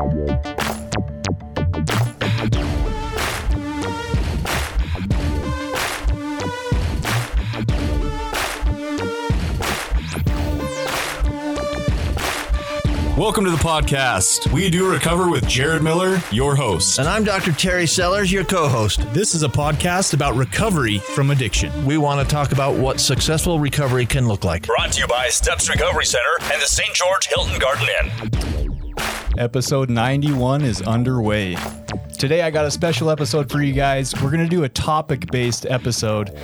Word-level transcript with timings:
Welcome 0.00 0.14
to 13.44 13.50
the 13.50 13.58
podcast. 13.58 14.50
We 14.50 14.70
do 14.70 14.90
recover 14.90 15.28
with 15.28 15.46
Jared 15.46 15.82
Miller, 15.82 16.18
your 16.30 16.56
host. 16.56 16.98
And 16.98 17.06
I'm 17.06 17.22
Dr. 17.22 17.52
Terry 17.52 17.86
Sellers, 17.86 18.32
your 18.32 18.44
co 18.44 18.68
host. 18.68 19.02
This 19.12 19.34
is 19.34 19.42
a 19.42 19.48
podcast 19.48 20.14
about 20.14 20.34
recovery 20.34 21.00
from 21.14 21.30
addiction. 21.30 21.84
We 21.84 21.98
want 21.98 22.26
to 22.26 22.34
talk 22.34 22.52
about 22.52 22.74
what 22.74 23.00
successful 23.00 23.60
recovery 23.60 24.06
can 24.06 24.26
look 24.26 24.44
like. 24.44 24.66
Brought 24.66 24.92
to 24.92 25.00
you 25.02 25.06
by 25.06 25.28
Steps 25.28 25.68
Recovery 25.68 26.06
Center 26.06 26.22
and 26.44 26.62
the 26.62 26.66
St. 26.66 26.94
George 26.94 27.26
Hilton 27.26 27.58
Garden 27.58 27.86
Inn. 28.02 28.59
Episode 29.40 29.88
91 29.88 30.60
is 30.60 30.82
underway. 30.82 31.56
Today, 32.18 32.42
I 32.42 32.50
got 32.50 32.66
a 32.66 32.70
special 32.70 33.08
episode 33.08 33.50
for 33.50 33.62
you 33.62 33.72
guys. 33.72 34.14
We're 34.16 34.30
going 34.30 34.44
to 34.44 34.46
do 34.46 34.64
a 34.64 34.68
topic 34.68 35.30
based 35.30 35.64
episode. 35.64 36.38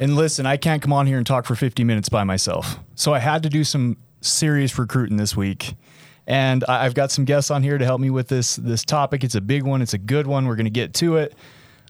And 0.00 0.16
listen, 0.16 0.46
I 0.46 0.56
can't 0.56 0.80
come 0.80 0.90
on 0.90 1.06
here 1.06 1.18
and 1.18 1.26
talk 1.26 1.44
for 1.44 1.54
50 1.54 1.84
minutes 1.84 2.08
by 2.08 2.24
myself. 2.24 2.78
So 2.94 3.12
I 3.12 3.18
had 3.18 3.42
to 3.42 3.50
do 3.50 3.64
some 3.64 3.98
serious 4.22 4.78
recruiting 4.78 5.18
this 5.18 5.36
week. 5.36 5.74
And 6.26 6.64
I've 6.64 6.94
got 6.94 7.10
some 7.10 7.26
guests 7.26 7.50
on 7.50 7.62
here 7.62 7.76
to 7.76 7.84
help 7.84 8.00
me 8.00 8.08
with 8.08 8.28
this 8.28 8.56
this 8.56 8.82
topic. 8.82 9.24
It's 9.24 9.34
a 9.34 9.42
big 9.42 9.64
one. 9.64 9.82
It's 9.82 9.92
a 9.92 9.98
good 9.98 10.26
one. 10.26 10.46
We're 10.46 10.56
going 10.56 10.64
to 10.64 10.70
get 10.70 10.94
to 10.94 11.18
it. 11.18 11.34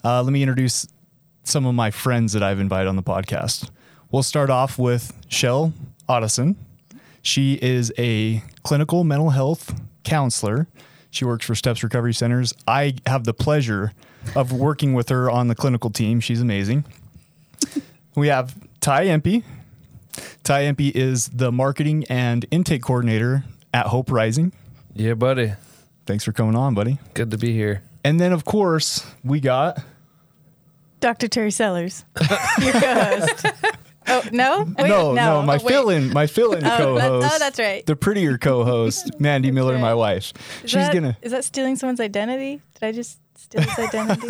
Uh, 0.02 0.24
let 0.24 0.32
me 0.32 0.42
introduce 0.42 0.88
some 1.44 1.66
of 1.66 1.76
my 1.76 1.92
friends 1.92 2.32
that 2.32 2.42
I've 2.42 2.58
invited 2.58 2.88
on 2.88 2.96
the 2.96 3.04
podcast. 3.04 3.70
We'll 4.10 4.24
start 4.24 4.50
off 4.50 4.76
with 4.76 5.12
Shell 5.28 5.72
Otteson. 6.08 6.56
She 7.22 7.60
is 7.62 7.92
a 7.96 8.42
clinical 8.64 9.04
mental 9.04 9.30
health 9.30 9.72
counselor. 10.08 10.66
She 11.10 11.24
works 11.24 11.44
for 11.46 11.54
Steps 11.54 11.82
Recovery 11.82 12.14
Centers. 12.14 12.54
I 12.66 12.94
have 13.06 13.24
the 13.24 13.34
pleasure 13.34 13.92
of 14.34 14.52
working 14.52 14.94
with 14.94 15.08
her 15.10 15.30
on 15.30 15.48
the 15.48 15.54
clinical 15.54 15.90
team. 15.90 16.20
She's 16.20 16.40
amazing. 16.40 16.84
We 18.14 18.28
have 18.28 18.56
Ty 18.80 19.06
Empey. 19.06 19.44
Ty 20.44 20.64
Empey 20.64 20.88
is 20.88 21.28
the 21.28 21.52
marketing 21.52 22.04
and 22.08 22.46
intake 22.50 22.82
coordinator 22.82 23.44
at 23.72 23.86
Hope 23.86 24.10
Rising. 24.10 24.52
Yeah, 24.94 25.14
buddy. 25.14 25.52
Thanks 26.06 26.24
for 26.24 26.32
coming 26.32 26.56
on, 26.56 26.74
buddy. 26.74 26.98
Good 27.14 27.30
to 27.30 27.38
be 27.38 27.52
here. 27.52 27.82
And 28.02 28.18
then, 28.18 28.32
of 28.32 28.44
course, 28.44 29.04
we 29.22 29.40
got 29.40 29.82
Dr. 31.00 31.28
Terry 31.28 31.50
Sellers, 31.50 32.04
your 32.60 32.72
co-host. 32.72 33.46
Oh 34.08 34.22
no, 34.32 34.64
Wait, 34.78 34.88
no, 34.88 35.12
no, 35.14 35.42
my 35.42 35.54
Oh, 35.56 35.58
wait. 35.58 35.68
fill-in, 35.72 36.12
my 36.12 36.26
fill-in 36.26 36.60
that- 36.64 36.78
co-host. 36.78 37.30
oh, 37.34 37.38
that's 37.38 37.58
right. 37.58 37.84
The 37.86 37.96
prettier 37.96 38.38
co-host, 38.38 39.10
Mandy 39.20 39.50
Miller, 39.50 39.74
right. 39.74 39.80
my 39.80 39.94
wife. 39.94 40.32
Is 40.64 40.70
She's 40.70 40.72
that- 40.74 40.94
gonna 40.94 41.16
Is 41.22 41.32
that 41.32 41.44
stealing 41.44 41.76
someone's 41.76 42.00
identity? 42.00 42.60
Did 42.80 42.86
I 42.86 42.92
just 42.92 43.18
steal 43.36 43.62
his 43.62 43.78
identity? 43.78 44.28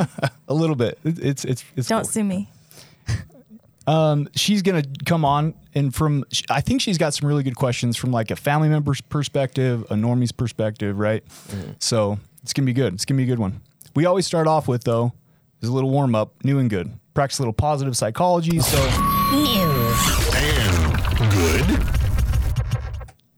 a 0.48 0.54
little 0.54 0.76
bit. 0.76 0.98
It- 1.04 1.18
It's 1.18 1.44
it's 1.44 1.64
it's. 1.76 1.88
Don't 1.88 2.02
cool. 2.02 2.10
sue 2.10 2.24
me. 2.24 2.48
Um, 3.86 4.28
she's 4.34 4.60
gonna 4.60 4.82
come 5.06 5.24
on, 5.24 5.54
and 5.74 5.94
from 5.94 6.24
I 6.50 6.60
think 6.60 6.82
she's 6.82 6.98
got 6.98 7.14
some 7.14 7.26
really 7.26 7.42
good 7.42 7.56
questions 7.56 7.96
from 7.96 8.10
like 8.10 8.30
a 8.30 8.36
family 8.36 8.68
member's 8.68 9.00
perspective, 9.00 9.82
a 9.90 9.94
normie's 9.94 10.30
perspective, 10.32 10.98
right? 10.98 11.24
So 11.78 12.18
it's 12.42 12.52
gonna 12.52 12.66
be 12.66 12.74
good. 12.74 12.92
It's 12.92 13.06
gonna 13.06 13.16
be 13.16 13.22
a 13.22 13.26
good 13.26 13.38
one. 13.38 13.62
We 13.96 14.04
always 14.04 14.26
start 14.26 14.46
off 14.46 14.68
with 14.68 14.84
though 14.84 15.14
is 15.62 15.70
a 15.70 15.72
little 15.72 15.88
warm 15.90 16.14
up, 16.14 16.34
new 16.44 16.58
and 16.58 16.68
good. 16.68 16.92
Practice 17.14 17.38
a 17.38 17.42
little 17.42 17.54
positive 17.54 17.96
psychology. 17.96 18.58
So 18.60 18.76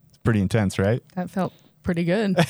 it's 0.08 0.19
pretty 0.22 0.41
intense, 0.41 0.78
right? 0.78 1.02
That 1.14 1.30
felt 1.30 1.52
pretty 1.82 2.05
good. 2.05 2.36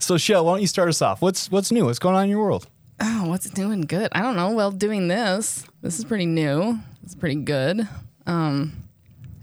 So 0.00 0.16
Shell, 0.18 0.44
why 0.44 0.52
don't 0.52 0.60
you 0.60 0.66
start 0.66 0.88
us 0.88 1.02
off? 1.02 1.20
What's 1.22 1.50
what's 1.50 1.72
new? 1.72 1.86
What's 1.86 1.98
going 1.98 2.14
on 2.14 2.24
in 2.24 2.30
your 2.30 2.40
world? 2.40 2.68
oh, 3.00 3.28
what's 3.28 3.48
doing 3.50 3.80
good? 3.82 4.08
I 4.12 4.20
don't 4.20 4.36
know. 4.36 4.50
Well, 4.52 4.70
doing 4.70 5.08
this. 5.08 5.64
This 5.82 5.98
is 5.98 6.04
pretty 6.04 6.26
new. 6.26 6.78
It's 7.02 7.14
pretty 7.14 7.36
good. 7.40 7.88
Um, 8.26 8.72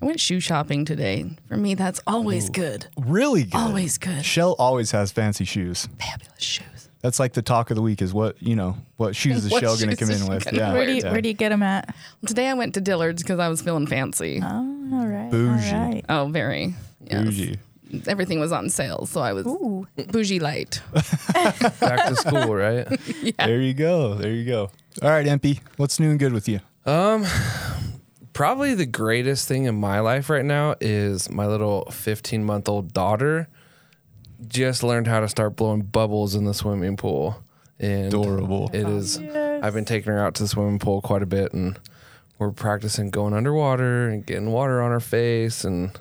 I 0.01 0.05
went 0.05 0.19
shoe 0.19 0.39
shopping 0.39 0.85
today. 0.85 1.25
For 1.47 1.57
me, 1.57 1.73
that's 1.73 1.99
always 2.05 2.49
good. 2.51 2.85
Really 2.97 3.43
good. 3.45 3.55
Always 3.55 3.97
good. 3.97 4.23
Shell 4.23 4.55
always 4.59 4.91
has 4.91 5.11
fancy 5.11 5.43
shoes. 5.43 5.89
Fabulous 5.99 6.43
shoes. 6.43 6.76
That's 7.07 7.21
like 7.21 7.31
the 7.31 7.41
talk 7.41 7.69
of 7.69 7.77
the 7.77 7.81
week 7.81 8.01
is 8.01 8.13
what, 8.13 8.35
you 8.43 8.53
know, 8.53 8.75
what 8.97 9.15
shoes 9.15 9.45
is 9.45 9.51
What 9.51 9.61
Shell 9.61 9.77
going 9.77 9.91
to 9.91 9.95
come 9.95 10.11
in 10.11 10.27
with? 10.27 10.43
gonna 10.43 10.57
Yeah. 10.57 10.73
Where 10.73 10.85
do 10.85 10.91
you 10.91 11.01
yeah. 11.01 11.11
where 11.13 11.21
do 11.21 11.29
you 11.29 11.33
get 11.33 11.49
them 11.49 11.63
at? 11.63 11.95
Today 12.25 12.49
I 12.49 12.53
went 12.53 12.73
to 12.73 12.81
Dillard's 12.81 13.23
because 13.23 13.39
I 13.39 13.47
was 13.47 13.61
feeling 13.61 13.87
fancy. 13.87 14.41
Oh, 14.43 14.89
all 14.91 15.07
right. 15.07 15.31
Bougie. 15.31 15.71
All 15.71 15.89
right. 15.89 16.05
Oh, 16.09 16.27
very. 16.27 16.75
Yes. 17.09 17.23
Bougie. 17.23 17.59
Everything 18.07 18.41
was 18.41 18.51
on 18.51 18.69
sale, 18.69 19.05
so 19.05 19.21
I 19.21 19.31
was 19.31 19.47
Ooh. 19.47 19.87
bougie 20.11 20.41
light. 20.41 20.81
Back 21.33 22.09
to 22.09 22.15
school, 22.17 22.53
right? 22.53 22.85
yeah. 23.21 23.31
There 23.39 23.61
you 23.61 23.73
go. 23.73 24.15
There 24.15 24.33
you 24.33 24.43
go. 24.43 24.69
All 25.01 25.09
right, 25.09 25.25
Empey, 25.25 25.61
what's 25.77 26.01
new 26.01 26.09
and 26.09 26.19
good 26.19 26.33
with 26.33 26.49
you? 26.49 26.59
Um, 26.85 27.25
probably 28.33 28.73
the 28.73 28.85
greatest 28.85 29.47
thing 29.47 29.63
in 29.63 29.75
my 29.75 30.01
life 30.01 30.29
right 30.29 30.43
now 30.43 30.75
is 30.81 31.29
my 31.29 31.47
little 31.47 31.85
15 31.85 32.43
month 32.43 32.67
old 32.67 32.91
daughter 32.91 33.47
just 34.47 34.83
learned 34.83 35.07
how 35.07 35.19
to 35.19 35.27
start 35.27 35.55
blowing 35.55 35.81
bubbles 35.81 36.35
in 36.35 36.45
the 36.45 36.53
swimming 36.53 36.97
pool. 36.97 37.43
And 37.79 38.07
Adorable. 38.07 38.69
It 38.73 38.85
oh, 38.85 38.97
is. 38.97 39.19
I've 39.19 39.73
been 39.73 39.85
taking 39.85 40.11
her 40.11 40.19
out 40.19 40.35
to 40.35 40.43
the 40.43 40.49
swimming 40.49 40.79
pool 40.79 41.01
quite 41.01 41.21
a 41.21 41.27
bit, 41.27 41.53
and 41.53 41.79
we're 42.39 42.51
practicing 42.51 43.09
going 43.09 43.33
underwater 43.33 44.09
and 44.09 44.25
getting 44.25 44.51
water 44.51 44.81
on 44.81 44.91
her 44.91 44.99
face 44.99 45.63
and 45.63 45.97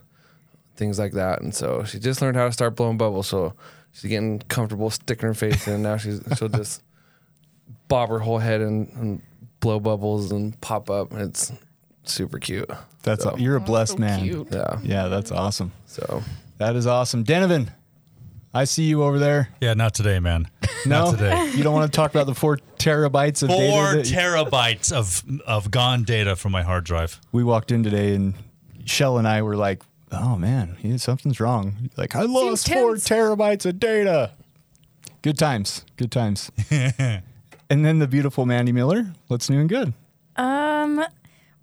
things 0.77 0.99
like 0.99 1.13
that. 1.13 1.41
And 1.43 1.55
so 1.55 1.85
she 1.85 1.99
just 1.99 2.23
learned 2.23 2.37
how 2.37 2.47
to 2.47 2.53
start 2.53 2.77
blowing 2.77 2.97
bubbles. 2.97 3.29
So 3.29 3.55
she's 3.93 4.09
getting 4.09 4.39
comfortable 4.41 4.91
sticking 4.91 5.27
her 5.27 5.35
face 5.35 5.67
in. 5.69 5.83
Now 5.83 5.97
she's 5.97 6.21
she'll 6.37 6.49
just 6.49 6.83
bob 7.89 8.09
her 8.11 8.19
whole 8.19 8.39
head 8.39 8.61
and, 8.61 8.89
and 8.95 9.23
blow 9.61 9.81
bubbles 9.81 10.33
and 10.33 10.59
pop 10.61 10.91
up. 10.91 11.13
It's 11.13 11.53
super 12.05 12.39
cute. 12.39 12.71
That's 13.03 13.25
So, 13.25 13.37
you're 13.37 13.57
a 13.57 13.61
blessed 13.61 13.93
so 13.93 13.99
man. 13.99 14.21
cute. 14.21 14.49
yeah. 14.51 14.79
Yeah, 14.83 15.09
that's 15.09 15.31
awesome. 15.33 15.73
So 15.87 16.23
That 16.59 16.77
is 16.77 16.87
awesome. 16.87 17.25
Denovan, 17.25 17.69
I 18.57 18.65
see 18.65 18.85
you 18.85 19.03
over 19.03 19.19
there. 19.19 19.49
Yeah, 19.61 19.75
not 19.75 19.95
today, 19.95 20.19
man. 20.19 20.49
No, 20.87 21.07
Not 21.11 21.19
today. 21.19 21.51
you 21.57 21.65
don't 21.65 21.75
want 21.75 21.91
to 21.91 21.97
talk 21.97 22.13
about 22.13 22.27
the 22.27 22.35
four 22.35 22.59
terabytes 22.79 23.43
of 23.43 23.49
Four 23.49 23.95
data. 23.95 23.97
that- 23.97 24.07
terabytes 24.07 24.93
of 24.93 25.25
of 25.45 25.69
gone 25.73 26.05
data 26.05 26.37
from 26.37 26.53
my 26.53 26.63
hard 26.63 26.85
drive. 26.85 27.21
we 27.33 27.43
walked 27.43 27.73
in 27.73 27.83
today, 27.83 28.15
and 28.15 28.35
Shell 28.85 29.19
and 29.19 29.27
I 29.27 29.43
were 29.43 29.57
like, 29.57 29.83
"Oh 30.13 30.37
man, 30.37 30.77
something's 30.99 31.41
wrong." 31.41 31.91
Like, 31.97 32.15
I 32.15 32.23
lost 32.23 32.69
four 32.73 32.93
tense. 32.93 33.09
terabytes 33.09 33.67
of 33.67 33.81
data. 33.81 34.31
Good 35.23 35.39
times. 35.39 35.85
Good 35.97 36.13
times. 36.13 36.53
and 36.71 37.23
then 37.69 37.99
the 37.99 38.07
beautiful 38.07 38.47
Mandy 38.47 38.71
Miller. 38.71 39.13
What's 39.27 39.51
new 39.51 39.59
and 39.59 39.69
good? 39.69 39.93
Um, 40.37 41.05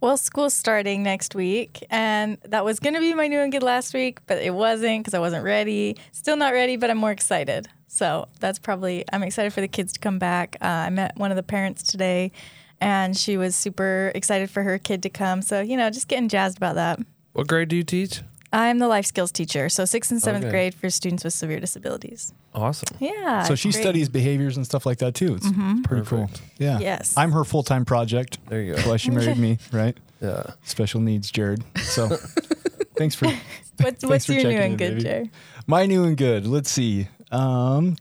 well, 0.04 0.18
school's 0.18 0.54
starting 0.54 1.02
next 1.02 1.34
week, 1.34 1.82
and 1.90 2.38
that 2.44 2.66
was 2.66 2.82
going 2.82 2.94
to 2.94 3.00
be 3.00 3.14
my 3.14 3.30
new 3.30 3.40
and 3.40 3.54
good 3.54 3.64
last 3.64 3.94
week, 3.94 4.20
but 4.28 4.38
it 4.40 4.54
wasn't 4.54 5.00
because 5.00 5.14
I 5.14 5.20
wasn't 5.20 5.46
ready. 5.46 5.96
Still 6.12 6.36
not 6.36 6.52
ready, 6.52 6.76
but 6.76 6.90
I'm 6.90 6.98
more 6.98 7.12
excited. 7.12 7.70
So 7.88 8.28
that's 8.42 8.60
probably 8.60 9.06
I'm 9.14 9.24
excited 9.24 9.54
for 9.54 9.62
the 9.62 9.68
kids 9.70 9.94
to 9.94 10.02
come 10.02 10.20
back. 10.20 10.58
Uh, 10.62 10.66
I 10.66 10.90
met 10.90 11.16
one 11.16 11.32
of 11.32 11.38
the 11.38 11.44
parents 11.44 11.84
today, 11.84 12.34
and 12.82 13.16
she 13.16 13.38
was 13.38 13.56
super 13.56 14.12
excited 14.14 14.50
for 14.50 14.62
her 14.64 14.78
kid 14.78 15.04
to 15.04 15.10
come. 15.10 15.42
So 15.42 15.62
you 15.62 15.78
know, 15.78 15.90
just 15.90 16.10
getting 16.10 16.28
jazzed 16.28 16.58
about 16.58 16.76
that. 16.76 17.00
what 17.32 17.48
grade 17.48 17.70
do 17.70 17.78
you 17.78 17.84
teach? 17.84 18.24
I'm 18.54 18.78
the 18.80 18.88
life 18.88 19.06
skills 19.06 19.32
teacher, 19.32 19.68
so 19.68 19.84
sixth 19.84 20.12
and 20.12 20.22
seventh 20.22 20.46
Okay. 20.46 20.52
grade 20.52 20.76
for 20.76 20.90
students 20.90 21.24
with 21.24 21.34
severe 21.34 21.60
disabilities. 21.60 22.34
Awesome. 22.54 22.96
Yeah. 23.00 23.44
so 23.44 23.56
she 23.56 23.70
great. 23.70 23.74
Mm-hmm. 23.74 23.82
studies 23.82 24.10
behaviors 24.10 24.56
and 24.58 24.66
stuff 24.66 24.86
like 24.86 25.00
that 25.00 25.16
too. 25.16 25.34
It's 25.36 25.50
pretty 25.88 26.06
cool. 26.06 26.30
Yeah. 26.60 26.78
Yes. 26.80 27.16
I'm 27.18 27.32
her 27.32 27.44
full 27.44 27.64
time 27.64 27.84
project. 27.84 28.38
There 28.48 28.62
you 28.62 28.72
go. 28.72 28.76
That's 28.76 28.88
why 28.88 28.98
she 28.98 29.10
married 29.12 29.38
me, 29.38 29.58
right? 29.72 29.98
Yeah. 30.22 30.44
Special 30.64 31.02
needs, 31.02 31.32
Jared. 31.32 31.64
So 31.82 32.08
thanks 32.98 33.16
for 33.16 33.28
What's, 33.82 34.06
what's 34.06 34.26
for 34.28 34.34
your 34.34 34.44
new 34.44 34.50
checking 34.52 34.72
and 34.74 34.82
in, 34.82 34.88
good, 34.98 35.04
baby. 35.04 35.26
Jay? 35.26 35.32
my 35.66 35.88
new 35.88 36.04
and 36.04 36.16
good. 36.16 36.46
Let's 36.46 36.70
see. 36.70 37.08
Um, 37.32 37.98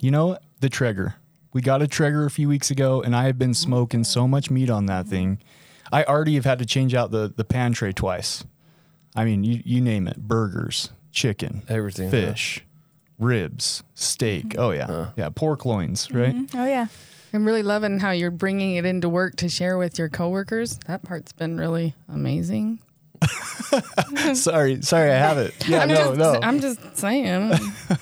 you 0.00 0.10
know 0.10 0.36
the 0.60 0.68
Traeger. 0.68 1.14
We 1.52 1.60
got 1.62 1.80
a 1.80 1.86
Traeger 1.86 2.24
a 2.26 2.30
few 2.30 2.48
weeks 2.48 2.72
ago, 2.72 3.00
and 3.00 3.14
I 3.14 3.24
have 3.26 3.38
been 3.38 3.54
smoking 3.54 4.02
so 4.02 4.26
much 4.26 4.50
meat 4.50 4.68
on 4.68 4.86
that 4.86 5.06
thing. 5.06 5.38
I 5.92 6.02
already 6.02 6.34
have 6.34 6.44
had 6.44 6.58
to 6.58 6.66
change 6.66 6.92
out 6.94 7.12
the 7.12 7.32
the 7.34 7.44
pan 7.44 7.72
tray 7.72 7.92
twice. 7.92 8.42
I 9.14 9.24
mean, 9.24 9.44
you 9.44 9.62
you 9.64 9.80
name 9.80 10.08
it: 10.08 10.16
burgers, 10.16 10.90
chicken, 11.12 11.62
Everything, 11.68 12.06
huh? 12.06 12.10
fish, 12.10 12.64
ribs, 13.18 13.82
steak. 13.94 14.56
Oh 14.58 14.70
yeah, 14.70 14.86
uh. 14.86 15.10
yeah, 15.16 15.28
pork 15.34 15.64
loins, 15.64 16.10
right? 16.10 16.34
Mm-hmm. 16.34 16.58
Oh 16.58 16.66
yeah. 16.66 16.86
I'm 17.32 17.44
really 17.44 17.64
loving 17.64 17.98
how 17.98 18.12
you're 18.12 18.30
bringing 18.30 18.76
it 18.76 18.84
into 18.84 19.08
work 19.08 19.34
to 19.36 19.48
share 19.48 19.76
with 19.76 19.98
your 19.98 20.08
coworkers. 20.08 20.78
That 20.86 21.02
part's 21.02 21.32
been 21.32 21.58
really 21.58 21.96
amazing. 22.08 22.78
sorry, 24.34 24.82
sorry, 24.82 25.10
I 25.10 25.16
have 25.16 25.38
it. 25.38 25.52
Yeah, 25.68 25.80
I'm 25.80 25.88
no, 25.88 25.94
just, 25.94 26.18
no. 26.18 26.38
I'm 26.40 26.60
just 26.60 26.96
saying, 26.96 27.52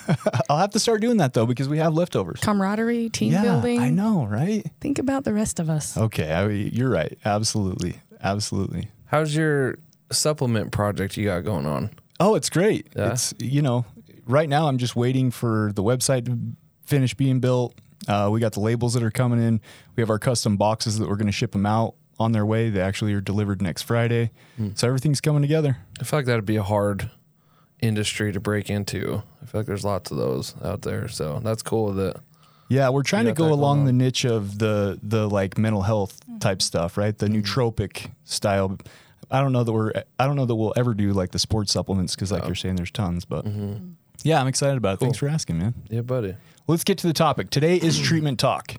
I'll 0.51 0.59
have 0.59 0.73
to 0.73 0.79
start 0.79 1.01
doing 1.01 1.17
that 1.19 1.33
though 1.33 1.47
because 1.47 1.67
we 1.67 1.79
have 1.79 1.95
leftovers. 1.95 2.41
camaraderie, 2.41 3.09
team 3.09 3.33
yeah, 3.33 3.43
building. 3.43 3.81
I 3.81 3.89
know, 3.89 4.27
right? 4.27 4.67
Think 4.81 4.99
about 4.99 5.25
the 5.25 5.33
rest 5.33 5.61
of 5.61 5.71
us. 5.71 5.97
Okay, 5.97 6.31
I, 6.31 6.49
you're 6.49 6.91
right. 6.91 7.17
Absolutely, 7.25 8.01
absolutely. 8.23 8.89
How's 9.07 9.35
your 9.35 9.79
supplement 10.15 10.73
project 10.73 11.17
you 11.17 11.27
got 11.27 11.41
going 11.41 11.67
on? 11.67 11.91
Oh, 12.21 12.35
it's 12.35 12.51
great. 12.51 12.89
Yeah? 12.97 13.13
It's 13.13 13.35
you 13.39 13.63
know, 13.63 13.85
right 14.27 14.49
now 14.49 14.69
I'm 14.69 14.79
just 14.79 14.97
waiting 14.97 15.31
for 15.31 15.73
the 15.75 15.83
website 15.83 16.27
to 16.27 16.39
finish 16.85 17.15
being 17.15 17.41
built. 17.41 17.75
Uh, 18.09 18.29
we 18.33 18.41
got 18.41 18.53
the 18.53 18.61
labels 18.61 18.95
that 18.95 19.03
are 19.03 19.11
coming 19.11 19.43
in. 19.43 19.61
We 19.97 20.03
have 20.03 20.11
our 20.11 20.19
custom 20.19 20.57
boxes 20.57 20.99
that 20.99 21.09
we're 21.09 21.17
going 21.17 21.27
to 21.27 21.33
ship 21.33 21.53
them 21.53 21.67
out 21.67 21.95
on 22.19 22.33
their 22.33 22.47
way. 22.47 22.71
They 22.71 22.81
actually 22.81 23.13
are 23.15 23.21
delivered 23.21 23.63
next 23.63 23.83
Friday. 23.83 24.31
Hmm. 24.57 24.71
So 24.75 24.87
everything's 24.87 25.21
coming 25.21 25.43
together. 25.43 25.77
I 26.01 26.05
feel 26.05 26.19
like 26.19 26.27
that'd 26.27 26.45
be 26.45 26.57
a 26.57 26.63
hard 26.63 27.11
industry 27.81 28.33
to 28.33 28.41
break 28.41 28.71
into. 28.71 29.23
I 29.43 29.47
feel 29.47 29.61
like 29.61 29.67
there's 29.67 29.85
lots 29.85 30.11
of 30.11 30.17
those 30.17 30.55
out 30.63 30.83
there. 30.83 31.09
So 31.09 31.41
that's 31.43 31.63
cool 31.63 31.93
that 31.95 32.21
Yeah, 32.69 32.89
we're 32.89 33.03
trying 33.03 33.27
to 33.27 33.33
go 33.33 33.53
along 33.53 33.85
the 33.85 33.93
niche 33.93 34.25
of 34.25 34.59
the 34.59 34.99
the 35.03 35.29
like 35.29 35.59
mental 35.59 35.83
health 35.83 36.21
type 36.41 36.59
hmm. 36.59 36.67
stuff, 36.67 36.97
right? 36.97 37.17
The 37.17 37.27
hmm. 37.27 37.37
nootropic 37.37 38.11
style. 38.25 38.79
I 39.33 39.41
don't 39.41 39.53
know 39.53 39.65
that 39.65 39.73
we're 39.73 39.93
I 40.19 40.27
don't 40.27 40.37
know 40.37 40.47
that 40.47 40.55
we'll 40.55 40.75
ever 40.77 40.95
do 40.95 41.13
like 41.13 41.33
the 41.33 41.39
sports 41.39 41.73
supplements 41.73 42.15
because 42.15 42.31
like 42.31 42.45
oh. 42.45 42.47
you're 42.47 42.55
saying 42.55 42.77
there's 42.77 42.91
tons, 42.91 43.25
but 43.25 43.45
mm-hmm. 43.45 43.93
yeah, 44.23 44.41
I'm 44.41 44.47
excited 44.47 44.77
about 44.77 44.95
it. 44.95 45.01
Thanks 45.01 45.19
for 45.19 45.29
asking, 45.29 45.59
man. 45.59 45.75
yeah, 45.89 46.03
buddy. 46.03 46.37
Let's 46.69 46.85
get 46.85 46.99
to 46.99 47.07
the 47.07 47.13
topic. 47.13 47.51
Today 47.51 47.77
is 47.77 47.99
treatment 48.09 48.39
talk. 48.39 48.75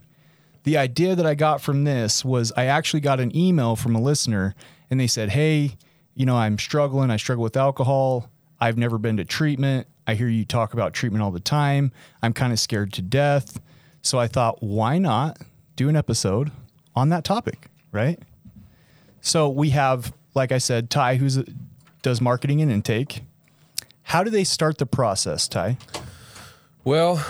The 0.63 0.77
idea 0.77 1.15
that 1.15 1.25
I 1.25 1.35
got 1.35 1.59
from 1.59 1.83
this 1.83 2.23
was 2.23 2.53
I 2.55 2.65
actually 2.65 3.01
got 3.01 3.19
an 3.19 3.35
email 3.35 3.75
from 3.75 3.95
a 3.95 4.01
listener 4.01 4.55
and 4.89 4.99
they 4.99 5.07
said, 5.07 5.29
Hey, 5.29 5.75
you 6.15 6.25
know, 6.25 6.37
I'm 6.37 6.57
struggling. 6.59 7.09
I 7.09 7.17
struggle 7.17 7.43
with 7.43 7.57
alcohol. 7.57 8.29
I've 8.61 8.77
never 8.77 8.97
been 8.97 9.17
to 9.17 9.25
treatment. 9.25 9.87
I 10.05 10.15
hear 10.15 10.27
you 10.27 10.45
talk 10.45 10.73
about 10.73 10.93
treatment 10.93 11.23
all 11.23 11.31
the 11.31 11.39
time. 11.39 11.91
I'm 12.21 12.33
kind 12.33 12.53
of 12.53 12.59
scared 12.59 12.93
to 12.93 13.01
death. 13.01 13.59
So 14.01 14.19
I 14.19 14.27
thought, 14.27 14.61
why 14.61 14.99
not 14.99 15.37
do 15.75 15.89
an 15.89 15.95
episode 15.95 16.51
on 16.95 17.09
that 17.09 17.23
topic, 17.23 17.67
right? 17.91 18.19
So 19.21 19.49
we 19.49 19.71
have, 19.71 20.13
like 20.33 20.51
I 20.51 20.57
said, 20.57 20.89
Ty, 20.89 21.15
who's 21.15 21.39
does 22.01 22.21
marketing 22.21 22.61
and 22.61 22.71
intake. 22.71 23.23
How 24.03 24.23
do 24.23 24.29
they 24.29 24.43
start 24.43 24.77
the 24.77 24.85
process, 24.85 25.47
Ty? 25.47 25.77
Well, 26.83 27.25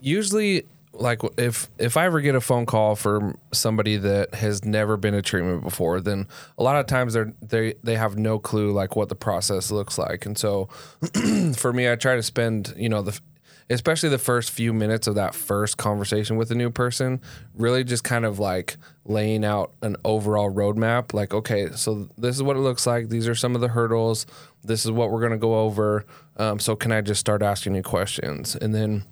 usually 0.00 0.64
like 0.92 1.20
if 1.36 1.68
if 1.78 1.96
I 1.96 2.04
ever 2.04 2.20
get 2.20 2.34
a 2.34 2.40
phone 2.40 2.66
call 2.66 2.94
from 2.94 3.38
somebody 3.52 3.96
that 3.96 4.34
has 4.34 4.64
never 4.64 4.96
been 4.96 5.14
to 5.14 5.22
treatment 5.22 5.62
before, 5.62 6.00
then 6.00 6.28
a 6.58 6.62
lot 6.62 6.76
of 6.76 6.86
times 6.86 7.14
they're 7.14 7.32
they 7.42 7.74
they 7.82 7.96
have 7.96 8.16
no 8.16 8.38
clue 8.38 8.72
like 8.72 8.94
what 8.94 9.08
the 9.08 9.14
process 9.14 9.70
looks 9.70 9.98
like. 9.98 10.26
And 10.26 10.38
so 10.38 10.68
for 11.56 11.72
me, 11.72 11.90
I 11.90 11.96
try 11.96 12.16
to 12.16 12.22
spend, 12.22 12.74
you 12.76 12.88
know, 12.88 13.02
the 13.02 13.18
especially 13.70 14.08
the 14.08 14.18
first 14.18 14.50
few 14.50 14.72
minutes 14.72 15.06
of 15.06 15.14
that 15.14 15.34
first 15.34 15.76
conversation 15.76 16.36
with 16.36 16.50
a 16.50 16.54
new 16.54 16.70
person, 16.70 17.20
really 17.54 17.84
just 17.84 18.04
kind 18.04 18.24
of 18.24 18.38
like 18.38 18.76
laying 19.04 19.44
out 19.44 19.72
an 19.82 19.96
overall 20.04 20.50
roadmap. 20.52 21.12
Like, 21.12 21.34
okay, 21.34 21.70
so 21.72 22.08
this 22.18 22.36
is 22.36 22.42
what 22.42 22.56
it 22.56 22.60
looks 22.60 22.86
like. 22.86 23.08
These 23.08 23.28
are 23.28 23.34
some 23.34 23.54
of 23.54 23.60
the 23.60 23.68
hurdles. 23.68 24.26
This 24.64 24.84
is 24.84 24.90
what 24.90 25.10
we're 25.10 25.20
going 25.20 25.32
to 25.32 25.38
go 25.38 25.60
over. 25.60 26.04
Um, 26.36 26.58
so, 26.58 26.76
can 26.76 26.92
I 26.92 27.00
just 27.00 27.20
start 27.20 27.42
asking 27.42 27.74
you 27.74 27.82
questions? 27.82 28.56
And 28.56 28.74
then 28.74 29.04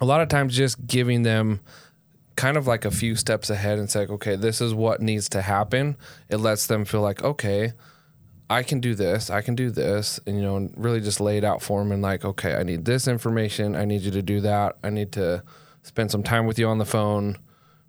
a 0.00 0.04
lot 0.04 0.20
of 0.20 0.28
times 0.28 0.56
just 0.56 0.86
giving 0.86 1.22
them 1.22 1.60
kind 2.36 2.56
of 2.56 2.68
like 2.68 2.84
a 2.84 2.90
few 2.90 3.16
steps 3.16 3.50
ahead 3.50 3.78
and 3.78 3.90
say, 3.90 4.06
okay, 4.06 4.36
this 4.36 4.60
is 4.60 4.72
what 4.72 5.02
needs 5.02 5.28
to 5.28 5.42
happen. 5.42 5.96
It 6.28 6.36
lets 6.36 6.68
them 6.68 6.84
feel 6.84 7.00
like, 7.00 7.22
okay, 7.24 7.72
I 8.50 8.62
can 8.62 8.80
do 8.80 8.94
this, 8.94 9.30
I 9.30 9.42
can 9.42 9.54
do 9.54 9.70
this, 9.70 10.18
and 10.26 10.36
you 10.36 10.42
know, 10.42 10.56
and 10.56 10.72
really 10.76 11.00
just 11.00 11.20
lay 11.20 11.36
it 11.36 11.44
out 11.44 11.62
for 11.62 11.80
them 11.82 11.92
and 11.92 12.02
like, 12.02 12.24
okay, 12.24 12.54
I 12.54 12.62
need 12.62 12.84
this 12.84 13.06
information, 13.06 13.76
I 13.76 13.84
need 13.84 14.02
you 14.02 14.10
to 14.12 14.22
do 14.22 14.40
that, 14.40 14.76
I 14.82 14.90
need 14.90 15.12
to 15.12 15.42
spend 15.82 16.10
some 16.10 16.22
time 16.22 16.46
with 16.46 16.58
you 16.58 16.66
on 16.66 16.78
the 16.78 16.86
phone. 16.86 17.38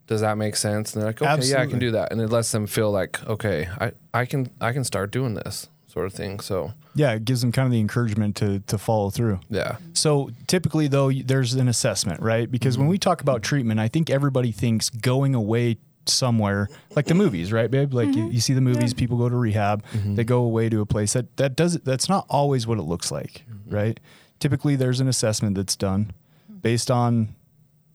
Does 0.08 0.22
that 0.22 0.38
make 0.38 0.56
sense? 0.56 0.94
And 0.94 1.02
they're 1.02 1.10
like, 1.10 1.22
okay, 1.22 1.46
yeah, 1.46 1.62
I 1.62 1.68
can 1.68 1.80
do 1.80 1.92
that, 1.92 2.12
and 2.12 2.20
it 2.20 2.30
lets 2.30 2.52
them 2.52 2.68
feel 2.68 2.92
like, 2.92 3.24
okay, 3.28 3.70
I, 3.80 3.92
I 4.14 4.26
can 4.26 4.50
I 4.60 4.74
can 4.74 4.84
start 4.84 5.12
doing 5.12 5.36
this 5.36 5.70
sort 5.90 6.06
of 6.06 6.14
thing. 6.14 6.40
So 6.40 6.74
Yeah, 6.96 7.12
it 7.14 7.26
gives 7.26 7.42
them 7.42 7.52
kind 7.52 7.66
of 7.66 7.72
the 7.72 7.80
encouragement 7.80 8.36
to 8.38 8.60
to 8.60 8.78
follow 8.78 9.10
through. 9.10 9.40
yeah, 9.50 9.78
So 9.94 10.32
typically, 10.48 10.88
though, 10.88 11.12
there's 11.12 11.54
an 11.54 11.68
assessment, 11.68 12.22
right? 12.22 12.50
Because 12.50 12.78
when 12.78 12.86
mm-hmm. 12.86 12.92
we 12.92 12.98
talk 12.98 13.22
about 13.22 13.44
treatment, 13.44 13.80
I 13.80 13.88
think 13.88 14.10
everybody 14.10 14.52
thinks 14.52 14.90
going 14.90 15.36
away 15.36 15.78
somewhere, 16.06 16.70
like 16.96 17.06
the 17.06 17.14
movies, 17.14 17.52
right, 17.52 17.70
babe? 17.70 17.94
Like 17.94 18.10
you, 18.10 18.24
mm-hmm. 18.24 18.32
you 18.32 18.40
see 18.40 18.54
the 18.54 18.62
movies, 18.62 18.94
people 18.94 19.18
go 19.18 19.30
to 19.30 19.36
rehab, 19.36 19.84
mm-hmm. 19.92 20.16
they 20.16 20.24
go 20.24 20.40
away 20.44 20.70
to 20.70 20.82
a 20.82 20.86
place 20.86 21.14
that 21.14 21.36
that 21.38 21.56
does 21.56 21.80
that's 21.80 22.10
not 22.10 22.26
always 22.30 22.66
what 22.66 22.78
it 22.78 22.84
looks 22.84 23.12
like, 23.12 23.46
mm-hmm. 23.50 23.76
right? 23.76 24.00
Typically, 24.40 24.76
there's 24.76 25.00
an 25.00 25.08
assessment 25.08 25.56
that's 25.56 25.76
done 25.76 26.14
based 26.62 26.90
on 26.90 27.36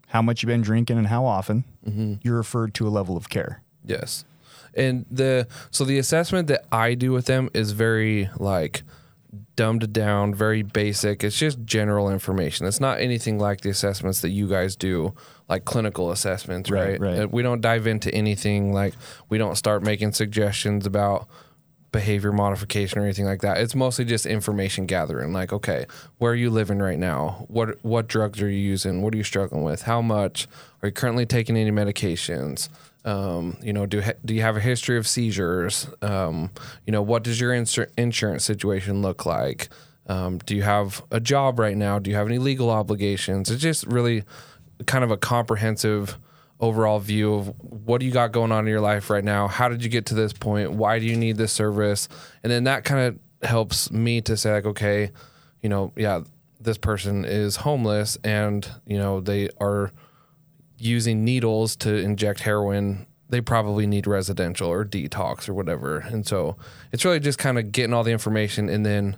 how 0.08 0.22
much 0.22 0.42
you've 0.42 0.48
been 0.48 0.62
drinking 0.62 0.98
and 0.98 1.08
how 1.08 1.24
often. 1.24 1.64
You're 2.22 2.36
referred 2.36 2.74
to 2.74 2.86
a 2.86 2.90
level 2.90 3.16
of 3.16 3.28
care. 3.28 3.62
Yes. 3.84 4.24
And 4.74 5.06
the 5.10 5.46
so 5.70 5.84
the 5.84 5.98
assessment 5.98 6.48
that 6.48 6.64
I 6.72 6.94
do 6.94 7.12
with 7.12 7.26
them 7.26 7.50
is 7.54 7.72
very 7.72 8.28
like 8.38 8.82
dumbed 9.56 9.92
down, 9.92 10.34
very 10.34 10.62
basic. 10.62 11.24
It's 11.24 11.38
just 11.38 11.64
general 11.64 12.10
information. 12.10 12.66
It's 12.66 12.80
not 12.80 13.00
anything 13.00 13.38
like 13.38 13.60
the 13.62 13.70
assessments 13.70 14.20
that 14.20 14.30
you 14.30 14.48
guys 14.48 14.76
do, 14.76 15.14
like 15.48 15.64
clinical 15.64 16.10
assessments, 16.10 16.70
Right, 16.70 16.98
right? 17.00 17.18
right. 17.18 17.30
We 17.32 17.42
don't 17.42 17.60
dive 17.60 17.86
into 17.86 18.12
anything 18.14 18.72
like 18.72 18.94
we 19.28 19.38
don't 19.38 19.56
start 19.56 19.82
making 19.82 20.12
suggestions 20.12 20.86
about 20.86 21.28
behavior 21.92 22.32
modification 22.32 22.98
or 22.98 23.04
anything 23.04 23.24
like 23.24 23.40
that. 23.42 23.58
It's 23.58 23.74
mostly 23.74 24.04
just 24.04 24.26
information 24.26 24.84
gathering. 24.86 25.32
Like, 25.32 25.52
okay, 25.52 25.86
where 26.18 26.32
are 26.32 26.34
you 26.34 26.50
living 26.50 26.78
right 26.80 26.98
now? 26.98 27.44
What 27.48 27.82
what 27.84 28.08
drugs 28.08 28.42
are 28.42 28.48
you 28.48 28.58
using? 28.58 29.02
What 29.02 29.14
are 29.14 29.16
you 29.16 29.22
struggling 29.22 29.62
with? 29.62 29.82
How 29.82 30.02
much? 30.02 30.48
Are 30.82 30.88
you 30.88 30.92
currently 30.92 31.24
taking 31.26 31.56
any 31.56 31.70
medications? 31.70 32.68
Um, 33.04 33.58
you 33.62 33.72
know, 33.72 33.84
do 33.86 34.02
do 34.24 34.34
you 34.34 34.40
have 34.40 34.56
a 34.56 34.60
history 34.60 34.96
of 34.96 35.06
seizures? 35.06 35.86
Um, 36.02 36.50
you 36.86 36.90
know, 36.92 37.02
what 37.02 37.22
does 37.22 37.38
your 37.38 37.52
insur- 37.52 37.90
insurance 37.98 38.44
situation 38.44 39.02
look 39.02 39.24
like? 39.26 39.68
Um, 40.06 40.38
do 40.38 40.56
you 40.56 40.62
have 40.62 41.02
a 41.10 41.20
job 41.20 41.58
right 41.58 41.76
now? 41.76 41.98
Do 41.98 42.10
you 42.10 42.16
have 42.16 42.26
any 42.26 42.38
legal 42.38 42.70
obligations? 42.70 43.50
It's 43.50 43.62
just 43.62 43.86
really 43.86 44.24
kind 44.86 45.04
of 45.04 45.10
a 45.10 45.16
comprehensive 45.16 46.18
overall 46.60 46.98
view 46.98 47.34
of 47.34 47.48
what 47.60 47.98
do 48.00 48.06
you 48.06 48.12
got 48.12 48.32
going 48.32 48.52
on 48.52 48.64
in 48.64 48.70
your 48.70 48.80
life 48.80 49.10
right 49.10 49.24
now? 49.24 49.48
How 49.48 49.68
did 49.68 49.82
you 49.82 49.90
get 49.90 50.06
to 50.06 50.14
this 50.14 50.32
point? 50.32 50.72
Why 50.72 50.98
do 50.98 51.06
you 51.06 51.16
need 51.16 51.36
this 51.36 51.52
service? 51.52 52.08
And 52.42 52.50
then 52.50 52.64
that 52.64 52.84
kind 52.84 53.00
of 53.42 53.48
helps 53.48 53.90
me 53.90 54.20
to 54.22 54.36
say 54.36 54.52
like, 54.52 54.66
okay, 54.66 55.10
you 55.60 55.68
know, 55.68 55.92
yeah, 55.96 56.22
this 56.60 56.78
person 56.78 57.24
is 57.24 57.56
homeless 57.56 58.16
and, 58.24 58.66
you 58.86 58.98
know, 58.98 59.20
they 59.20 59.48
are 59.60 59.92
using 60.78 61.24
needles 61.24 61.76
to 61.76 61.94
inject 61.94 62.40
heroin. 62.40 63.06
They 63.28 63.40
probably 63.40 63.86
need 63.86 64.06
residential 64.06 64.68
or 64.68 64.84
detox 64.84 65.48
or 65.48 65.54
whatever. 65.54 65.98
And 65.98 66.26
so 66.26 66.56
it's 66.92 67.04
really 67.04 67.20
just 67.20 67.38
kind 67.38 67.58
of 67.58 67.72
getting 67.72 67.92
all 67.92 68.04
the 68.04 68.12
information 68.12 68.68
and 68.68 68.84
then 68.86 69.16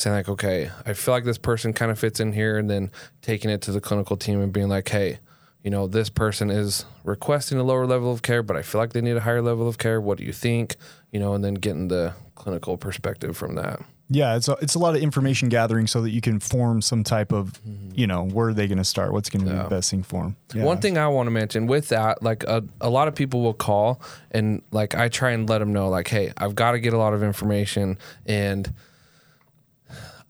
saying 0.00 0.14
like, 0.14 0.28
okay, 0.28 0.70
I 0.86 0.92
feel 0.92 1.12
like 1.12 1.24
this 1.24 1.38
person 1.38 1.72
kind 1.72 1.90
of 1.90 1.98
fits 1.98 2.20
in 2.20 2.32
here 2.32 2.56
and 2.56 2.70
then 2.70 2.90
taking 3.22 3.50
it 3.50 3.62
to 3.62 3.72
the 3.72 3.80
clinical 3.80 4.16
team 4.16 4.40
and 4.40 4.52
being 4.52 4.68
like, 4.68 4.88
hey, 4.88 5.18
you 5.62 5.70
know, 5.70 5.86
this 5.86 6.08
person 6.08 6.50
is 6.50 6.84
requesting 7.04 7.58
a 7.58 7.64
lower 7.64 7.86
level 7.86 8.12
of 8.12 8.22
care, 8.22 8.42
but 8.42 8.56
I 8.56 8.62
feel 8.62 8.80
like 8.80 8.92
they 8.92 9.00
need 9.00 9.16
a 9.16 9.20
higher 9.20 9.42
level 9.42 9.68
of 9.68 9.76
care. 9.78 10.00
What 10.00 10.18
do 10.18 10.24
you 10.24 10.32
think? 10.32 10.76
You 11.10 11.18
know, 11.18 11.34
and 11.34 11.44
then 11.44 11.54
getting 11.54 11.88
the 11.88 12.14
clinical 12.36 12.76
perspective 12.76 13.36
from 13.36 13.56
that. 13.56 13.80
Yeah, 14.10 14.36
it's 14.36 14.48
a, 14.48 14.52
it's 14.62 14.74
a 14.74 14.78
lot 14.78 14.96
of 14.96 15.02
information 15.02 15.50
gathering 15.50 15.86
so 15.86 16.00
that 16.00 16.10
you 16.10 16.22
can 16.22 16.40
form 16.40 16.80
some 16.80 17.04
type 17.04 17.30
of, 17.30 17.60
mm-hmm. 17.62 17.90
you 17.94 18.06
know, 18.06 18.24
where 18.24 18.48
are 18.48 18.54
they 18.54 18.66
going 18.66 18.78
to 18.78 18.84
start? 18.84 19.12
What's 19.12 19.28
going 19.28 19.44
to 19.44 19.50
be 19.50 19.58
the 19.58 19.64
best 19.64 19.90
thing 19.90 20.02
for 20.02 20.22
them? 20.22 20.36
Yeah. 20.54 20.64
One 20.64 20.80
thing 20.80 20.96
I 20.96 21.08
want 21.08 21.26
to 21.26 21.30
mention 21.30 21.66
with 21.66 21.88
that, 21.88 22.22
like 22.22 22.44
a, 22.44 22.64
a 22.80 22.88
lot 22.88 23.08
of 23.08 23.14
people 23.14 23.42
will 23.42 23.52
call 23.52 24.00
and 24.30 24.62
like 24.70 24.94
I 24.94 25.08
try 25.08 25.32
and 25.32 25.46
let 25.46 25.58
them 25.58 25.74
know, 25.74 25.90
like, 25.90 26.08
hey, 26.08 26.32
I've 26.38 26.54
got 26.54 26.72
to 26.72 26.80
get 26.80 26.94
a 26.94 26.98
lot 26.98 27.12
of 27.12 27.22
information 27.22 27.98
and 28.24 28.72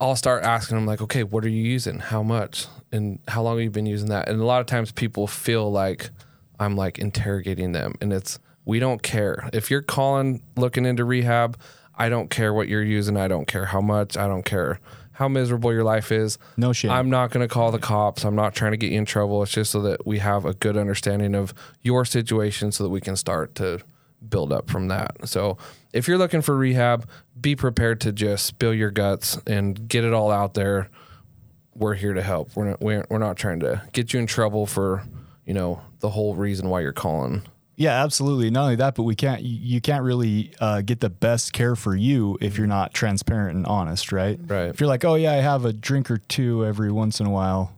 I'll 0.00 0.17
start 0.17 0.45
asking 0.45 0.76
them, 0.76 0.87
like, 0.87 1.00
okay, 1.00 1.25
what 1.25 1.45
are 1.45 1.49
you 1.49 1.62
using? 1.62 1.99
How 1.99 2.23
much? 2.23 2.67
And 2.93 3.19
how 3.28 3.43
long 3.43 3.57
have 3.57 3.64
you 3.64 3.71
been 3.71 3.87
using 3.87 4.09
that? 4.11 4.28
And 4.28 4.40
a 4.40 4.45
lot 4.45 4.61
of 4.61 4.67
times 4.67 4.93
people 4.93 5.26
feel 5.26 5.71
like 5.71 6.11
I'm 6.61 6.76
like 6.76 6.99
interrogating 6.99 7.73
them 7.73 7.95
and 8.00 8.12
it's, 8.12 8.38
we 8.64 8.78
don't 8.78 9.02
care. 9.02 9.49
If 9.52 9.71
you're 9.71 9.83
calling 9.83 10.43
looking 10.57 10.87
into 10.87 11.05
rehab, 11.05 11.59
I 11.95 12.09
don't 12.09 12.31
care 12.31 12.55
what 12.55 12.69
you're 12.69 12.83
using. 12.83 13.17
I 13.17 13.28
don't 13.28 13.47
care 13.47 13.67
how 13.67 13.81
much. 13.81 14.17
I 14.17 14.28
don't 14.28 14.45
care 14.45 14.78
how 15.12 15.26
miserable 15.26 15.73
your 15.73 15.83
life 15.83 16.12
is. 16.12 16.38
No 16.57 16.73
shame. 16.73 16.93
I'm 16.93 17.11
not 17.11 17.31
going 17.31 17.47
to 17.47 17.52
call 17.52 17.73
the 17.73 17.78
cops. 17.81 18.25
I'm 18.25 18.37
not 18.37 18.55
trying 18.55 18.71
to 18.71 18.76
get 18.76 18.93
you 18.93 18.99
in 18.99 19.05
trouble. 19.05 19.43
It's 19.43 19.50
just 19.50 19.73
so 19.73 19.83
that 19.83 20.07
we 20.07 20.21
have 20.21 20.45
a 20.45 20.55
good 20.55 20.76
understanding 20.76 21.35
of 21.35 21.52
your 21.83 22.05
situation 22.05 22.71
so 22.71 22.85
that 22.85 22.90
we 22.90 23.00
can 23.00 23.17
start 23.17 23.57
to 23.57 23.81
build 24.27 24.53
up 24.53 24.71
from 24.71 24.89
that. 24.89 25.29
So 25.29 25.59
if 25.93 26.09
you're 26.09 26.19
looking 26.19 26.43
for 26.43 26.57
rehab, 26.57 27.09
be 27.41 27.55
prepared 27.57 28.01
to 28.03 28.13
just 28.13 28.47
spill 28.47 28.75
your 28.75 28.91
guts 28.91 29.39
and 29.47 29.89
get 29.89 30.05
it 30.05 30.13
all 30.13 30.31
out 30.31 30.55
there. 30.55 30.89
We're 31.75 31.95
here 31.95 32.15
to 32.15 32.23
help. 32.23 32.57
We're 32.57 32.71
not, 32.71 32.81
we're, 32.81 33.05
we're 33.09 33.19
not 33.19 33.37
trying 33.37 33.61
to 33.61 33.83
get 33.93 34.13
you 34.13 34.21
in 34.21 34.27
trouble 34.27 34.67
for, 34.67 35.05
you 35.47 35.55
know, 35.55 35.81
the 36.01 36.11
whole 36.11 36.35
reason 36.35 36.69
why 36.69 36.81
you're 36.81 36.93
calling. 36.93 37.43
Yeah, 37.77 38.03
absolutely. 38.03 38.51
Not 38.51 38.65
only 38.65 38.77
that, 38.77 38.97
but 38.97 39.05
we 39.05 39.15
can't. 39.15 39.41
You 39.41 39.81
can't 39.81 40.03
really 40.03 40.53
uh, 40.61 40.81
get 40.81 40.99
the 40.99 41.11
best 41.11 41.53
care 41.53 41.77
for 41.77 41.95
you 41.95 42.37
if 42.41 42.59
you're 42.59 42.67
not 42.67 42.93
transparent 42.93 43.57
and 43.57 43.65
honest, 43.67 44.11
right? 44.11 44.41
Right. 44.45 44.67
If 44.67 44.81
you're 44.81 44.89
like, 44.89 45.05
oh 45.05 45.15
yeah, 45.15 45.35
I 45.35 45.37
have 45.37 45.65
a 45.65 45.73
drink 45.73 46.11
or 46.11 46.19
two 46.19 46.67
every 46.67 46.91
once 46.91 47.21
in 47.21 47.27
a 47.27 47.31
while, 47.31 47.73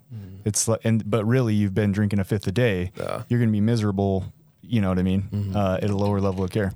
it's 0.47 0.67
like, 0.69 0.81
and 0.85 1.09
but 1.09 1.27
really 1.27 1.53
you've 1.55 1.75
been 1.75 1.93
drinking 1.93 2.19
a 2.19 2.25
fifth 2.25 2.47
a 2.47 2.53
day. 2.53 2.93
Yeah. 2.97 3.25
You're 3.29 3.41
gonna 3.41 3.53
be 3.53 3.61
miserable. 3.61 4.25
You 4.71 4.81
know 4.81 4.89
what 4.89 5.01
I 5.01 5.03
mean? 5.03 5.53
Uh, 5.55 5.81
at 5.83 5.91
a 5.91 5.97
lower 5.97 6.21
level 6.21 6.45
of 6.45 6.51
care. 6.51 6.73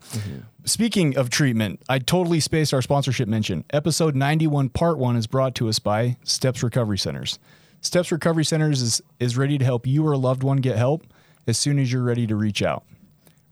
Speaking 0.64 1.16
of 1.16 1.30
treatment, 1.30 1.80
I 1.88 2.00
totally 2.00 2.40
spaced 2.40 2.74
our 2.74 2.82
sponsorship 2.82 3.28
mention. 3.28 3.64
Episode 3.70 4.16
91, 4.16 4.70
part 4.70 4.98
one, 4.98 5.14
is 5.14 5.28
brought 5.28 5.54
to 5.56 5.68
us 5.68 5.78
by 5.78 6.16
Steps 6.24 6.62
Recovery 6.64 6.98
Centers. 6.98 7.38
Steps 7.82 8.10
Recovery 8.10 8.44
Centers 8.44 8.82
is, 8.82 9.02
is 9.20 9.36
ready 9.36 9.58
to 9.58 9.64
help 9.64 9.86
you 9.86 10.04
or 10.04 10.12
a 10.12 10.18
loved 10.18 10.42
one 10.42 10.56
get 10.56 10.76
help 10.76 11.06
as 11.46 11.56
soon 11.56 11.78
as 11.78 11.92
you're 11.92 12.02
ready 12.02 12.26
to 12.26 12.34
reach 12.34 12.62
out. 12.62 12.82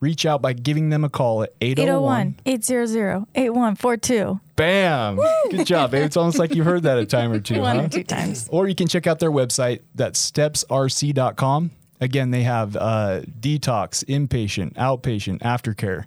Reach 0.00 0.26
out 0.26 0.42
by 0.42 0.52
giving 0.52 0.88
them 0.88 1.04
a 1.04 1.08
call 1.08 1.44
at 1.44 1.54
801. 1.60 2.36
801 2.44 2.86
800 2.96 3.26
8142. 3.36 4.40
Bam! 4.56 5.20
Good 5.52 5.66
job, 5.66 5.92
babe. 5.92 6.04
It's 6.04 6.16
almost 6.16 6.40
like 6.40 6.56
you 6.56 6.64
heard 6.64 6.82
that 6.82 6.98
a 6.98 7.06
time 7.06 7.30
or 7.30 7.38
two. 7.38 7.60
One 7.60 7.78
huh? 7.78 7.84
or 7.84 7.88
two 7.88 8.02
times. 8.02 8.48
Or 8.50 8.66
you 8.66 8.74
can 8.74 8.88
check 8.88 9.06
out 9.06 9.20
their 9.20 9.30
website. 9.30 9.82
That's 9.94 10.18
stepsrc.com. 10.32 11.70
Again, 12.02 12.30
they 12.32 12.42
have 12.42 12.76
uh, 12.76 13.20
detox, 13.40 14.04
inpatient, 14.04 14.74
outpatient, 14.74 15.38
aftercare. 15.40 16.04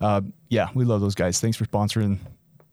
Uh, 0.00 0.20
yeah, 0.48 0.68
we 0.74 0.84
love 0.84 1.00
those 1.00 1.14
guys. 1.14 1.40
Thanks 1.40 1.56
for 1.56 1.64
sponsoring 1.66 2.18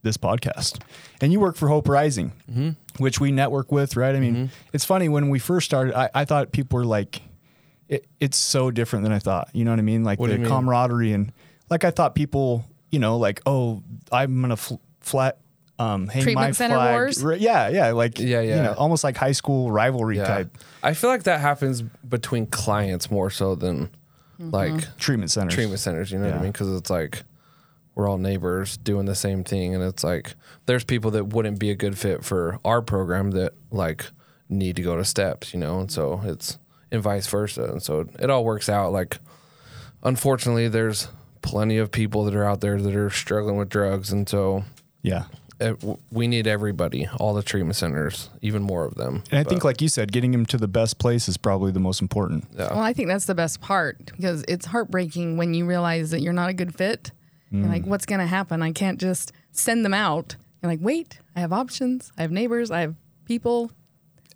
this 0.03 0.17
podcast. 0.17 0.81
And 1.19 1.33
you 1.33 1.39
work 1.39 1.55
for 1.57 1.67
Hope 1.67 1.89
Rising, 1.89 2.31
Mm-hmm. 2.49 3.03
which 3.03 3.19
we 3.19 3.31
network 3.31 3.71
with, 3.71 3.95
right? 3.97 4.15
I 4.15 4.19
mean, 4.19 4.51
it's 4.71 4.85
funny 4.85 5.09
when 5.09 5.29
we 5.29 5.39
first 5.39 5.65
started, 5.65 5.93
I, 5.93 6.09
I 6.13 6.25
thought 6.25 6.51
people 6.51 6.77
were 6.77 6.85
like, 6.85 7.21
it, 7.87 8.05
it's 8.19 8.37
so 8.37 8.69
different 8.71 9.03
than 9.03 9.11
I 9.11 9.19
thought. 9.19 9.49
You 9.53 9.65
know 9.65 9.71
what 9.71 9.79
I 9.79 9.83
mean? 9.83 10.03
Like 10.03 10.19
What 10.19 10.29
the 10.29 10.37
camaraderie 10.47 11.11
and 11.11 11.33
like 11.71 11.83
I 11.83 11.91
thought 11.91 12.13
people, 12.15 12.63
you 12.91 12.99
know, 12.99 13.17
like 13.17 13.41
oh, 13.47 13.81
I'm 14.11 14.39
gonna 14.41 14.55
fl- 14.57 14.75
flat 15.01 15.39
um 15.79 16.07
hang 16.07 16.21
Treatment 16.23 16.47
my 16.49 16.51
center 16.51 16.75
flag. 16.75 16.93
wars? 16.93 17.23
Right, 17.23 17.39
yeah, 17.39 17.69
yeah, 17.69 17.91
like 17.93 18.19
Yeah, 18.19 18.41
you 18.41 18.49
yeah. 18.49 18.61
know, 18.63 18.73
almost 18.73 19.03
like 19.03 19.15
high 19.17 19.31
school 19.31 19.71
rivalry 19.71 20.17
Yeah. 20.17 20.25
type 20.27 20.57
I 20.83 20.93
feel 20.93 21.09
like 21.09 21.23
that 21.23 21.39
happens 21.39 21.81
between 21.81 22.45
clients 22.47 23.09
more 23.09 23.29
so 23.29 23.55
than 23.55 23.89
like 24.39 24.97
treatment 24.97 25.31
centers. 25.31 25.53
treatment 25.53 25.79
centers. 25.79 26.11
You 26.11 26.19
know 26.19 26.25
what 26.25 26.33
Yeah. 26.35 26.39
I 26.39 26.43
mean? 26.43 26.51
Because 26.51 26.71
it's 26.75 26.89
like 26.89 27.23
we're 27.95 28.07
all 28.07 28.17
neighbors 28.17 28.77
doing 28.77 29.05
the 29.05 29.15
same 29.15 29.43
thing, 29.43 29.75
and 29.75 29.83
it's 29.83 30.03
like 30.03 30.35
there's 30.65 30.83
people 30.85 31.11
that 31.11 31.27
wouldn't 31.33 31.59
be 31.59 31.69
a 31.71 31.75
good 31.75 31.97
fit 31.97 32.23
for 32.23 32.59
our 32.63 32.81
program 32.81 33.31
that 33.31 33.53
like 33.71 34.05
need 34.47 34.75
to 34.77 34.81
go 34.81 34.95
to 34.95 35.03
steps. 35.03 35.53
You 35.53 35.59
know, 35.59 35.79
and 35.81 35.91
so 35.91 36.21
it's 36.23 36.57
and 36.91 37.01
vice 37.03 37.27
versa, 37.27 37.63
and 37.65 37.83
so 37.83 38.07
it 38.19 38.29
all 38.29 38.45
works 38.45 38.69
out. 38.69 38.93
Like, 38.93 39.19
unfortunately, 40.03 40.67
there's 40.69 41.09
plenty 41.41 41.77
of 41.77 41.91
people 41.91 42.23
that 42.25 42.35
are 42.35 42.45
out 42.45 42.61
there 42.61 42.81
that 42.81 42.95
are 42.95 43.09
struggling 43.09 43.57
with 43.57 43.69
drugs, 43.69 44.11
and 44.11 44.27
so 44.29 44.63
Yeah. 45.01 45.23
Uh, 45.61 45.73
it, 45.73 45.99
we 46.11 46.27
need 46.27 46.47
everybody, 46.47 47.07
all 47.19 47.33
the 47.33 47.43
treatment 47.43 47.75
centers, 47.75 48.29
even 48.41 48.61
more 48.61 48.85
of 48.85 48.95
them. 48.95 49.23
And 49.31 49.39
I 49.39 49.43
think, 49.43 49.63
like 49.63 49.81
you 49.81 49.87
said, 49.87 50.11
getting 50.11 50.31
them 50.31 50.45
to 50.47 50.57
the 50.57 50.67
best 50.67 50.99
place 50.99 51.27
is 51.27 51.37
probably 51.37 51.71
the 51.71 51.79
most 51.79 52.01
important. 52.01 52.45
Yeah. 52.55 52.73
Well, 52.73 52.83
I 52.83 52.93
think 52.93 53.07
that's 53.07 53.25
the 53.25 53.35
best 53.35 53.61
part 53.61 54.05
because 54.05 54.43
it's 54.47 54.65
heartbreaking 54.65 55.37
when 55.37 55.53
you 55.53 55.65
realize 55.65 56.11
that 56.11 56.21
you're 56.21 56.33
not 56.33 56.49
a 56.49 56.53
good 56.53 56.75
fit. 56.75 57.11
You're 57.51 57.65
mm. 57.65 57.69
like, 57.69 57.85
what's 57.85 58.05
going 58.05 58.19
to 58.19 58.27
happen? 58.27 58.61
I 58.61 58.71
can't 58.71 58.99
just 58.99 59.31
send 59.51 59.83
them 59.83 59.93
out. 59.93 60.35
You're 60.61 60.71
like, 60.71 60.81
wait, 60.81 61.19
I 61.35 61.39
have 61.39 61.51
options. 61.51 62.11
I 62.17 62.21
have 62.21 62.31
neighbors. 62.31 62.69
I 62.69 62.81
have 62.81 62.95
people. 63.25 63.71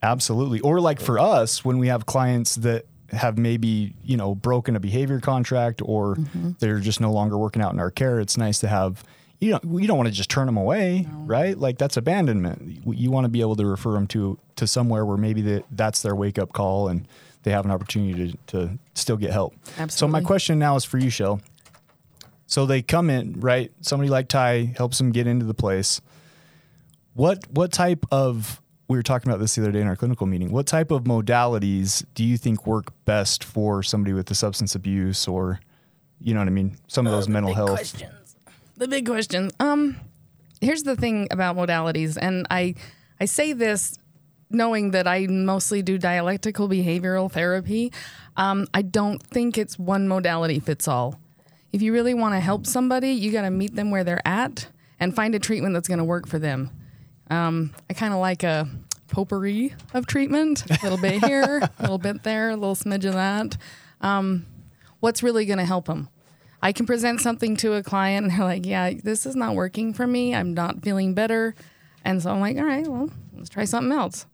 Absolutely. 0.02 0.60
Or 0.62 0.82
like 0.82 1.00
for 1.00 1.20
us, 1.20 1.64
when 1.64 1.78
we 1.78 1.88
have 1.88 2.06
clients 2.06 2.56
that 2.56 2.86
have 3.12 3.38
maybe, 3.38 3.94
you 4.04 4.18
know, 4.18 4.36
broken 4.36 4.76
a 4.76 4.80
behavior 4.80 5.20
contract 5.20 5.82
or 5.86 6.16
mm-hmm. 6.16 6.52
they're 6.60 6.80
just 6.80 7.00
no 7.00 7.12
longer 7.12 7.38
working 7.38 7.62
out 7.62 7.74
in 7.74 7.80
our 7.80 7.92
care, 7.92 8.20
it's 8.20 8.38
nice 8.38 8.60
to 8.60 8.68
have 8.68 9.04
you 9.44 9.52
don't 9.52 9.82
you 9.82 9.88
don't 9.88 9.98
want 9.98 10.08
to 10.08 10.14
just 10.14 10.30
turn 10.30 10.46
them 10.46 10.58
away, 10.58 11.08
right? 11.26 11.58
Like 11.58 11.78
that's 11.78 11.98
abandonment. 11.98 12.62
You- 12.86 12.94
You 12.94 13.12
want 13.12 13.26
to 13.26 13.30
be 13.30 13.42
able 13.42 13.56
to 13.58 13.66
refer 13.66 13.92
them 13.94 14.08
to 14.08 14.38
to 14.56 14.68
somewhere 14.68 15.06
where 15.06 15.18
maybe 15.18 15.42
that 15.44 15.66
that's 15.72 16.02
their 16.02 16.16
wake 16.16 16.38
up 16.40 16.54
call 16.54 16.88
and 16.88 17.08
they 17.44 17.52
have 17.52 17.66
an 17.66 17.72
opportunity 17.72 18.32
to, 18.32 18.38
to 18.48 18.80
still 18.94 19.18
get 19.18 19.32
help. 19.32 19.54
Absolutely. 19.78 19.90
So 19.92 20.08
my 20.08 20.22
question 20.22 20.60
now 20.60 20.76
is 20.78 20.86
for 20.86 20.98
you, 20.98 21.10
Shell. 21.10 21.42
So 22.48 22.66
they 22.66 22.82
come 22.82 23.10
in, 23.10 23.40
right? 23.40 23.72
Somebody 23.82 24.10
like 24.10 24.28
Ty 24.28 24.74
helps 24.78 24.98
them 24.98 25.12
get 25.12 25.28
into 25.28 25.46
the 25.46 25.54
place. 25.54 26.00
What 27.14 27.46
what 27.52 27.72
type 27.72 28.06
of 28.12 28.62
we 28.88 28.98
were 28.98 29.04
talking 29.04 29.30
about 29.32 29.40
this 29.40 29.56
the 29.56 29.62
other 29.62 29.72
day 29.72 29.82
in 29.82 29.88
our 29.88 29.96
clinical 29.96 30.28
meeting. 30.28 30.52
What 30.52 30.68
type 30.68 30.92
of 30.92 31.04
modalities 31.04 32.06
do 32.16 32.24
you 32.24 32.38
think 32.38 32.68
work 32.68 32.92
best 33.06 33.44
for 33.44 33.82
somebody 33.82 34.14
with 34.14 34.28
the 34.28 34.36
substance 34.36 34.76
abuse 34.76 35.28
or 35.28 35.60
you 36.20 36.34
know 36.34 36.40
what 36.42 36.48
I 36.48 36.52
mean? 36.52 36.78
Some 36.88 37.06
of 37.08 37.12
those 37.12 37.28
mental 37.28 37.54
health. 37.54 37.70
questions. 37.72 38.14
The 38.76 38.88
big 38.88 39.06
question. 39.06 39.52
Um, 39.60 39.98
here's 40.60 40.84
the 40.84 40.96
thing 40.96 41.28
about 41.32 41.56
modalities, 41.56 42.18
and 42.20 42.48
I 42.50 42.76
I 43.20 43.26
say 43.26 43.54
this 43.54 43.98
knowing 44.50 44.92
that 44.92 45.08
I 45.08 45.28
mostly 45.28 45.82
do 45.82 45.98
dialectical 45.98 46.70
behavioral 46.70 47.32
therapy. 47.32 47.92
Um, 48.38 48.68
I 48.74 48.82
don't 48.82 49.22
think 49.22 49.58
it's 49.58 49.78
one 49.78 50.08
modality 50.08 50.60
fits 50.60 50.88
all. 50.88 51.20
If 51.72 51.82
you 51.82 51.92
really 51.92 52.14
want 52.14 52.36
to 52.36 52.40
help 52.40 52.68
somebody, 52.68 53.12
you 53.12 53.32
got 53.32 53.42
to 53.42 53.50
meet 53.50 53.76
them 53.76 53.90
where 53.90 54.04
they're 54.04 54.26
at 54.28 54.68
and 55.00 55.16
find 55.16 55.34
a 55.34 55.40
treatment 55.40 55.74
that's 55.74 55.88
going 55.88 55.98
to 55.98 56.04
work 56.04 56.28
for 56.28 56.38
them. 56.38 56.70
Um, 57.32 57.74
I 57.90 57.94
kind 57.94 58.14
of 58.14 58.20
like 58.20 58.44
a 58.44 58.70
potpourri 59.08 59.74
of 59.94 60.06
treatment, 60.06 60.70
a 60.70 60.78
little 60.84 61.00
bit 61.00 61.24
here, 61.26 61.62
a 61.80 61.82
little 61.82 61.98
bit 61.98 62.24
there, 62.24 62.52
a 62.52 62.56
little 62.56 62.76
smidge 62.76 63.06
of 63.06 63.14
that. 63.14 63.58
Um, 64.02 64.46
what's 65.00 65.24
really 65.24 65.46
going 65.46 65.58
to 65.60 65.66
help 65.66 65.86
them? 65.86 66.10
I 66.64 66.72
can 66.72 66.86
present 66.86 67.20
something 67.20 67.58
to 67.58 67.74
a 67.74 67.84
client 67.84 68.26
and 68.26 68.34
they're 68.34 68.46
like, 68.46 68.66
yeah, 68.66 68.94
this 69.04 69.26
is 69.26 69.36
not 69.36 69.54
working 69.54 69.94
for 69.94 70.08
me. 70.08 70.34
I'm 70.34 70.54
not 70.54 70.82
feeling 70.82 71.14
better. 71.14 71.56
And 72.06 72.24
so 72.24 72.32
I'm 72.32 72.40
like, 72.40 72.56
all 72.56 72.64
right, 72.64 72.88
well, 72.88 73.10
let's 73.36 73.50
try 73.50 73.66
something 73.66 73.92
else. 73.92 74.26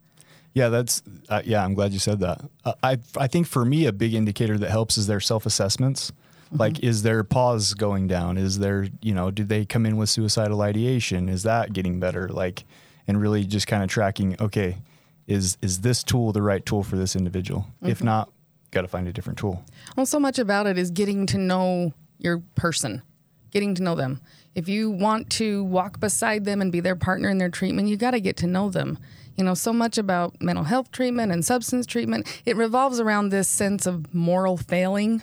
Yeah, 0.54 0.68
that's 0.68 1.02
uh, 1.28 1.42
yeah. 1.44 1.64
I'm 1.64 1.74
glad 1.74 1.92
you 1.92 1.98
said 1.98 2.20
that. 2.20 2.40
Uh, 2.64 2.74
I 2.82 2.98
I 3.16 3.26
think 3.26 3.46
for 3.46 3.64
me 3.64 3.86
a 3.86 3.92
big 3.92 4.14
indicator 4.14 4.58
that 4.58 4.70
helps 4.70 4.96
is 4.96 5.06
their 5.06 5.20
self 5.20 5.44
assessments. 5.46 6.12
Like, 6.52 6.80
is 6.80 7.04
their 7.04 7.22
pause 7.22 7.74
going 7.74 8.08
down? 8.08 8.36
Is 8.36 8.58
there 8.58 8.88
you 9.00 9.14
know 9.14 9.30
did 9.30 9.48
they 9.48 9.64
come 9.64 9.86
in 9.86 9.96
with 9.96 10.08
suicidal 10.08 10.62
ideation? 10.62 11.28
Is 11.28 11.44
that 11.44 11.72
getting 11.72 12.00
better? 12.00 12.28
Like, 12.28 12.64
and 13.06 13.20
really 13.20 13.44
just 13.44 13.68
kind 13.68 13.84
of 13.84 13.88
tracking. 13.88 14.36
Okay, 14.40 14.78
is 15.28 15.56
is 15.62 15.82
this 15.82 16.02
tool 16.02 16.32
the 16.32 16.42
right 16.42 16.66
tool 16.66 16.82
for 16.82 16.96
this 16.96 17.14
individual? 17.14 17.66
If 17.82 18.02
not, 18.02 18.32
got 18.72 18.82
to 18.82 18.88
find 18.88 19.06
a 19.06 19.12
different 19.12 19.38
tool. 19.38 19.64
Well, 19.96 20.06
so 20.06 20.18
much 20.18 20.40
about 20.40 20.66
it 20.66 20.76
is 20.76 20.90
getting 20.90 21.26
to 21.26 21.38
know 21.38 21.94
your 22.20 22.42
person, 22.54 23.02
getting 23.50 23.74
to 23.74 23.82
know 23.82 23.94
them. 23.94 24.20
If 24.54 24.68
you 24.68 24.90
want 24.90 25.30
to 25.30 25.64
walk 25.64 26.00
beside 26.00 26.44
them 26.44 26.60
and 26.60 26.72
be 26.72 26.80
their 26.80 26.96
partner 26.96 27.28
in 27.30 27.38
their 27.38 27.48
treatment, 27.48 27.88
you 27.88 27.96
got 27.96 28.12
to 28.12 28.20
get 28.20 28.36
to 28.38 28.46
know 28.46 28.68
them. 28.68 28.98
You 29.36 29.44
know, 29.44 29.54
so 29.54 29.72
much 29.72 29.96
about 29.96 30.40
mental 30.40 30.64
health 30.64 30.90
treatment 30.92 31.32
and 31.32 31.44
substance 31.44 31.86
treatment, 31.86 32.42
it 32.44 32.56
revolves 32.56 33.00
around 33.00 33.28
this 33.28 33.48
sense 33.48 33.86
of 33.86 34.12
moral 34.12 34.56
failing 34.56 35.22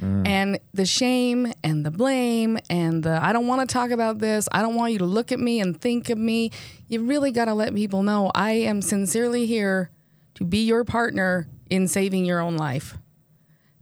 mm. 0.00 0.26
and 0.26 0.60
the 0.72 0.86
shame 0.86 1.52
and 1.64 1.84
the 1.84 1.90
blame 1.90 2.58
and 2.70 3.02
the 3.02 3.18
I 3.22 3.32
don't 3.32 3.46
want 3.46 3.68
to 3.68 3.72
talk 3.72 3.90
about 3.90 4.18
this. 4.18 4.48
I 4.52 4.62
don't 4.62 4.76
want 4.76 4.92
you 4.92 4.98
to 4.98 5.06
look 5.06 5.32
at 5.32 5.40
me 5.40 5.60
and 5.60 5.80
think 5.80 6.10
of 6.10 6.18
me. 6.18 6.52
You 6.86 7.04
really 7.04 7.32
got 7.32 7.46
to 7.46 7.54
let 7.54 7.74
people 7.74 8.02
know 8.02 8.30
I 8.34 8.52
am 8.52 8.80
sincerely 8.80 9.46
here 9.46 9.90
to 10.34 10.44
be 10.44 10.64
your 10.64 10.84
partner 10.84 11.48
in 11.68 11.88
saving 11.88 12.24
your 12.26 12.40
own 12.40 12.56
life 12.56 12.96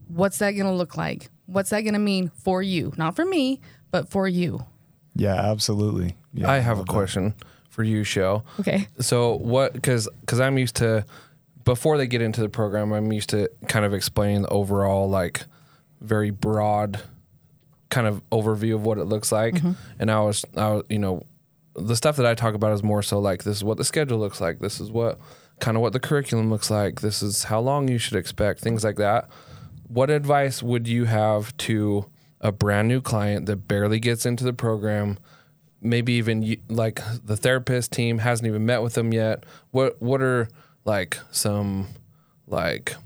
what's 0.09 0.39
that 0.39 0.53
going 0.53 0.67
to 0.67 0.73
look 0.73 0.97
like? 0.97 1.29
What's 1.47 1.71
that 1.71 1.83
going 1.83 1.95
to 1.95 2.01
mean 2.01 2.29
for 2.29 2.63
you? 2.63 2.93
Not 2.97 3.17
for 3.17 3.25
me, 3.25 3.61
but 3.91 4.09
for 4.09 4.27
you. 4.29 4.65
Yeah, 5.15 5.35
absolutely. 5.35 6.17
Yeah, 6.35 6.51
I 6.51 6.59
have 6.59 6.77
a 6.77 6.81
love 6.81 6.87
that. 6.87 6.93
question 6.93 7.35
for 7.71 7.83
you, 7.83 8.05
Shell. 8.05 8.45
Okay. 8.61 8.89
So 9.01 9.37
what? 9.37 9.73
Because 9.73 10.09
because 10.21 10.41
I'm 10.41 10.59
used 10.59 10.77
to 10.77 11.05
before 11.65 11.99
they 11.99 12.07
get 12.07 12.23
into 12.23 12.41
the 12.41 12.49
program, 12.49 12.93
I'm 12.93 13.13
used 13.13 13.31
to 13.31 13.51
kind 13.69 13.85
of 13.85 13.95
explaining 13.95 14.43
the 14.43 14.49
overall 14.49 15.09
like 15.09 15.45
very 16.01 16.31
broad 16.31 17.01
kind 17.89 18.07
of 18.07 18.23
overview 18.31 18.75
of 18.75 18.85
what 18.85 18.99
it 18.99 19.05
looks 19.05 19.33
like. 19.33 19.55
Mm-hmm. 19.55 19.73
And 19.99 20.11
I 20.11 20.21
was 20.21 20.45
I 20.57 20.71
was 20.71 20.85
you 20.89 20.99
know 20.99 21.23
the 21.75 21.97
stuff 21.97 22.17
that 22.17 22.27
I 22.27 22.35
talk 22.35 22.55
about 22.55 22.73
is 22.73 22.83
more 22.83 23.03
so 23.03 23.19
like 23.19 23.45
this 23.45 23.59
is 23.59 23.65
what 23.65 23.77
the 23.77 23.85
schedule 23.85 24.19
looks 24.19 24.41
like. 24.41 24.61
This 24.61 24.81
is 24.81 24.91
what 24.91 25.19
kind 25.61 25.77
of 25.77 25.83
what 25.83 25.93
the 25.93 26.01
curriculum 26.01 26.51
looks 26.51 26.71
like. 26.71 27.01
This 27.01 27.23
is 27.23 27.45
how 27.45 27.61
long 27.61 27.89
you 27.89 27.99
should 27.99 28.17
expect 28.17 28.61
things 28.61 28.85
like 28.85 28.97
that. 28.97 29.29
What 29.89 30.11
advice 30.11 30.63
would 30.63 30.89
you 30.89 31.05
have 31.05 31.57
to 31.59 32.07
a 32.41 32.53
brand 32.53 32.89
new 32.89 33.01
client 33.01 33.47
that 33.47 33.69
barely 33.69 34.01
gets 34.01 34.27
into 34.27 34.45
the 34.45 34.53
program? 34.53 35.19
maybe 35.83 36.15
even 36.15 36.57
like 36.69 37.01
the 37.25 37.37
therapist 37.37 37.93
team 37.93 38.19
hasn't 38.19 38.47
even 38.47 38.65
met 38.67 38.83
with 38.83 38.95
them 38.95 39.13
yet. 39.13 39.45
What 39.71 40.01
what 40.01 40.21
are 40.23 40.49
like 40.85 41.19
some 41.31 41.89
like 42.47 42.97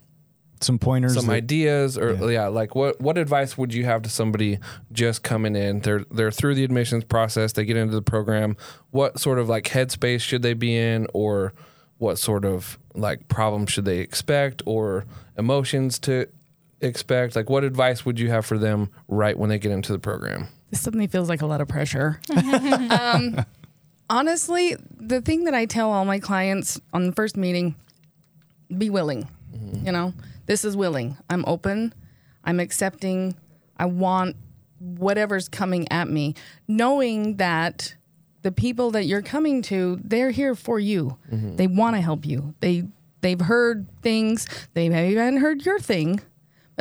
Some 0.60 0.78
pointers. 0.78 1.14
some 1.14 1.26
that- 1.26 1.32
ideas 1.32 1.98
or 1.98 2.30
yeah. 2.30 2.46
like 2.46 2.74
what 2.74 2.98
what 3.00 3.18
advice 3.18 3.58
would 3.58 3.74
you 3.74 3.84
have 3.84 4.02
to 4.02 4.08
somebody 4.08 4.60
just 4.92 5.22
coming 5.22 5.56
in? 5.56 5.80
They're 5.80 6.04
they're 6.10 6.30
through 6.30 6.54
the 6.54 6.64
admissions 6.64 7.04
process, 7.04 7.52
they 7.52 7.64
get 7.64 7.76
into 7.76 7.94
the 7.94 8.02
program. 8.02 8.56
What 8.92 9.18
sort 9.18 9.38
of 9.38 9.48
like 9.48 9.64
headspace 9.64 10.20
should 10.20 10.42
they 10.42 10.54
be 10.54 10.74
in 10.74 11.06
or 11.12 11.52
what 11.98 12.18
sort 12.18 12.44
of 12.44 12.78
like 12.94 13.28
problems 13.28 13.72
should 13.72 13.84
they 13.84 13.98
expect 13.98 14.62
or 14.64 15.04
emotions 15.36 15.98
to 16.00 16.28
expect? 16.80 17.36
Like 17.36 17.50
what 17.50 17.64
advice 17.64 18.04
would 18.04 18.18
you 18.18 18.30
have 18.30 18.46
for 18.46 18.58
them 18.58 18.90
right 19.08 19.38
when 19.38 19.50
they 19.50 19.58
get 19.58 19.72
into 19.72 19.92
the 19.92 19.98
program? 19.98 20.48
This 20.70 20.80
suddenly 20.80 21.06
feels 21.06 21.28
like 21.28 21.42
a 21.42 21.46
lot 21.46 21.60
of 21.60 21.68
pressure. 21.68 22.20
um, 22.90 23.44
honestly, 24.08 24.76
the 24.96 25.20
thing 25.20 25.44
that 25.44 25.54
I 25.54 25.66
tell 25.66 25.92
all 25.92 26.04
my 26.04 26.18
clients 26.18 26.80
on 26.92 27.06
the 27.06 27.12
first 27.12 27.36
meeting 27.36 27.74
be 28.76 28.90
willing. 28.90 29.28
You 29.84 29.92
know, 29.92 30.14
this 30.46 30.64
is 30.64 30.76
willing. 30.76 31.16
I'm 31.28 31.44
open. 31.46 31.92
I'm 32.44 32.60
accepting. 32.60 33.34
I 33.76 33.86
want 33.86 34.36
whatever's 34.78 35.48
coming 35.48 35.90
at 35.90 36.08
me, 36.08 36.34
knowing 36.66 37.36
that 37.36 37.94
the 38.42 38.52
people 38.52 38.90
that 38.92 39.04
you're 39.04 39.22
coming 39.22 39.62
to, 39.62 40.00
they're 40.02 40.30
here 40.30 40.54
for 40.54 40.78
you. 40.78 41.18
They 41.56 41.66
want 41.66 41.96
to 41.96 42.00
help 42.00 42.24
you. 42.24 42.54
They 42.60 42.84
they've 43.20 43.40
heard 43.40 43.86
things. 44.02 44.46
They 44.74 44.88
maybe 44.88 45.16
haven't 45.16 45.40
heard 45.40 45.64
your 45.64 45.78
thing, 45.78 46.20
but 46.20 46.20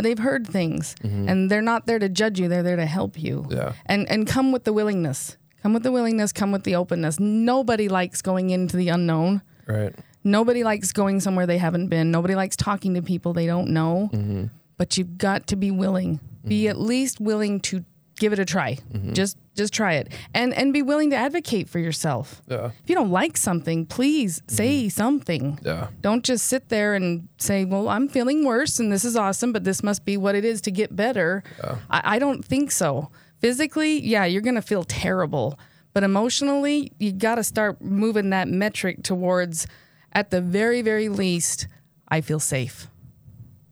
they've 0.03 0.19
heard 0.19 0.47
things, 0.47 0.95
and 1.03 1.49
they're 1.49 1.61
not 1.61 1.85
there 1.85 1.99
to 1.99 2.09
judge 2.09 2.39
you. 2.39 2.47
They're 2.47 2.63
there 2.63 2.75
to 2.75 2.85
help 2.85 3.21
you. 3.21 3.45
Yeah. 3.49 3.73
And 3.85 4.09
and 4.09 4.27
come 4.27 4.51
with 4.51 4.63
the 4.63 4.73
willingness. 4.73 5.37
Come 5.61 5.73
with 5.73 5.83
the 5.83 5.91
willingness. 5.91 6.31
Come 6.31 6.51
with 6.51 6.63
the 6.63 6.75
openness. 6.75 7.19
Nobody 7.19 7.89
likes 7.89 8.21
going 8.21 8.49
into 8.49 8.77
the 8.77 8.89
unknown. 8.89 9.41
Right. 9.67 9.93
Nobody 10.23 10.63
likes 10.63 10.91
going 10.91 11.19
somewhere 11.19 11.45
they 11.45 11.57
haven't 11.57 11.87
been. 11.87 12.11
Nobody 12.11 12.35
likes 12.35 12.55
talking 12.55 12.93
to 12.95 13.01
people 13.01 13.33
they 13.33 13.45
don't 13.45 13.69
know. 13.69 14.09
Mm-hmm. 14.13 14.45
But 14.77 14.97
you've 14.97 15.17
got 15.17 15.47
to 15.47 15.55
be 15.55 15.71
willing. 15.71 16.19
Be 16.45 16.69
at 16.69 16.79
least 16.79 17.19
willing 17.19 17.59
to 17.61 17.83
give 18.17 18.31
it 18.33 18.39
a 18.39 18.45
try. 18.45 18.77
Mm-hmm. 18.93 19.13
Just 19.13 19.37
just 19.59 19.73
try 19.73 19.93
it. 19.93 20.11
And 20.33 20.53
and 20.53 20.73
be 20.73 20.81
willing 20.81 21.11
to 21.11 21.15
advocate 21.15 21.69
for 21.69 21.77
yourself. 21.77 22.41
Yeah. 22.47 22.71
If 22.83 22.89
you 22.89 22.95
don't 22.95 23.11
like 23.11 23.37
something, 23.37 23.85
please 23.85 24.41
say 24.47 24.85
mm-hmm. 24.85 24.89
something. 24.89 25.59
Yeah. 25.63 25.89
Don't 26.01 26.23
just 26.23 26.47
sit 26.47 26.69
there 26.69 26.95
and 26.95 27.27
say, 27.37 27.65
"Well, 27.65 27.89
I'm 27.89 28.07
feeling 28.07 28.45
worse 28.45 28.79
and 28.79 28.91
this 28.91 29.05
is 29.05 29.15
awesome, 29.15 29.51
but 29.53 29.63
this 29.63 29.83
must 29.83 30.05
be 30.05 30.17
what 30.17 30.33
it 30.33 30.45
is 30.45 30.61
to 30.61 30.71
get 30.71 30.95
better." 30.95 31.43
I, 31.89 32.15
I 32.15 32.19
don't 32.19 32.43
think 32.43 32.71
so. 32.71 33.11
Physically, 33.39 34.01
yeah, 34.01 34.25
you're 34.25 34.41
gonna 34.41 34.61
feel 34.61 34.83
terrible, 34.83 35.59
but 35.93 36.03
emotionally, 36.03 36.91
you 36.99 37.11
got 37.11 37.35
to 37.35 37.43
start 37.43 37.81
moving 37.81 38.29
that 38.31 38.47
metric 38.47 39.03
towards, 39.03 39.67
at 40.13 40.29
the 40.29 40.41
very, 40.41 40.81
very 40.81 41.09
least, 41.09 41.67
I 42.07 42.21
feel 42.21 42.39
safe. 42.39 42.87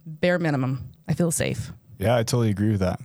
Bare 0.05 0.39
minimum, 0.39 0.89
I 1.07 1.13
feel 1.13 1.31
safe. 1.31 1.71
Yeah, 1.99 2.15
I 2.15 2.23
totally 2.23 2.49
agree 2.49 2.71
with 2.71 2.79
that. 2.79 2.99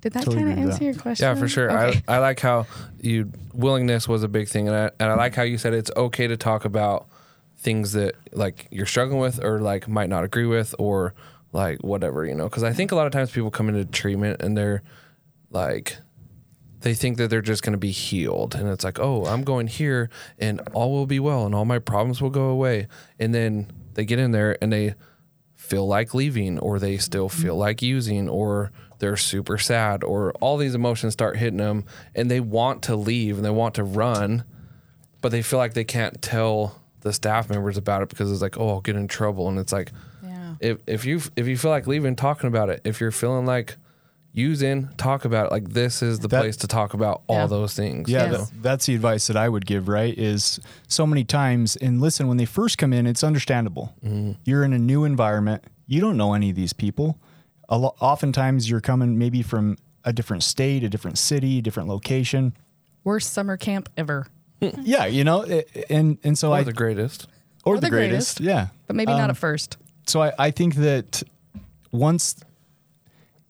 Did 0.00 0.12
that 0.12 0.24
Totally 0.24 0.44
kind 0.44 0.52
of 0.52 0.58
answer 0.58 0.78
that. 0.78 0.84
your 0.84 0.94
question? 0.94 1.24
Yeah, 1.24 1.34
for 1.34 1.48
sure. 1.48 1.70
Okay. 1.70 2.02
I, 2.06 2.16
I 2.16 2.18
like 2.18 2.40
how 2.40 2.66
you 3.00 3.32
willingness 3.52 4.06
was 4.06 4.22
a 4.22 4.28
big 4.28 4.48
thing, 4.48 4.68
and 4.68 4.76
I, 4.76 4.90
and 5.00 5.10
I 5.10 5.14
like 5.14 5.34
how 5.34 5.42
you 5.42 5.58
said 5.58 5.74
it's 5.74 5.90
okay 5.96 6.26
to 6.28 6.36
talk 6.36 6.64
about 6.64 7.08
things 7.58 7.92
that 7.92 8.14
like 8.32 8.68
you're 8.70 8.86
struggling 8.86 9.20
with 9.20 9.42
or 9.44 9.60
like 9.60 9.88
might 9.88 10.08
not 10.08 10.22
agree 10.22 10.46
with 10.46 10.74
or 10.78 11.14
like 11.52 11.80
whatever 11.82 12.24
you 12.24 12.34
know. 12.34 12.44
Because 12.44 12.62
I 12.62 12.72
think 12.72 12.92
a 12.92 12.94
lot 12.94 13.06
of 13.06 13.12
times 13.12 13.30
people 13.32 13.50
come 13.50 13.68
into 13.68 13.84
treatment 13.84 14.40
and 14.40 14.56
they're 14.56 14.82
like 15.50 15.96
they 16.80 16.94
think 16.94 17.16
that 17.16 17.28
they're 17.28 17.42
just 17.42 17.62
going 17.62 17.72
to 17.72 17.78
be 17.78 17.90
healed 17.90 18.54
and 18.54 18.68
it's 18.68 18.84
like 18.84 19.00
oh 19.00 19.24
i'm 19.26 19.42
going 19.42 19.66
here 19.66 20.08
and 20.38 20.60
all 20.72 20.92
will 20.92 21.06
be 21.06 21.18
well 21.18 21.44
and 21.44 21.54
all 21.54 21.64
my 21.64 21.78
problems 21.78 22.22
will 22.22 22.30
go 22.30 22.48
away 22.48 22.86
and 23.18 23.34
then 23.34 23.70
they 23.94 24.04
get 24.04 24.18
in 24.18 24.30
there 24.30 24.56
and 24.62 24.72
they 24.72 24.94
feel 25.68 25.86
like 25.86 26.14
leaving 26.14 26.58
or 26.58 26.78
they 26.78 26.96
still 26.96 27.28
feel 27.28 27.52
mm-hmm. 27.52 27.60
like 27.60 27.82
using 27.82 28.28
or 28.28 28.72
they're 28.98 29.16
super 29.16 29.58
sad 29.58 30.02
or 30.02 30.32
all 30.40 30.56
these 30.56 30.74
emotions 30.74 31.12
start 31.12 31.36
hitting 31.36 31.58
them 31.58 31.84
and 32.14 32.30
they 32.30 32.40
want 32.40 32.82
to 32.82 32.96
leave 32.96 33.36
and 33.36 33.44
they 33.44 33.50
want 33.50 33.74
to 33.74 33.84
run 33.84 34.44
but 35.20 35.30
they 35.30 35.42
feel 35.42 35.58
like 35.58 35.74
they 35.74 35.84
can't 35.84 36.20
tell 36.22 36.80
the 37.00 37.12
staff 37.12 37.48
members 37.48 37.76
about 37.76 38.02
it 38.02 38.08
because 38.08 38.30
it's 38.32 38.42
like 38.42 38.58
oh 38.58 38.68
i'll 38.70 38.80
get 38.80 38.96
in 38.96 39.08
trouble. 39.08 39.48
And 39.48 39.58
it's 39.58 39.72
like 39.72 39.92
Yeah. 40.22 40.54
if, 40.60 40.78
if 40.86 41.04
you 41.04 41.20
if 41.36 41.46
you 41.46 41.56
feel 41.56 41.70
like 41.70 41.86
leaving 41.86 42.16
talking 42.16 42.48
about 42.48 42.70
it. 42.70 42.80
If 42.84 43.00
you're 43.00 43.12
feeling 43.12 43.46
like 43.46 43.76
using 44.38 44.88
talk 44.96 45.24
about 45.24 45.46
it 45.46 45.52
like 45.52 45.68
this 45.70 46.02
is 46.02 46.20
the 46.20 46.28
That- 46.28 46.40
place 46.40 46.56
to 46.58 46.66
talk 46.66 46.94
about 46.94 47.22
all 47.26 47.48
those 47.48 47.74
things 47.74 48.08
Yeah. 48.08 48.30
Yes. 48.30 48.50
that- 48.50 48.62
that's 48.62 48.86
the 48.86 48.94
advice 48.94 49.26
that 49.26 49.36
I 49.36 49.48
would 49.48 49.66
give, 49.66 49.88
right? 49.88 50.16
Is 50.16 50.60
so 50.86 51.06
many 51.06 51.24
times, 51.24 51.76
and 51.76 52.00
listen, 52.00 52.28
when 52.28 52.36
they 52.36 52.44
first 52.44 52.78
come 52.78 52.92
in, 52.92 53.06
it's 53.06 53.24
understandable. 53.24 53.94
Mm-hmm. 54.04 54.32
You're 54.44 54.64
in 54.64 54.72
a 54.72 54.78
new 54.78 55.04
environment, 55.04 55.64
you 55.86 56.00
don't 56.00 56.16
know 56.16 56.34
any 56.34 56.50
of 56.50 56.56
these 56.56 56.72
people. 56.72 57.18
A 57.68 57.76
lo- 57.76 57.94
oftentimes, 58.00 58.70
you're 58.70 58.80
coming 58.80 59.18
maybe 59.18 59.42
from 59.42 59.76
a 60.04 60.12
different 60.12 60.42
state, 60.42 60.84
a 60.84 60.88
different 60.88 61.18
city, 61.18 61.60
different 61.60 61.88
location. 61.88 62.54
Worst 63.04 63.32
summer 63.32 63.56
camp 63.56 63.88
ever, 63.96 64.26
yeah, 64.60 65.04
you 65.06 65.24
know, 65.24 65.44
i- 65.44 65.64
and 65.90 66.18
and 66.24 66.36
so 66.38 66.52
or 66.52 66.56
I 66.58 66.62
the 66.62 66.72
greatest 66.72 67.26
or, 67.64 67.74
Or 67.74 67.76
the, 67.76 67.82
the 67.82 67.90
greatest, 67.90 68.38
greatest. 68.38 68.40
yeah. 68.40 68.68
but 68.86 68.96
maybe 68.96 69.12
not 69.12 69.24
um, 69.24 69.30
at 69.30 69.36
first. 69.36 69.76
so 70.06 70.22
I, 70.22 70.32
I 70.38 70.50
think 70.50 70.76
that 70.76 71.22
once 71.92 72.36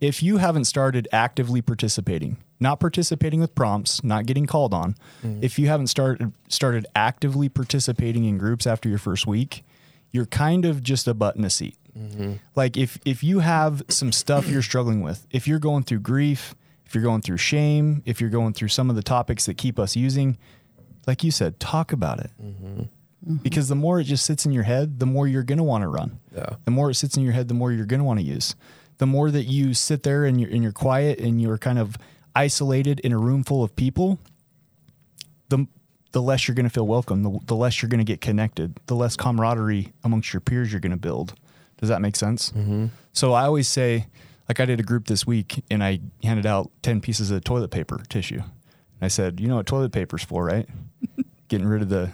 if 0.01 0.23
you 0.23 0.37
haven't 0.37 0.65
started 0.65 1.09
actively 1.13 1.61
participating 1.61 2.37
not 2.61 2.81
participating 2.81 3.41
with 3.41 3.55
prompts 3.55 4.03
not 4.03 4.27
getting 4.27 4.47
called 4.47 4.75
on 4.75 4.95
mm-hmm. 5.23 5.43
if 5.43 5.59
you 5.59 5.67
haven't 5.69 5.89
started 5.89 6.33
started 6.49 6.87
actively 6.95 7.49
participating 7.49 8.25
in 8.25 8.39
groups 8.39 8.67
after 8.67 8.89
your 8.89 8.99
first 8.99 9.27
week 9.27 9.65
you're 10.11 10.27
kind 10.27 10.65
of 10.65 10.83
just 10.83 11.07
a 11.07 11.15
butt 11.15 11.37
in 11.37 11.45
a 11.45 11.51
seat 11.51 11.77
mm-hmm. 11.97 12.35
like 12.55 12.77
if 12.77 12.99
if 13.05 13.23
you 13.23 13.41
have 13.41 13.83
some 13.89 14.13
stuff 14.13 14.49
you're 14.49 14.63
struggling 14.63 15.03
with 15.03 15.27
if 15.31 15.47
you're 15.47 15.59
going 15.59 15.83
through 15.83 16.01
grief 16.01 16.55
if 16.87 16.95
you're 16.95 17.05
going 17.05 17.21
through 17.21 17.37
shame 17.37 18.03
if 18.07 18.21
you're 18.21 18.31
going 18.31 18.53
through 18.53 18.69
some 18.69 18.91
of 18.91 18.97
the 18.97 19.03
topics 19.03 19.47
that 19.47 19.57
keep 19.57 19.79
us 19.79 19.97
using 19.97 20.37
like 21.07 21.25
you 21.25 21.31
said 21.31 21.59
talk 21.61 21.93
about 21.93 22.21
it 22.21 22.31
mm-hmm. 23.27 23.37
because 23.43 23.69
the 23.69 23.75
more 23.75 24.01
it 24.01 24.05
just 24.05 24.25
sits 24.25 24.47
in 24.47 24.53
your 24.53 24.63
head, 24.63 25.01
the 25.01 25.07
more 25.07 25.27
you're 25.27 25.43
going 25.43 25.59
to 25.59 25.65
want 25.65 25.83
to 25.83 25.89
run. 25.89 26.21
Yeah. 26.35 26.57
The 26.65 26.71
more 26.71 26.91
it 26.91 26.95
sits 26.95 27.17
in 27.17 27.23
your 27.23 27.33
head, 27.33 27.49
the 27.49 27.55
more 27.55 27.73
you're 27.73 27.87
going 27.87 28.01
to 28.01 28.05
want 28.05 28.21
to 28.21 28.25
use. 28.25 28.55
The 28.99 29.07
more 29.07 29.31
that 29.31 29.45
you 29.45 29.75
sit 29.75 30.03
there 30.03 30.25
and 30.25 30.41
you're, 30.41 30.51
and 30.51 30.63
you're 30.63 30.73
quiet 30.73 31.19
and 31.21 31.41
you're 31.41 31.59
kind 31.59 31.79
of 31.79 31.97
isolated 32.35 33.01
in 33.01 33.13
a 33.13 33.19
room 33.19 33.45
full 33.45 33.63
of 33.63 33.75
people, 33.75 34.19
the 35.49 35.67
the 36.13 36.23
less 36.23 36.49
you're 36.49 36.55
going 36.55 36.65
to 36.65 36.71
feel 36.71 36.87
welcome, 36.87 37.23
the, 37.23 37.39
the 37.45 37.55
less 37.55 37.83
you're 37.83 37.89
going 37.89 37.99
to 37.99 38.05
get 38.05 38.21
connected, 38.21 38.79
the 38.87 38.95
less 38.95 39.15
camaraderie 39.15 39.93
amongst 40.05 40.33
your 40.33 40.41
peers 40.41 40.73
you're 40.73 40.81
going 40.81 40.91
to 40.91 40.97
build. 40.97 41.35
Does 41.77 41.91
that 41.91 42.01
make 42.01 42.17
sense? 42.17 42.51
Mm-hmm. 42.51 42.87
So 43.13 43.35
I 43.35 43.45
always 43.45 43.69
say, 43.69 44.07
like 44.49 44.59
I 44.59 44.65
did 44.65 44.81
a 44.81 44.83
group 44.83 45.07
this 45.07 45.27
week 45.27 45.63
and 45.71 45.85
I 45.85 46.01
handed 46.23 46.47
out 46.47 46.71
10 46.83 47.01
pieces 47.01 47.31
of 47.31 47.45
toilet 47.45 47.71
paper 47.71 48.03
tissue. 48.09 48.41
And 48.41 49.03
I 49.03 49.09
said, 49.09 49.39
you 49.39 49.49
know 49.49 49.57
what 49.57 49.67
toilet 49.67 49.93
paper's 49.93 50.25
for, 50.25 50.45
right? 50.45 50.67
Getting 51.49 51.67
rid 51.67 51.83
of 51.83 51.89
the 51.89 52.13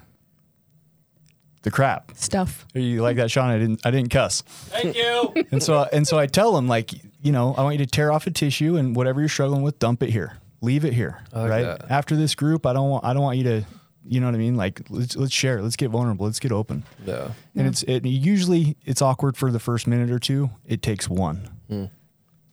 the 1.65 1.71
crap. 1.71 2.13
Stuff. 2.15 2.67
You 2.75 3.03
like 3.03 3.17
that, 3.17 3.31
Sean? 3.31 3.51
I 3.51 3.59
didn't. 3.59 3.85
I 3.85 3.91
didn't 3.91 4.11
cuss. 4.11 4.43
Thank 4.43 4.97
you. 4.97 5.33
And 5.51 5.63
so, 5.63 5.83
and 5.93 6.07
so 6.07 6.19
I 6.19 6.27
tell 6.27 6.53
them 6.53 6.69
like, 6.69 6.93
you 7.23 7.33
know, 7.33 7.55
I 7.55 7.63
want 7.63 7.79
you 7.79 7.85
to 7.85 7.91
tear 7.91 8.13
off 8.13 8.27
a 8.27 8.31
tissue 8.31 8.77
and 8.77 8.95
whatever 8.95 9.21
you're 9.21 9.29
struggling 9.29 9.63
with, 9.63 9.79
dump 9.79 10.03
it 10.03 10.11
here. 10.11 10.39
Leave 10.61 10.85
it 10.85 10.93
here. 10.93 11.23
like 11.33 11.51
right 11.51 11.63
that. 11.63 11.91
after 11.91 12.17
this 12.17 12.35
group, 12.35 12.67
I 12.67 12.73
don't 12.73 12.89
want. 12.89 13.05
I 13.05 13.13
don't 13.13 13.23
want 13.23 13.39
you 13.39 13.45
to. 13.45 13.65
You 14.07 14.21
know 14.21 14.27
what 14.27 14.35
I 14.35 14.39
mean? 14.39 14.57
Like, 14.57 14.83
let's 14.91 15.17
let's 15.17 15.33
share. 15.33 15.63
Let's 15.63 15.77
get 15.77 15.91
vulnerable. 15.91 16.27
Let's 16.27 16.41
get 16.41 16.53
open. 16.53 16.85
yeah 17.07 17.31
And 17.57 17.67
it's 17.67 17.83
it 17.85 18.05
usually 18.05 18.77
it's 18.85 19.01
awkward 19.01 19.37
for 19.37 19.51
the 19.51 19.59
first 19.61 19.87
minute 19.87 20.11
or 20.11 20.19
two. 20.19 20.51
It 20.67 20.83
takes 20.83 21.09
one. 21.09 21.49
Hmm. 21.69 21.85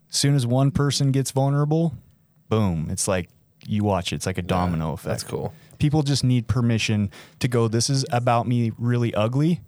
As 0.10 0.15
soon 0.17 0.36
as 0.36 0.45
one 0.47 0.71
person 0.71 1.12
gets 1.12 1.32
vulnerable, 1.32 1.93
boom! 2.50 2.88
It's 2.89 3.08
like 3.08 3.30
you 3.65 3.84
watch. 3.84 4.12
it. 4.13 4.17
It's 4.17 4.26
like 4.26 4.38
a 4.38 4.41
domino 4.41 4.93
effect. 4.93 5.06
that's 5.10 5.24
cool 5.24 5.54
People 5.82 6.04
just 6.04 6.24
need 6.24 6.48
permission 6.48 7.10
to 7.39 7.48
go. 7.48 7.67
This 7.67 7.89
is 7.89 8.06
about 8.12 8.48
me, 8.48 8.72
really 8.78 9.12
ugly, 9.15 9.62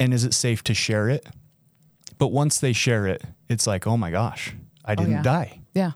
and 0.00 0.12
is 0.12 0.24
it 0.24 0.34
safe 0.34 0.64
to 0.64 0.74
share 0.74 1.08
it? 1.08 1.24
But 2.18 2.32
once 2.32 2.58
they 2.58 2.72
share 2.72 3.06
it, 3.06 3.22
it's 3.48 3.64
like, 3.64 3.86
oh 3.86 3.96
my 3.96 4.10
gosh, 4.10 4.52
I 4.84 4.92
oh, 4.92 4.96
didn't 4.96 5.12
yeah. 5.12 5.22
die. 5.22 5.58
Yeah. 5.74 5.92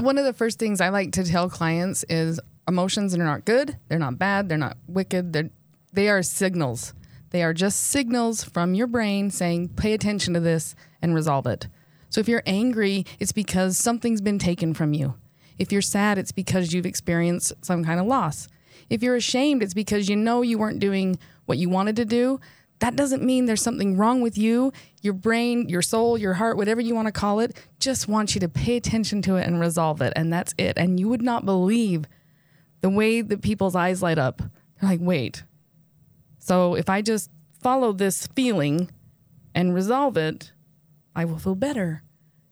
One 0.00 0.18
of 0.18 0.24
the 0.24 0.32
first 0.32 0.58
things 0.58 0.80
I 0.80 0.88
like 0.88 1.12
to 1.12 1.24
tell 1.24 1.50
clients 1.50 2.04
is 2.08 2.40
emotions 2.66 3.14
are 3.14 3.18
not 3.18 3.44
good, 3.44 3.76
they're 3.88 3.98
not 3.98 4.18
bad, 4.18 4.48
they're 4.48 4.56
not 4.56 4.76
wicked, 4.86 5.32
they're 5.32 5.50
they 5.92 6.08
are 6.08 6.22
signals. 6.22 6.94
They 7.30 7.42
are 7.42 7.52
just 7.52 7.88
signals 7.88 8.44
from 8.44 8.74
your 8.74 8.86
brain 8.86 9.30
saying, 9.30 9.70
pay 9.70 9.94
attention 9.94 10.32
to 10.34 10.40
this 10.40 10.76
and 11.02 11.12
resolve 11.12 11.46
it. 11.46 11.66
So 12.08 12.20
if 12.20 12.28
you're 12.28 12.44
angry, 12.46 13.04
it's 13.18 13.32
because 13.32 13.76
something's 13.76 14.20
been 14.20 14.38
taken 14.38 14.74
from 14.74 14.92
you. 14.92 15.14
If 15.58 15.72
you're 15.72 15.82
sad, 15.82 16.18
it's 16.18 16.32
because 16.32 16.72
you've 16.72 16.86
experienced 16.86 17.52
some 17.62 17.84
kind 17.84 18.00
of 18.00 18.06
loss. 18.06 18.48
If 18.90 19.02
you're 19.02 19.16
ashamed, 19.16 19.62
it's 19.62 19.74
because 19.74 20.08
you 20.08 20.16
know 20.16 20.42
you 20.42 20.58
weren't 20.58 20.80
doing 20.80 21.18
what 21.46 21.58
you 21.58 21.68
wanted 21.68 21.96
to 21.96 22.04
do. 22.04 22.40
That 22.78 22.94
doesn't 22.94 23.22
mean 23.22 23.46
there's 23.46 23.62
something 23.62 23.96
wrong 23.96 24.20
with 24.20 24.36
you. 24.36 24.72
Your 25.00 25.14
brain, 25.14 25.68
your 25.68 25.82
soul, 25.82 26.18
your 26.18 26.34
heart, 26.34 26.56
whatever 26.56 26.80
you 26.80 26.94
want 26.94 27.06
to 27.06 27.12
call 27.12 27.40
it, 27.40 27.56
just 27.80 28.06
wants 28.06 28.34
you 28.34 28.40
to 28.40 28.48
pay 28.48 28.76
attention 28.76 29.22
to 29.22 29.36
it 29.36 29.46
and 29.46 29.58
resolve 29.58 30.02
it. 30.02 30.12
And 30.14 30.32
that's 30.32 30.54
it. 30.58 30.76
And 30.76 31.00
you 31.00 31.08
would 31.08 31.22
not 31.22 31.46
believe 31.46 32.04
the 32.82 32.90
way 32.90 33.22
that 33.22 33.40
people's 33.40 33.74
eyes 33.74 34.02
light 34.02 34.18
up. 34.18 34.38
They're 34.38 34.90
like, 34.90 35.00
wait. 35.00 35.44
So 36.38 36.74
if 36.74 36.90
I 36.90 37.00
just 37.00 37.30
follow 37.62 37.92
this 37.92 38.26
feeling 38.28 38.90
and 39.54 39.74
resolve 39.74 40.16
it, 40.18 40.52
I 41.14 41.24
will 41.24 41.38
feel 41.38 41.54
better. 41.54 42.02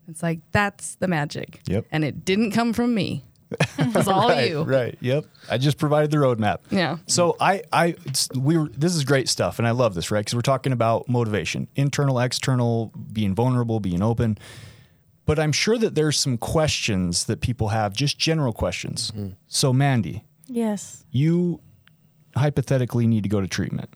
It's 0.08 0.22
like, 0.22 0.40
that's 0.52 0.96
the 0.96 1.08
magic. 1.08 1.60
Yep. 1.66 1.86
And 1.90 2.04
it 2.04 2.24
didn't 2.24 2.50
come 2.52 2.72
from 2.72 2.94
me. 2.94 3.24
It 3.78 3.94
was 3.94 4.08
all 4.08 4.28
right, 4.28 4.50
you. 4.50 4.62
Right. 4.62 4.96
Yep. 5.00 5.26
I 5.50 5.58
just 5.58 5.78
provided 5.78 6.10
the 6.10 6.16
roadmap. 6.16 6.58
Yeah. 6.70 6.96
So 7.06 7.36
I, 7.38 7.62
I, 7.72 7.86
it's- 7.88 8.28
we 8.36 8.56
were. 8.58 8.68
This 8.68 8.96
is 8.96 9.04
great 9.04 9.28
stuff, 9.28 9.58
and 9.60 9.68
I 9.68 9.70
love 9.70 9.94
this, 9.94 10.10
right? 10.10 10.20
Because 10.20 10.34
we're 10.34 10.40
talking 10.40 10.72
about 10.72 11.08
motivation, 11.08 11.68
internal, 11.76 12.18
external, 12.18 12.90
being 13.12 13.34
vulnerable, 13.34 13.78
being 13.80 14.02
open. 14.02 14.38
But 15.26 15.38
I'm 15.38 15.52
sure 15.52 15.78
that 15.78 15.94
there's 15.94 16.18
some 16.18 16.36
questions 16.36 17.24
that 17.26 17.40
people 17.42 17.68
have, 17.68 17.92
just 17.94 18.18
general 18.18 18.52
questions. 18.52 19.10
Mm-hmm. 19.12 19.34
So 19.46 19.72
Mandy, 19.72 20.24
Yes. 20.48 21.04
you 21.12 21.60
hypothetically 22.36 23.06
need 23.06 23.22
to 23.22 23.28
go 23.28 23.40
to 23.40 23.46
treatment. 23.46 23.90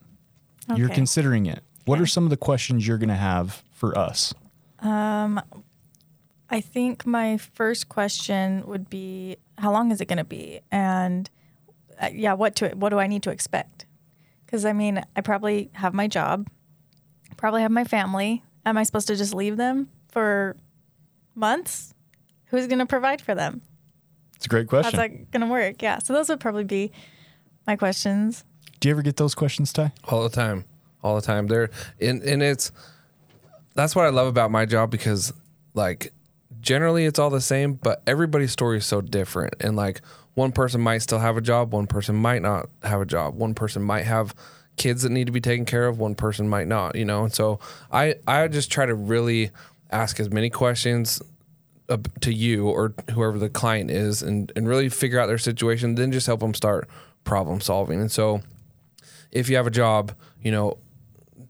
You're 0.77 0.89
considering 0.91 1.47
it. 1.47 1.63
What 1.87 2.01
are 2.01 2.07
some 2.07 2.25
of 2.25 2.31
the 2.31 2.37
questions 2.37 2.87
you're 2.87 2.99
going 2.99 3.09
to 3.09 3.15
have 3.15 3.63
for 3.73 3.97
us? 3.99 4.35
Um, 4.81 5.41
I 6.51 6.61
think 6.61 7.07
my 7.07 7.37
first 7.37 7.89
question 7.89 8.65
would 8.67 8.89
be, 8.89 9.37
how 9.59 9.73
long 9.73 9.91
is 9.91 10.01
it 10.01 10.07
going 10.07 10.19
to 10.19 10.25
be? 10.25 10.61
And 10.71 11.29
uh, 12.01 12.09
yeah, 12.13 12.33
what 12.33 12.57
to 12.57 12.71
what 12.71 12.91
do 12.91 12.99
I 12.99 13.07
need 13.07 13.23
to 13.25 13.31
expect? 13.31 13.87
Because 14.47 14.65
I 14.65 14.73
mean, 14.73 15.03
I 15.17 15.21
probably 15.21 15.71
have 15.75 15.93
my 15.93 16.07
job 16.09 16.49
probably 17.39 17.63
have 17.63 17.71
my 17.71 17.85
family. 17.85 18.43
Am 18.67 18.77
I 18.77 18.83
supposed 18.83 19.07
to 19.07 19.17
just 19.17 19.33
leave 19.33 19.57
them 19.57 19.89
for 20.11 20.57
months? 21.35 21.95
Who's 22.47 22.67
going 22.67 22.81
to 22.81 22.87
provide 22.87 23.23
for 23.23 23.35
them? 23.35 23.63
It's 24.37 24.45
a 24.45 24.49
great 24.49 24.69
question. 24.69 24.99
How's 24.99 25.09
that 25.09 25.31
going 25.31 25.41
to 25.41 25.47
work? 25.47 25.81
Yeah. 25.81 25.99
So 25.99 26.13
those 26.13 26.29
would 26.29 26.41
probably 26.41 26.65
be 26.65 26.93
my 27.67 27.77
questions. 27.77 28.45
Do 28.81 28.89
you 28.89 28.95
ever 28.95 29.03
get 29.03 29.17
those 29.17 29.35
questions, 29.35 29.73
Ty? 29.73 29.93
all 30.05 30.23
the 30.23 30.29
time 30.29 30.65
all 31.01 31.15
the 31.15 31.23
time 31.23 31.47
there 31.47 31.71
and 32.01 32.23
and 32.25 32.43
it's 32.43 32.73
that's 33.77 33.95
what 33.95 34.05
i 34.05 34.09
love 34.09 34.27
about 34.27 34.51
my 34.51 34.67
job 34.67 34.91
because 34.91 35.33
like 35.75 36.13
generally 36.61 37.05
it's 37.05 37.19
all 37.19 37.31
the 37.31 37.41
same 37.41 37.75
but 37.75 38.03
everybody's 38.07 38.53
story 38.53 38.79
is 38.79 38.87
so 38.87 39.01
different 39.01 39.55
and 39.61 39.77
like 39.77 40.01
one 40.35 40.53
person 40.53 40.81
might 40.81 40.99
still 40.99 41.19
have 41.19 41.37
a 41.37 41.41
job 41.41 41.73
one 41.73 41.87
person 41.87 42.15
might 42.15 42.43
not 42.43 42.69
have 42.83 43.01
a 43.01 43.07
job 43.07 43.35
one 43.35 43.55
person 43.55 43.83
might 43.83 44.05
have 44.05 44.35
kids 44.77 45.03
that 45.03 45.11
need 45.11 45.27
to 45.27 45.33
be 45.33 45.41
taken 45.41 45.65
care 45.65 45.87
of 45.87 45.99
one 45.99 46.15
person 46.15 46.49
might 46.49 46.67
not 46.67 46.95
you 46.95 47.05
know 47.05 47.25
and 47.25 47.35
so 47.35 47.59
i 47.91 48.15
i 48.27 48.47
just 48.49 48.71
try 48.71 48.87
to 48.87 48.95
really 48.95 49.51
ask 49.91 50.21
as 50.21 50.31
many 50.31 50.51
questions 50.51 51.21
to 52.21 52.33
you 52.33 52.69
or 52.69 52.95
whoever 53.13 53.39
the 53.39 53.49
client 53.49 53.91
is 53.91 54.23
and, 54.23 54.53
and 54.55 54.69
really 54.69 54.91
figure 54.91 55.19
out 55.19 55.27
their 55.27 55.39
situation 55.39 55.95
then 55.95 56.13
just 56.13 56.27
help 56.27 56.41
them 56.41 56.53
start 56.55 56.89
problem 57.25 57.61
solving 57.61 58.01
and 58.01 58.13
so 58.13 58.41
if 59.31 59.49
you 59.49 59.57
have 59.57 59.67
a 59.67 59.71
job, 59.71 60.13
you 60.43 60.51
know, 60.51 60.79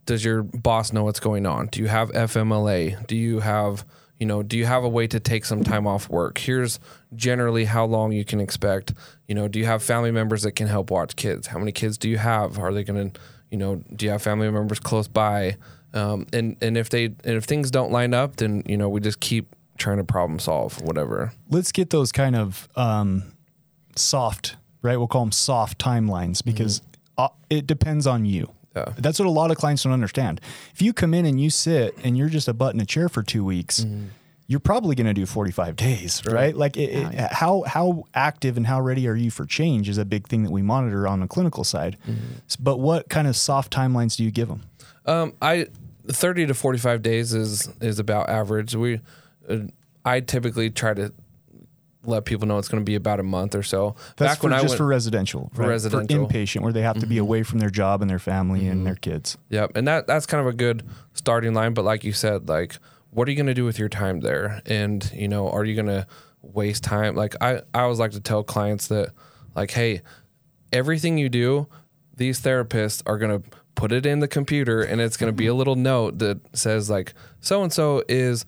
does 0.05 0.23
your 0.23 0.43
boss 0.43 0.91
know 0.91 1.03
what's 1.03 1.19
going 1.19 1.45
on? 1.45 1.67
Do 1.67 1.79
you 1.79 1.87
have 1.87 2.11
FMLA? 2.11 3.05
Do 3.07 3.15
you 3.15 3.39
have, 3.39 3.85
you 4.19 4.25
know, 4.25 4.43
do 4.43 4.57
you 4.57 4.65
have 4.65 4.83
a 4.83 4.89
way 4.89 5.07
to 5.07 5.19
take 5.19 5.45
some 5.45 5.63
time 5.63 5.87
off 5.87 6.09
work? 6.09 6.37
Here's 6.37 6.79
generally 7.15 7.65
how 7.65 7.85
long 7.85 8.11
you 8.11 8.25
can 8.25 8.41
expect. 8.41 8.93
You 9.27 9.35
know, 9.35 9.47
do 9.47 9.59
you 9.59 9.65
have 9.65 9.81
family 9.81 10.11
members 10.11 10.43
that 10.43 10.51
can 10.51 10.67
help 10.67 10.91
watch 10.91 11.15
kids? 11.15 11.47
How 11.47 11.57
many 11.57 11.71
kids 11.71 11.97
do 11.97 12.09
you 12.09 12.17
have? 12.17 12.59
Are 12.59 12.73
they 12.73 12.83
going 12.83 13.11
to, 13.11 13.19
you 13.49 13.57
know, 13.57 13.81
do 13.95 14.05
you 14.05 14.11
have 14.11 14.21
family 14.21 14.51
members 14.51 14.79
close 14.79 15.07
by? 15.07 15.55
Um, 15.93 16.27
and 16.33 16.55
and 16.61 16.77
if 16.77 16.89
they 16.89 17.05
and 17.05 17.17
if 17.23 17.45
things 17.45 17.71
don't 17.71 17.91
line 17.91 18.13
up, 18.13 18.35
then 18.35 18.61
you 18.67 18.77
know 18.77 18.89
we 18.89 18.99
just 18.99 19.19
keep 19.19 19.55
trying 19.77 19.97
to 19.97 20.03
problem 20.03 20.37
solve 20.37 20.79
whatever. 20.81 21.31
Let's 21.49 21.71
get 21.71 21.89
those 21.89 22.11
kind 22.11 22.35
of 22.35 22.67
um, 22.75 23.23
soft, 23.95 24.55
right? 24.83 24.97
We'll 24.97 25.07
call 25.07 25.23
them 25.23 25.31
soft 25.31 25.79
timelines 25.79 26.43
because 26.43 26.81
uh, 27.17 27.29
it 27.49 27.65
depends 27.65 28.05
on 28.05 28.25
you. 28.25 28.51
Yeah. 28.75 28.93
That's 28.97 29.19
what 29.19 29.27
a 29.27 29.31
lot 29.31 29.51
of 29.51 29.57
clients 29.57 29.83
don't 29.83 29.93
understand. 29.93 30.41
If 30.73 30.81
you 30.81 30.93
come 30.93 31.13
in 31.13 31.25
and 31.25 31.39
you 31.41 31.49
sit 31.49 31.95
and 32.03 32.17
you're 32.17 32.29
just 32.29 32.47
a 32.47 32.53
butt 32.53 32.73
in 32.75 32.79
a 32.81 32.85
chair 32.85 33.09
for 33.09 33.23
two 33.23 33.43
weeks, 33.43 33.85
you're 34.47 34.59
probably 34.59 34.95
going 34.95 35.07
to 35.07 35.13
do 35.13 35.25
45 35.25 35.75
days, 35.75 36.21
right? 36.25 36.55
Like, 36.55 36.75
it, 36.77 36.89
it- 37.13 37.31
how 37.31 37.63
how 37.67 38.05
active 38.15 38.57
and 38.57 38.65
how 38.67 38.81
ready 38.81 39.07
are 39.07 39.15
you 39.15 39.29
for 39.31 39.45
change 39.45 39.87
is 39.89 39.97
a 39.97 40.05
big 40.05 40.27
thing 40.27 40.43
that 40.43 40.51
we 40.51 40.61
monitor 40.61 41.07
on 41.07 41.19
the 41.19 41.27
clinical 41.27 41.63
side. 41.63 41.97
S- 42.47 42.55
But 42.55 42.79
what 42.79 43.09
kind 43.09 43.27
of 43.27 43.35
soft 43.35 43.71
timelines 43.73 44.15
do 44.17 44.23
you 44.23 44.31
give 44.31 44.47
them? 44.47 44.63
Um, 45.05 45.33
I 45.41 45.67
thirty 46.07 46.45
to 46.47 46.53
forty 46.53 46.79
five 46.79 47.01
days 47.01 47.33
is 47.33 47.69
is 47.81 47.99
about 47.99 48.29
average. 48.29 48.73
We, 48.75 49.01
uh, 49.47 49.57
I 50.05 50.19
typically 50.21 50.69
try 50.71 50.93
to 50.95 51.11
let 52.09 52.25
people 52.25 52.47
know 52.47 52.57
it's 52.57 52.67
going 52.67 52.81
to 52.81 52.89
be 52.89 52.95
about 52.95 53.19
a 53.19 53.23
month 53.23 53.55
or 53.55 53.63
so. 53.63 53.95
That's 54.17 54.31
Back 54.31 54.37
for, 54.39 54.43
when 54.45 54.53
I 54.53 54.61
just 54.61 54.71
went, 54.71 54.77
for 54.77 54.85
residential, 54.87 55.51
For 55.53 55.61
right? 55.61 55.69
residential. 55.69 56.27
for 56.27 56.33
inpatient, 56.33 56.61
where 56.61 56.73
they 56.73 56.81
have 56.81 56.99
to 56.99 57.07
be 57.07 57.15
mm-hmm. 57.15 57.21
away 57.21 57.43
from 57.43 57.59
their 57.59 57.69
job 57.69 58.01
and 58.01 58.09
their 58.09 58.19
family 58.19 58.67
and 58.67 58.77
mm-hmm. 58.77 58.85
their 58.85 58.95
kids. 58.95 59.37
Yep, 59.49 59.71
and 59.75 59.87
that 59.87 60.07
that's 60.07 60.25
kind 60.25 60.41
of 60.41 60.47
a 60.47 60.55
good 60.55 60.85
starting 61.13 61.53
line. 61.53 61.73
But 61.73 61.85
like 61.85 62.03
you 62.03 62.13
said, 62.13 62.49
like 62.49 62.77
what 63.11 63.27
are 63.27 63.31
you 63.31 63.37
going 63.37 63.47
to 63.47 63.53
do 63.53 63.65
with 63.65 63.79
your 63.79 63.89
time 63.89 64.19
there? 64.21 64.61
And 64.65 65.09
you 65.13 65.27
know, 65.27 65.49
are 65.49 65.65
you 65.65 65.75
going 65.75 65.87
to 65.87 66.07
waste 66.41 66.83
time? 66.83 67.15
Like 67.15 67.35
I 67.41 67.61
I 67.73 67.81
always 67.81 67.99
like 67.99 68.11
to 68.11 68.19
tell 68.19 68.43
clients 68.43 68.87
that 68.87 69.11
like, 69.55 69.71
hey, 69.71 70.01
everything 70.71 71.17
you 71.17 71.29
do, 71.29 71.67
these 72.15 72.41
therapists 72.41 73.01
are 73.05 73.17
going 73.17 73.41
to 73.41 73.49
put 73.75 73.91
it 73.91 74.05
in 74.05 74.19
the 74.19 74.27
computer, 74.27 74.81
and 74.81 75.01
it's 75.01 75.17
going 75.17 75.31
to 75.31 75.35
be 75.35 75.47
a 75.47 75.53
little 75.53 75.75
note 75.75 76.19
that 76.19 76.39
says 76.53 76.89
like 76.89 77.13
so 77.39 77.63
and 77.63 77.73
so 77.73 78.03
is 78.07 78.45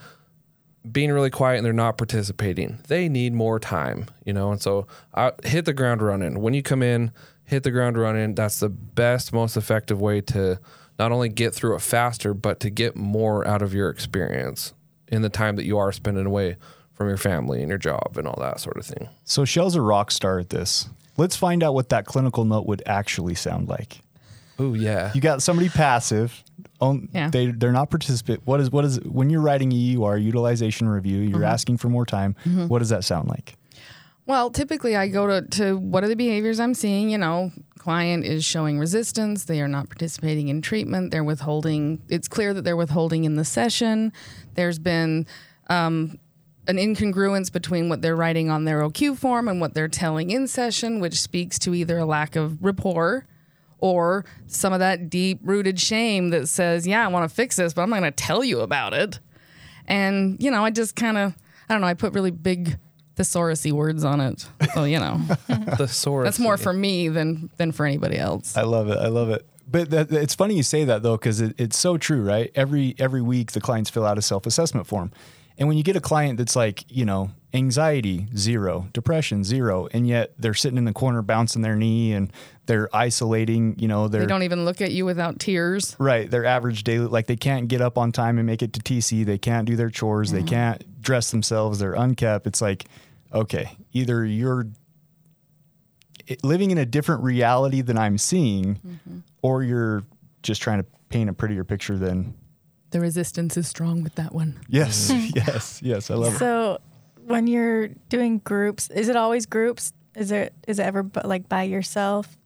being 0.90 1.12
really 1.12 1.30
quiet 1.30 1.58
and 1.58 1.66
they're 1.66 1.74
not 1.74 1.98
participating. 1.98 2.80
They 2.88 3.10
need 3.10 3.34
more 3.34 3.60
time, 3.60 4.08
you 4.26 4.34
know. 4.34 4.52
And 4.52 4.62
so 4.62 4.88
I 5.14 5.32
hit 5.44 5.66
the 5.66 5.74
ground 5.74 6.02
running. 6.02 6.42
When 6.42 6.54
you 6.54 6.64
come 6.64 6.82
in, 6.82 7.12
hit 7.44 7.64
the 7.64 7.72
ground 7.72 7.98
running. 7.98 8.36
That's 8.36 8.60
the 8.60 8.70
best, 8.70 9.34
most 9.34 9.58
effective 9.58 10.02
way 10.02 10.22
to 10.22 10.60
not 10.98 11.12
only 11.12 11.30
get 11.30 11.54
through 11.54 11.76
it 11.76 11.82
faster, 11.82 12.34
but 12.34 12.60
to 12.62 12.70
get 12.70 12.96
more 12.96 13.48
out 13.48 13.62
of 13.62 13.74
your 13.74 13.90
experience 13.90 14.74
in 15.08 15.22
the 15.22 15.30
time 15.30 15.56
that 15.58 15.66
you 15.66 15.78
are 15.78 15.92
spending 15.92 16.26
away 16.26 16.58
from 16.94 17.08
your 17.08 17.18
family 17.18 17.62
and 17.62 17.70
your 17.70 17.78
job 17.78 18.16
and 18.18 18.28
all 18.28 18.38
that 18.40 18.60
sort 18.60 18.78
of 18.78 18.86
thing. 18.86 19.10
So 19.24 19.44
Shell's 19.46 19.76
a 19.76 19.82
rock 19.82 20.12
star 20.12 20.40
at 20.40 20.50
this. 20.50 20.90
Let's 21.18 21.36
find 21.36 21.64
out 21.64 21.74
what 21.74 21.90
that 21.90 22.06
clinical 22.06 22.46
note 22.46 22.66
would 22.68 22.84
actually 22.86 23.36
sound 23.36 23.68
like. 23.68 24.02
Oh 24.58 24.74
yeah. 24.74 25.12
You 25.14 25.22
got 25.22 25.42
somebody 25.42 25.70
passive. 25.70 26.44
On, 26.82 27.08
Yeah. 27.14 27.30
They 27.30 27.48
they're 27.48 27.72
not 27.72 27.90
participant. 27.90 28.42
What 28.46 28.60
is 28.60 28.72
what 28.72 28.84
is 28.86 29.00
when 29.02 29.30
you're 29.30 29.42
writing 29.42 29.72
a 29.72 29.96
UR 29.96 30.18
utilization 30.18 30.90
review? 30.90 31.20
You're 31.20 31.38
Mm-hmm. 31.40 31.44
asking 31.46 31.78
for 31.78 31.90
more 31.90 32.06
time. 32.06 32.36
What 32.68 32.80
does 32.80 32.90
that 32.90 33.04
sound 33.04 33.30
like? 33.30 33.56
Well, 34.26 34.50
typically 34.52 34.96
I 34.96 35.08
go 35.08 35.28
to, 35.28 35.42
to 35.58 35.78
what 35.78 36.04
are 36.04 36.08
the 36.08 36.16
behaviors 36.16 36.60
I'm 36.60 36.74
seeing? 36.74 37.10
You 37.10 37.18
know, 37.18 37.52
client 37.80 38.24
is 38.24 38.46
showing 38.46 38.78
resistance. 38.80 39.46
They 39.46 39.62
are 39.62 39.68
not 39.68 39.90
participating 39.90 40.48
in 40.50 40.62
treatment. 40.62 41.12
They're 41.12 41.24
withholding. 41.24 42.02
It's 42.08 42.28
clear 42.28 42.54
that 42.54 42.64
they're 42.64 42.78
withholding 42.78 43.24
in 43.26 43.36
the 43.36 43.44
session. 43.46 44.14
There's 44.54 44.78
been 44.80 45.26
um, 45.70 46.18
an 46.68 46.78
incongruence 46.78 47.52
between 47.52 47.90
what 47.90 48.02
they're 48.04 48.16
writing 48.16 48.50
on 48.52 48.66
their 48.66 48.82
OQ 48.82 49.18
form 49.18 49.48
and 49.48 49.60
what 49.60 49.74
they're 49.74 49.88
telling 49.88 50.30
in 50.30 50.48
session, 50.48 51.00
which 51.00 51.20
speaks 51.20 51.58
to 51.60 51.74
either 51.74 51.98
a 51.98 52.06
lack 52.06 52.36
of 52.36 52.64
rapport 52.64 53.26
or 53.82 54.24
some 54.48 54.72
of 54.72 54.80
that 54.80 55.10
deep 55.10 55.40
rooted 55.44 55.80
shame 55.80 56.30
that 56.30 56.48
says, 56.48 56.88
yeah, 56.88 57.04
I 57.04 57.08
want 57.10 57.30
to 57.30 57.36
fix 57.36 57.58
this, 57.58 57.74
but 57.74 57.82
I'm 57.82 57.90
not 57.90 58.00
going 58.00 58.12
to 58.14 58.24
tell 58.24 58.44
you 58.44 58.62
about 58.62 58.94
it. 58.94 59.20
And, 59.88 60.42
you 60.42 60.52
know, 60.52 60.64
I 60.64 60.70
just 60.70 60.96
kind 60.96 61.18
of, 61.18 61.36
I 61.68 61.74
don't 61.74 61.82
know, 61.82 61.88
I 61.88 61.96
put 61.96 62.14
really 62.14 62.32
big 62.32 62.78
thesaurusy 63.16 63.72
words 63.72 64.04
on 64.06 64.22
it. 64.22 64.48
So, 64.74 64.86
you 64.86 65.00
know, 65.00 65.20
The 65.78 65.88
source. 65.88 66.26
that's 66.26 66.40
more 66.40 66.58
for 66.58 66.72
me 66.72 67.10
than 67.10 67.50
than 67.58 67.72
for 67.72 67.86
anybody 67.86 68.18
else. 68.18 68.56
I 68.56 68.62
love 68.62 68.90
it. 68.90 68.98
I 68.98 69.08
love 69.08 69.30
it. 69.30 69.46
But 69.70 69.90
that, 69.92 70.12
it's 70.12 70.36
funny 70.36 70.56
you 70.56 70.64
say 70.64 70.84
that 70.86 71.02
though, 71.02 71.18
because 71.18 71.42
it, 71.42 71.56
it's 71.58 71.78
so 71.78 71.98
true, 71.98 72.22
right? 72.22 72.52
Every 72.56 72.96
every 73.00 73.22
week 73.22 73.52
the 73.54 73.62
clients 73.62 73.90
fill 73.90 74.06
out 74.06 74.18
a 74.18 74.22
self 74.22 74.46
assessment 74.46 74.86
form, 74.88 75.12
and 75.58 75.68
when 75.68 75.78
you 75.78 75.84
get 75.84 75.96
a 75.96 76.02
client 76.02 76.38
that's 76.38 76.56
like, 76.56 76.84
you 76.90 77.06
know, 77.06 77.32
anxiety 77.54 78.28
zero, 78.36 78.88
depression 78.94 79.44
zero, 79.44 79.88
and 79.92 80.08
yet 80.08 80.34
they're 80.38 80.54
sitting 80.54 80.78
in 80.78 80.86
the 80.86 80.94
corner 80.94 81.22
bouncing 81.22 81.62
their 81.62 81.76
knee 81.76 82.14
and 82.14 82.32
they're 82.66 82.90
isolating, 82.96 83.78
you 83.78 83.88
know, 83.88 84.08
they're 84.08 84.22
They 84.22 84.28
don't 84.28 84.44
even 84.44 84.64
look 84.64 84.82
at 84.82 84.92
you 84.92 85.06
without 85.06 85.40
tears. 85.40 85.96
Right. 86.00 86.30
Their 86.30 86.46
average 86.46 86.84
daily, 86.84 87.08
like 87.08 87.28
they 87.28 87.36
can't 87.36 87.68
get 87.68 87.82
up 87.82 87.98
on 87.98 88.12
time 88.12 88.38
and 88.38 88.48
make 88.48 88.62
it 88.62 88.74
to 88.74 88.80
TC. 88.80 89.26
They 89.26 89.38
can't 89.38 89.68
do 89.68 89.76
their 89.76 89.90
chores. 89.90 90.32
They 90.32 90.40
mm-hmm. 90.40 90.48
can't 90.48 91.02
dress 91.02 91.32
themselves. 91.32 91.80
They're 91.80 91.94
unkept. 91.94 92.48
It's 92.48 92.62
like, 92.62 92.86
okay, 93.34 93.78
either 93.92 94.24
you're 94.26 94.68
eh, 96.30 96.36
living 96.44 96.72
in 96.72 96.78
a 96.78 96.86
different 96.86 97.24
reality 97.24 97.82
than 97.82 97.98
I'm 97.98 98.18
seeing, 98.18 98.76
mm-hmm. 98.76 99.20
or 99.42 99.64
you're 99.64 100.04
just 100.42 100.62
trying 100.62 100.80
to 100.80 100.86
paint 101.10 101.30
a 101.30 101.34
prettier 101.34 101.64
picture 101.64 101.98
than. 101.98 102.36
The 102.92 103.00
resistance 103.00 103.58
is 103.58 103.68
strong 103.68 104.04
with 104.04 104.16
that 104.16 104.34
one. 104.34 104.60
Yes, 104.68 105.12
yes, 105.36 105.82
yes. 105.82 106.12
I 106.12 106.16
love 106.16 106.36
it. 106.36 106.40
So 106.40 106.80
when 107.32 107.48
you're 107.48 107.90
doing 108.10 108.40
groups, 108.40 108.90
is 108.90 109.10
it 109.10 109.16
always 109.16 109.46
groups? 109.46 109.94
Is 110.16 110.32
it 110.32 110.54
is 110.68 110.80
it 110.80 110.84
ever 110.84 111.10
like 111.24 111.48
by 111.48 111.64
yourself? 111.64 112.38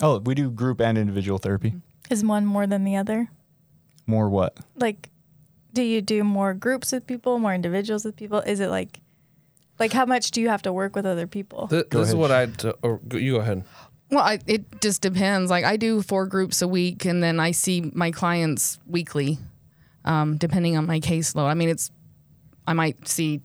Oh, 0.00 0.18
we 0.18 0.34
do 0.34 0.50
group 0.50 0.80
and 0.80 0.96
individual 0.96 1.38
therapy. 1.38 1.74
Is 2.08 2.24
one 2.24 2.46
more 2.46 2.66
than 2.66 2.84
the 2.84 2.96
other? 2.96 3.28
More 4.06 4.28
what? 4.28 4.58
Like, 4.76 5.10
do 5.72 5.82
you 5.82 6.00
do 6.02 6.24
more 6.24 6.54
groups 6.54 6.92
with 6.92 7.06
people, 7.06 7.38
more 7.38 7.54
individuals 7.54 8.04
with 8.04 8.16
people? 8.16 8.40
Is 8.40 8.60
it 8.60 8.68
like, 8.68 9.00
like 9.78 9.92
how 9.92 10.06
much 10.06 10.30
do 10.30 10.40
you 10.40 10.48
have 10.48 10.62
to 10.62 10.72
work 10.72 10.96
with 10.96 11.06
other 11.06 11.26
people? 11.26 11.68
Th- 11.68 11.86
this 11.90 12.08
is 12.08 12.14
what 12.14 12.30
I. 12.30 12.46
would 12.46 12.74
Or 12.82 13.00
you 13.12 13.34
go 13.34 13.40
ahead. 13.40 13.64
Well, 14.10 14.24
I, 14.24 14.40
it 14.46 14.80
just 14.80 15.02
depends. 15.02 15.50
Like 15.50 15.64
I 15.64 15.76
do 15.76 16.02
four 16.02 16.26
groups 16.26 16.62
a 16.62 16.68
week, 16.68 17.04
and 17.04 17.22
then 17.22 17.38
I 17.38 17.52
see 17.52 17.90
my 17.94 18.10
clients 18.10 18.80
weekly, 18.86 19.38
um, 20.04 20.36
depending 20.36 20.76
on 20.76 20.86
my 20.86 20.98
caseload. 20.98 21.46
I 21.46 21.54
mean, 21.54 21.68
it's 21.68 21.92
I 22.66 22.72
might 22.72 23.06
see, 23.06 23.40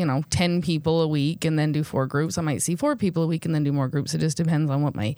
you 0.00 0.06
know, 0.06 0.24
ten 0.30 0.62
people 0.62 1.02
a 1.02 1.06
week, 1.06 1.44
and 1.44 1.58
then 1.58 1.72
do 1.72 1.84
four 1.84 2.06
groups. 2.06 2.38
I 2.38 2.42
might 2.42 2.62
see 2.62 2.74
four 2.74 2.96
people 2.96 3.22
a 3.22 3.26
week, 3.26 3.44
and 3.44 3.54
then 3.54 3.62
do 3.62 3.72
more 3.72 3.86
groups. 3.86 4.14
It 4.14 4.18
just 4.18 4.38
depends 4.38 4.70
on 4.70 4.82
what 4.82 4.94
my 4.94 5.14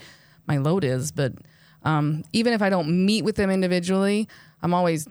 my 0.46 0.58
load 0.58 0.82
is. 0.82 1.12
But 1.12 1.34
um, 1.84 2.24
even 2.32 2.52
if 2.52 2.60
I 2.60 2.68
don't 2.68 3.06
meet 3.06 3.24
with 3.24 3.36
them 3.36 3.48
individually, 3.48 4.28
I'm 4.60 4.74
always 4.74 5.06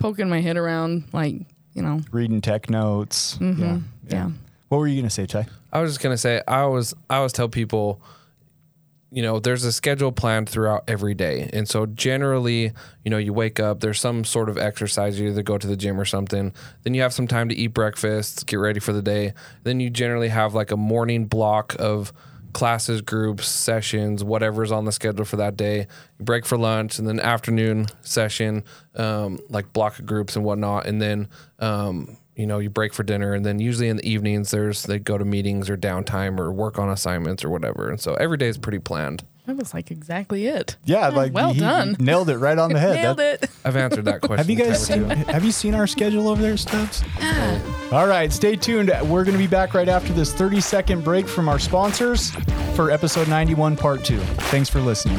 poking 0.00 0.28
my 0.28 0.40
head 0.40 0.56
around, 0.56 1.04
like 1.12 1.36
you 1.74 1.82
know, 1.82 2.00
Reading 2.10 2.40
tech 2.40 2.68
notes. 2.68 3.38
Yeah, 3.40 3.78
yeah. 4.08 4.30
What 4.68 4.78
were 4.78 4.88
you 4.88 5.00
gonna 5.00 5.10
say, 5.10 5.26
Ty? 5.26 5.46
I 5.72 5.80
was 5.80 5.92
just 5.92 6.00
gonna 6.00 6.18
say 6.18 6.42
I 6.48 6.60
always 6.60 6.92
I 7.08 7.16
always 7.18 7.32
tell 7.32 7.48
people, 7.48 8.02
you 9.12 9.22
know, 9.22 9.38
there's 9.38 9.64
a 9.64 9.72
schedule 9.72 10.10
planned 10.10 10.48
throughout 10.48 10.84
every 10.88 11.14
day, 11.14 11.50
and 11.52 11.68
so 11.68 11.86
generally, 11.86 12.72
you 13.04 13.10
know, 13.10 13.18
you 13.18 13.32
wake 13.32 13.60
up, 13.60 13.80
there's 13.80 14.00
some 14.00 14.24
sort 14.24 14.48
of 14.48 14.56
exercise, 14.56 15.20
you 15.20 15.28
either 15.28 15.42
go 15.42 15.58
to 15.58 15.66
the 15.66 15.76
gym 15.76 16.00
or 16.00 16.04
something, 16.04 16.52
then 16.82 16.94
you 16.94 17.02
have 17.02 17.12
some 17.12 17.26
time 17.26 17.48
to 17.48 17.54
eat 17.54 17.68
breakfast, 17.68 18.46
get 18.46 18.56
ready 18.56 18.80
for 18.80 18.92
the 18.92 19.02
day, 19.02 19.34
then 19.64 19.80
you 19.80 19.90
generally 19.90 20.28
have 20.28 20.54
like 20.54 20.70
a 20.70 20.76
morning 20.76 21.26
block 21.26 21.76
of 21.78 22.12
classes, 22.52 23.00
groups, 23.00 23.46
sessions, 23.48 24.22
whatever's 24.22 24.72
on 24.72 24.84
the 24.84 24.92
schedule 24.92 25.24
for 25.24 25.36
that 25.36 25.56
day. 25.56 25.86
You 26.18 26.24
break 26.24 26.44
for 26.44 26.58
lunch, 26.58 26.98
and 26.98 27.08
then 27.08 27.20
afternoon 27.20 27.86
session, 28.02 28.64
um, 28.94 29.38
like 29.48 29.72
block 29.72 29.98
of 29.98 30.06
groups 30.06 30.36
and 30.36 30.44
whatnot, 30.44 30.86
and 30.86 31.00
then 31.00 31.28
um, 31.58 32.16
you 32.36 32.46
know 32.46 32.58
you 32.58 32.70
break 32.70 32.92
for 32.94 33.02
dinner, 33.02 33.34
and 33.34 33.44
then 33.44 33.58
usually 33.58 33.88
in 33.88 33.96
the 33.98 34.08
evenings 34.08 34.50
there's 34.50 34.82
they 34.84 34.98
go 34.98 35.18
to 35.18 35.24
meetings 35.24 35.68
or 35.70 35.76
downtime 35.76 36.38
or 36.38 36.52
work 36.52 36.78
on 36.78 36.88
assignments 36.88 37.44
or 37.44 37.50
whatever, 37.50 37.88
and 37.90 38.00
so 38.00 38.14
every 38.14 38.36
day 38.38 38.48
is 38.48 38.58
pretty 38.58 38.78
planned. 38.78 39.24
That 39.46 39.56
was 39.56 39.74
like 39.74 39.90
exactly 39.90 40.46
it. 40.46 40.76
Yeah, 40.84 41.08
like 41.08 41.32
well 41.34 41.52
he 41.52 41.58
done. 41.60 41.96
nailed 42.00 42.30
it 42.30 42.38
right 42.38 42.56
on 42.56 42.72
the 42.72 42.78
head. 42.78 42.94
Nailed 43.02 43.18
That- 43.18 43.42
it. 43.42 43.50
I've 43.64 43.74
answered 43.76 44.04
that 44.04 44.20
question. 44.22 44.38
Have 44.38 44.48
you 44.48 44.56
guys 44.56 44.86
seen, 44.86 45.04
have 45.04 45.44
you 45.44 45.50
seen 45.50 45.74
our 45.74 45.86
schedule 45.88 46.28
over 46.28 46.40
there, 46.40 46.56
Stubbs? 46.56 47.02
All 47.90 48.06
right, 48.06 48.32
stay 48.32 48.54
tuned. 48.56 48.88
We're 49.02 49.24
going 49.24 49.32
to 49.36 49.38
be 49.38 49.48
back 49.48 49.74
right 49.74 49.88
after 49.88 50.12
this 50.12 50.32
30 50.32 50.60
second 50.60 51.02
break 51.04 51.26
from 51.26 51.48
our 51.48 51.58
sponsors 51.58 52.30
for 52.76 52.90
episode 52.92 53.26
91, 53.28 53.76
part 53.76 54.04
two. 54.04 54.18
Thanks 54.18 54.68
for 54.68 54.80
listening. 54.80 55.18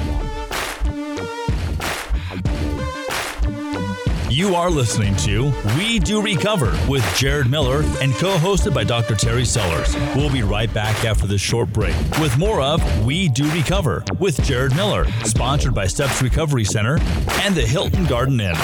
You 4.34 4.56
are 4.56 4.72
listening 4.72 5.16
to 5.18 5.54
We 5.78 6.00
Do 6.00 6.20
Recover 6.20 6.76
with 6.90 7.06
Jared 7.16 7.52
Miller 7.52 7.84
and 8.02 8.12
co 8.16 8.36
hosted 8.36 8.74
by 8.74 8.84
Dr. 8.84 9.14
Terry 9.14 9.46
Sellers. 9.46 9.96
We'll 10.16 10.32
be 10.32 10.42
right 10.42 10.74
back 10.74 11.06
after 11.06 11.28
this 11.28 11.40
short 11.40 11.72
break 11.72 11.96
with 12.20 12.36
more 12.40 12.60
of 12.60 13.06
We 13.06 13.30
Do 13.30 13.48
Recover 13.52 14.04
with 14.18 14.44
Jared 14.44 14.76
Miller, 14.76 15.06
sponsored 15.24 15.76
by 15.76 15.86
Steps 15.86 16.20
Recovery 16.20 16.64
Center 16.64 16.98
and 17.44 17.54
the 17.54 17.62
Hilton 17.62 18.06
Garden 18.06 18.42
Inn. 18.42 18.56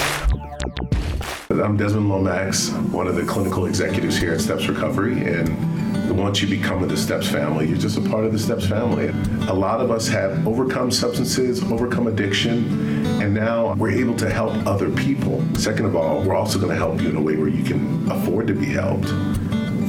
I'm 1.50 1.76
Desmond 1.76 2.08
Lomax, 2.08 2.70
one 2.90 3.06
of 3.06 3.14
the 3.14 3.22
clinical 3.22 3.66
executives 3.66 4.16
here 4.16 4.32
at 4.32 4.40
Steps 4.40 4.66
Recovery. 4.66 5.22
And 5.22 5.89
once 6.14 6.42
you 6.42 6.48
become 6.48 6.82
of 6.82 6.88
the 6.88 6.96
Steps 6.96 7.28
family, 7.28 7.68
you're 7.68 7.78
just 7.78 7.96
a 7.96 8.00
part 8.00 8.24
of 8.24 8.32
the 8.32 8.38
Steps 8.38 8.66
family. 8.66 9.08
A 9.48 9.54
lot 9.54 9.80
of 9.80 9.90
us 9.90 10.08
have 10.08 10.46
overcome 10.46 10.90
substances, 10.90 11.62
overcome 11.64 12.06
addiction, 12.06 13.06
and 13.22 13.34
now 13.34 13.74
we're 13.74 13.90
able 13.90 14.16
to 14.16 14.30
help 14.30 14.52
other 14.66 14.90
people. 14.90 15.42
Second 15.54 15.86
of 15.86 15.96
all, 15.96 16.22
we're 16.22 16.34
also 16.34 16.58
going 16.58 16.70
to 16.70 16.76
help 16.76 17.00
you 17.00 17.10
in 17.10 17.16
a 17.16 17.20
way 17.20 17.36
where 17.36 17.48
you 17.48 17.62
can 17.64 18.10
afford 18.10 18.46
to 18.48 18.54
be 18.54 18.66
helped. 18.66 19.08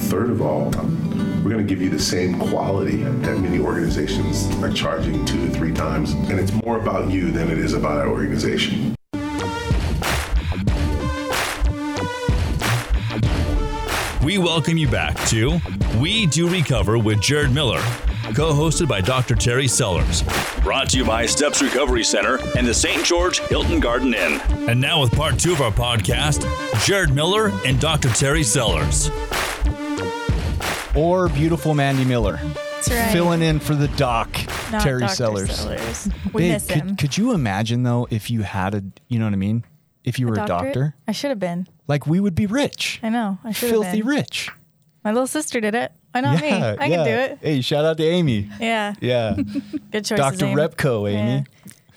Third 0.10 0.29
of 0.29 0.41
all, 0.41 0.65
we're 1.43 1.51
going 1.51 1.57
to 1.57 1.63
give 1.63 1.81
you 1.81 1.89
the 1.89 1.99
same 1.99 2.39
quality 2.39 2.97
that 3.03 3.39
many 3.39 3.60
organizations 3.60 4.45
are 4.62 4.71
charging 4.71 5.25
two 5.25 5.47
to 5.47 5.53
three 5.53 5.73
times. 5.73 6.12
And 6.12 6.39
it's 6.39 6.53
more 6.65 6.79
about 6.79 7.10
you 7.10 7.31
than 7.31 7.49
it 7.49 7.57
is 7.57 7.73
about 7.73 7.97
our 7.97 8.10
organization. 8.10 8.95
We 14.32 14.38
welcome 14.38 14.78
you 14.78 14.88
back 14.88 15.13
to 15.28 15.60
We 16.00 16.26
Do 16.26 16.48
Recover 16.48 16.98
with 16.98 17.20
Jared 17.20 17.52
Miller, 17.52 17.82
co 18.34 18.54
hosted 18.54 18.88
by 18.88 19.02
Dr. 19.02 19.36
Terry 19.36 19.67
Sellers. 19.67 20.24
Brought 20.63 20.88
to 20.91 20.98
you 21.00 21.04
by 21.04 21.26
Steps 21.26 21.62
Recovery 21.62 22.06
Center 22.06 22.39
and 22.56 22.65
the 22.65 22.74
St. 22.74 23.04
George 23.04 23.39
Hilton 23.39 23.82
Garden 23.82 24.13
Inn. 24.13 24.39
And 24.70 24.80
now, 24.80 25.02
with 25.02 25.12
part 25.12 25.38
two 25.38 25.52
of 25.52 25.60
our 25.60 25.70
podcast, 25.70 26.46
Jared 26.86 27.13
Miller 27.13 27.52
and 27.65 27.78
Dr. 27.82 28.08
Terry 28.12 28.44
Sellers. 28.44 29.10
Or 30.96 31.28
beautiful 31.28 31.76
Mandy 31.76 32.06
Miller. 32.06 32.39
That's 32.41 32.89
right. 32.89 33.12
Filling 33.12 33.41
in 33.41 33.60
for 33.60 33.76
the 33.76 33.89
doc, 33.89 34.30
Not 34.72 34.82
Terry 34.82 35.02
Dr. 35.02 35.13
Sellers. 35.13 35.54
Sellers. 35.54 36.10
We 36.32 36.44
Babe, 36.44 36.52
miss 36.54 36.67
could, 36.67 36.98
could 36.98 37.17
you 37.17 37.34
imagine, 37.34 37.84
though, 37.84 38.08
if 38.10 38.32
you 38.32 38.44
had 38.44 38.76
a, 38.76 38.84
you 39.10 39.20
know 39.20 39.26
what 39.26 39.34
I 39.34 39.36
mean? 39.36 39.65
If 40.03 40.17
you 40.19 40.27
were 40.27 40.33
a, 40.33 40.45
doctor, 40.45 40.95
I 41.07 41.11
should 41.11 41.29
have 41.29 41.39
been. 41.39 41.67
like 41.87 42.07
we 42.07 42.19
would 42.19 42.35
be 42.35 42.45
rich, 42.47 42.99
I 43.03 43.09
know. 43.09 43.37
I 43.43 43.51
should 43.51 43.69
have 43.69 43.81
been. 43.81 43.83
filthy 43.83 44.01
been. 44.01 44.09
rich. 44.09 44.49
My 45.03 45.11
little 45.11 45.27
sister 45.27 45.59
did 45.59 45.73
it. 45.75 45.91
Why 46.11 46.21
not 46.21 46.41
me? 46.41 46.51
I 46.51 46.75
can 46.89 47.05
do 47.05 47.11
it. 47.11 47.39
Hey, 47.41 47.61
shout 47.61 47.85
out 47.85 47.97
to 47.97 48.03
Amy. 48.03 48.49
Yeah. 48.59 48.93
Yeah. 49.01 49.35
Good 49.91 50.05
choice. 50.05 50.17
Dr. 50.17 50.45
Repco, 50.47 51.09
Amy. 51.09 51.45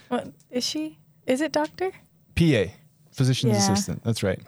What 0.07 0.31
is 0.49 0.63
she? 0.63 0.97
Is 1.27 1.41
it 1.41 1.51
doctor? 1.51 1.91
PA, 2.35 2.65
physician's 3.11 3.53
Yeah. 3.53 3.71
assistant. 3.71 4.03
That's 4.03 4.23
right. 4.23 4.39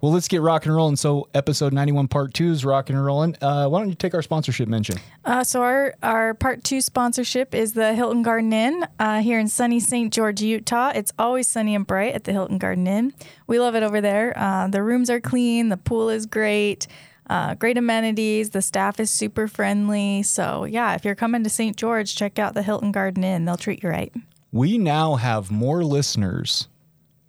Well, 0.00 0.12
let's 0.12 0.28
get 0.28 0.42
rock 0.42 0.66
and 0.66 0.74
rolling. 0.74 0.96
So, 0.96 1.28
episode 1.32 1.72
91, 1.72 2.08
part 2.08 2.34
two 2.34 2.50
is 2.50 2.64
rock 2.64 2.90
and 2.90 3.02
rolling. 3.02 3.34
Uh, 3.40 3.66
why 3.68 3.80
don't 3.80 3.88
you 3.88 3.94
take 3.94 4.14
our 4.14 4.22
sponsorship 4.22 4.68
mention? 4.68 4.98
Uh, 5.24 5.42
so 5.42 5.62
our 5.62 5.94
our 6.02 6.34
part 6.34 6.64
two 6.64 6.80
sponsorship 6.80 7.54
is 7.54 7.72
the 7.72 7.94
Hilton 7.94 8.22
Garden 8.22 8.52
Inn 8.52 8.86
uh, 8.98 9.20
here 9.22 9.38
in 9.38 9.48
sunny 9.48 9.80
St. 9.80 10.12
George, 10.12 10.42
Utah. 10.42 10.92
It's 10.94 11.12
always 11.18 11.48
sunny 11.48 11.74
and 11.74 11.86
bright 11.86 12.14
at 12.14 12.24
the 12.24 12.32
Hilton 12.32 12.58
Garden 12.58 12.86
Inn. 12.86 13.14
We 13.46 13.58
love 13.58 13.74
it 13.74 13.82
over 13.82 14.00
there. 14.00 14.34
Uh, 14.36 14.68
the 14.68 14.82
rooms 14.82 15.08
are 15.08 15.20
clean. 15.20 15.70
The 15.70 15.76
pool 15.76 16.10
is 16.10 16.26
great. 16.26 16.86
Uh, 17.28 17.54
great 17.54 17.76
amenities. 17.76 18.50
The 18.50 18.62
staff 18.62 19.00
is 19.00 19.10
super 19.10 19.48
friendly. 19.48 20.22
So 20.22 20.64
yeah, 20.64 20.94
if 20.94 21.04
you're 21.04 21.14
coming 21.14 21.42
to 21.42 21.50
St. 21.50 21.76
George, 21.76 22.14
check 22.14 22.38
out 22.38 22.54
the 22.54 22.62
Hilton 22.62 22.92
Garden 22.92 23.24
Inn. 23.24 23.46
They'll 23.46 23.56
treat 23.56 23.82
you 23.82 23.88
right. 23.88 24.12
We 24.52 24.78
now 24.78 25.16
have 25.16 25.50
more 25.50 25.82
listeners 25.82 26.68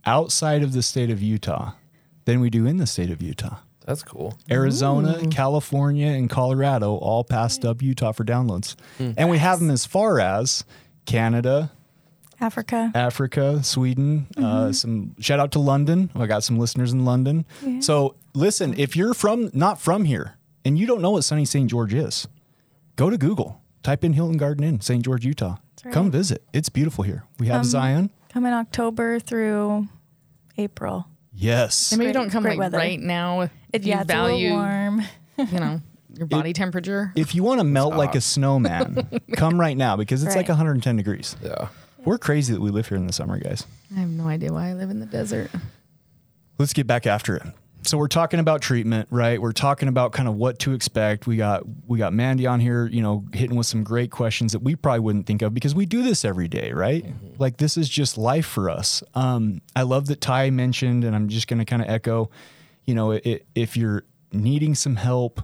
outside 0.06 0.63
of 0.63 0.73
the 0.73 0.84
state 0.84 1.10
of 1.10 1.21
Utah 1.21 1.71
than 2.27 2.41
we 2.41 2.49
do 2.49 2.65
in 2.65 2.75
the 2.75 2.85
state 2.85 3.09
of 3.09 3.21
Utah. 3.21 3.55
That's 3.85 4.03
cool. 4.03 4.37
Arizona, 4.51 5.13
mm. 5.13 5.31
California, 5.31 6.07
and 6.07 6.29
Colorado 6.29 6.95
all 6.95 7.23
passed 7.23 7.63
up 7.63 7.81
Utah 7.81 8.11
for 8.11 8.25
downloads. 8.25 8.75
Hmm. 8.97 9.11
And 9.15 9.29
we 9.29 9.37
have 9.37 9.59
them 9.59 9.71
as 9.71 9.85
far 9.85 10.19
as 10.19 10.65
Canada, 11.05 11.71
Africa. 12.41 12.91
Africa, 12.93 13.63
Sweden. 13.63 14.27
Uh, 14.35 14.41
mm-hmm. 14.41 14.71
some 14.73 15.15
shout 15.19 15.39
out 15.39 15.53
to 15.53 15.59
London. 15.59 16.11
I 16.15 16.27
got 16.27 16.43
some 16.43 16.59
listeners 16.59 16.91
in 16.91 17.05
London. 17.05 17.45
So 17.79 18.15
listen, 18.35 18.77
if 18.77 18.97
you're 18.97 19.13
from 19.13 19.49
not 19.53 19.79
from 19.79 20.03
here 20.03 20.35
and 20.65 20.77
you 20.77 20.85
don't 20.85 21.01
know 21.01 21.11
what 21.11 21.23
sunny 21.23 21.45
St. 21.45 21.69
George 21.69 21.93
is, 21.93 22.27
go 22.97 23.09
to 23.09 23.17
Google, 23.17 23.61
type 23.83 24.03
in 24.03 24.13
Hilton 24.13 24.37
Garden 24.37 24.65
Inn, 24.65 24.81
St. 24.81 25.03
George, 25.03 25.25
Utah. 25.25 25.55
right. 25.85 25.93
Come 25.93 26.11
visit. 26.11 26.43
It's 26.51 26.67
beautiful 26.67 27.05
here. 27.05 27.23
We 27.39 27.47
have 27.47 27.61
um, 27.61 27.63
Zion. 27.63 28.09
Come 28.33 28.45
in 28.45 28.53
October 28.53 29.19
through 29.19 29.87
April. 30.57 31.07
Yes. 31.39 31.91
And 31.91 32.00
maybe 32.00 32.08
Great- 32.12 32.19
don't 32.21 32.30
come 32.32 32.43
great 32.43 32.54
like 32.54 32.60
weather. 32.60 32.78
right 32.78 33.00
now. 33.00 33.41
If 33.41 33.52
It, 33.73 33.84
you 33.84 33.89
yeah, 33.91 34.02
it's 34.02 34.10
a 34.12 34.13
value, 34.13 34.45
little 34.50 34.58
warm. 34.58 35.02
you 35.38 35.60
know, 35.60 35.82
your 36.17 36.26
body 36.28 36.52
temperature. 36.54 37.12
If 37.15 37.36
you 37.36 37.43
want 37.43 37.60
to 37.60 37.63
melt 37.63 37.93
like 37.95 38.15
a 38.15 38.21
snowman, 38.21 39.08
come 39.36 39.60
right 39.60 39.78
now 39.78 39.95
because 39.97 40.23
it's 40.23 40.36
like 40.36 40.47
Right. 40.47 40.58
110 40.58 40.95
degrees. 40.97 41.36
Yeah. 41.43 41.67
We're 42.06 42.17
crazy 42.17 42.54
that 42.54 42.62
we 42.62 42.71
live 42.71 42.88
here 42.88 42.97
in 42.97 43.06
the 43.06 43.13
summer, 43.13 43.38
guys. 43.39 43.65
I 43.95 44.00
have 44.00 44.10
no 44.10 44.28
idea 44.28 44.52
why 44.52 44.69
I 44.69 44.73
live 44.73 44.89
in 44.89 45.00
the 45.00 45.06
desert. 45.06 45.52
let's 46.58 46.73
get 46.73 46.88
back 46.88 47.06
after 47.06 47.36
it. 47.36 47.43
So 47.83 47.97
we're 47.97 48.07
talking 48.07 48.39
about 48.39 48.61
treatment, 48.61 49.07
right? 49.11 49.41
We're 49.41 49.53
talking 49.53 49.87
about 49.87 50.11
kind 50.11 50.27
of 50.27 50.35
what 50.35 50.59
to 50.59 50.73
expect. 50.73 51.25
We 51.25 51.37
got 51.37 51.63
we 51.87 51.97
got 51.97 52.11
Mandy 52.13 52.45
on 52.45 52.59
here, 52.59 52.85
you 52.87 53.01
know, 53.01 53.25
hitting 53.33 53.55
with 53.55 53.67
some 53.67 53.83
great 53.83 54.11
questions 54.11 54.51
that 54.51 54.59
we 54.59 54.75
probably 54.75 54.99
wouldn't 54.99 55.25
think 55.25 55.41
of 55.41 55.53
because 55.53 55.73
we 55.73 55.85
do 55.85 56.01
this 56.01 56.25
every 56.25 56.47
day, 56.47 56.73
right? 56.73 57.05
Like 57.39 57.57
this 57.57 57.77
is 57.77 57.87
just 57.87 58.17
life 58.17 58.45
for 58.45 58.69
us. 58.69 59.03
Um, 59.13 59.61
I 59.75 59.83
love 59.83 60.07
that 60.07 60.19
Ty 60.19 60.49
mentioned, 60.49 61.03
and 61.05 61.15
I'm 61.15 61.29
just 61.29 61.47
going 61.47 61.59
to 61.59 61.65
kind 61.65 61.81
of 61.81 61.89
echo, 61.89 62.29
you 62.85 62.93
know, 62.93 63.13
i 63.13 63.39
if 63.55 63.77
you're 63.77 64.03
needing 64.33 64.75
some 64.75 64.97
help, 64.97 65.41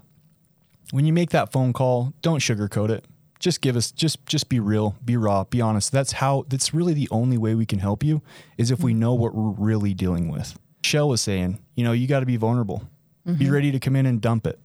when 0.91 1.05
you 1.05 1.13
make 1.13 1.29
that 1.29 1.51
phone 1.51 1.71
call, 1.71 2.13
don't 2.21 2.39
sugarcoat 2.39 2.89
it. 2.89 3.05
Just 3.39 3.61
give 3.61 3.75
us 3.75 3.91
just 3.91 4.25
just 4.25 4.49
be 4.49 4.59
real, 4.59 4.95
be 5.03 5.17
raw, 5.17 5.43
be 5.43 5.61
honest. 5.61 5.91
That's 5.91 6.13
how 6.13 6.45
that's 6.49 6.73
really 6.73 6.93
the 6.93 7.07
only 7.11 7.37
way 7.37 7.55
we 7.55 7.65
can 7.65 7.79
help 7.79 8.03
you 8.03 8.21
is 8.57 8.69
if 8.71 8.81
we 8.81 8.93
know 8.93 9.13
what 9.13 9.33
we're 9.33 9.51
really 9.51 9.93
dealing 9.93 10.29
with. 10.29 10.57
Shell 10.85 11.09
was 11.09 11.21
saying, 11.21 11.59
you 11.75 11.83
know, 11.83 11.91
you 11.91 12.07
got 12.07 12.21
to 12.21 12.25
be 12.25 12.37
vulnerable. 12.37 12.83
Be 13.25 13.31
mm-hmm. 13.31 13.53
ready 13.53 13.71
to 13.71 13.79
come 13.79 13.95
in 13.95 14.05
and 14.05 14.21
dump 14.21 14.45
it. 14.45 14.59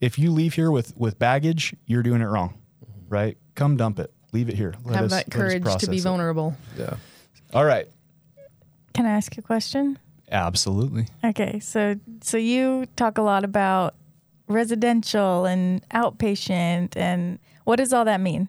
If 0.00 0.18
you 0.18 0.32
leave 0.32 0.54
here 0.54 0.70
with 0.70 0.96
with 0.96 1.18
baggage, 1.18 1.74
you're 1.86 2.02
doing 2.02 2.20
it 2.20 2.26
wrong. 2.26 2.58
Mm-hmm. 2.84 3.08
Right? 3.08 3.38
Come 3.54 3.76
dump 3.76 3.98
it. 3.98 4.12
Leave 4.32 4.48
it 4.48 4.56
here. 4.56 4.74
Let 4.84 4.96
have 4.96 5.04
us- 5.06 5.10
that 5.12 5.30
courage 5.30 5.54
to 5.54 5.60
process 5.60 5.88
be 5.88 5.98
it. 5.98 6.02
vulnerable. 6.02 6.56
Yeah. 6.76 6.96
All 7.54 7.64
right. 7.64 7.86
Can 8.92 9.06
I 9.06 9.10
ask 9.10 9.36
you 9.36 9.42
a 9.42 9.46
question? 9.46 9.98
Absolutely. 10.30 11.06
Okay, 11.24 11.60
so 11.60 11.94
so 12.22 12.36
you 12.36 12.86
talk 12.96 13.18
a 13.18 13.22
lot 13.22 13.44
about 13.44 13.94
residential 14.48 15.44
and 15.44 15.86
outpatient 15.90 16.96
and 16.96 17.38
what 17.64 17.76
does 17.76 17.92
all 17.92 18.04
that 18.04 18.20
mean? 18.20 18.48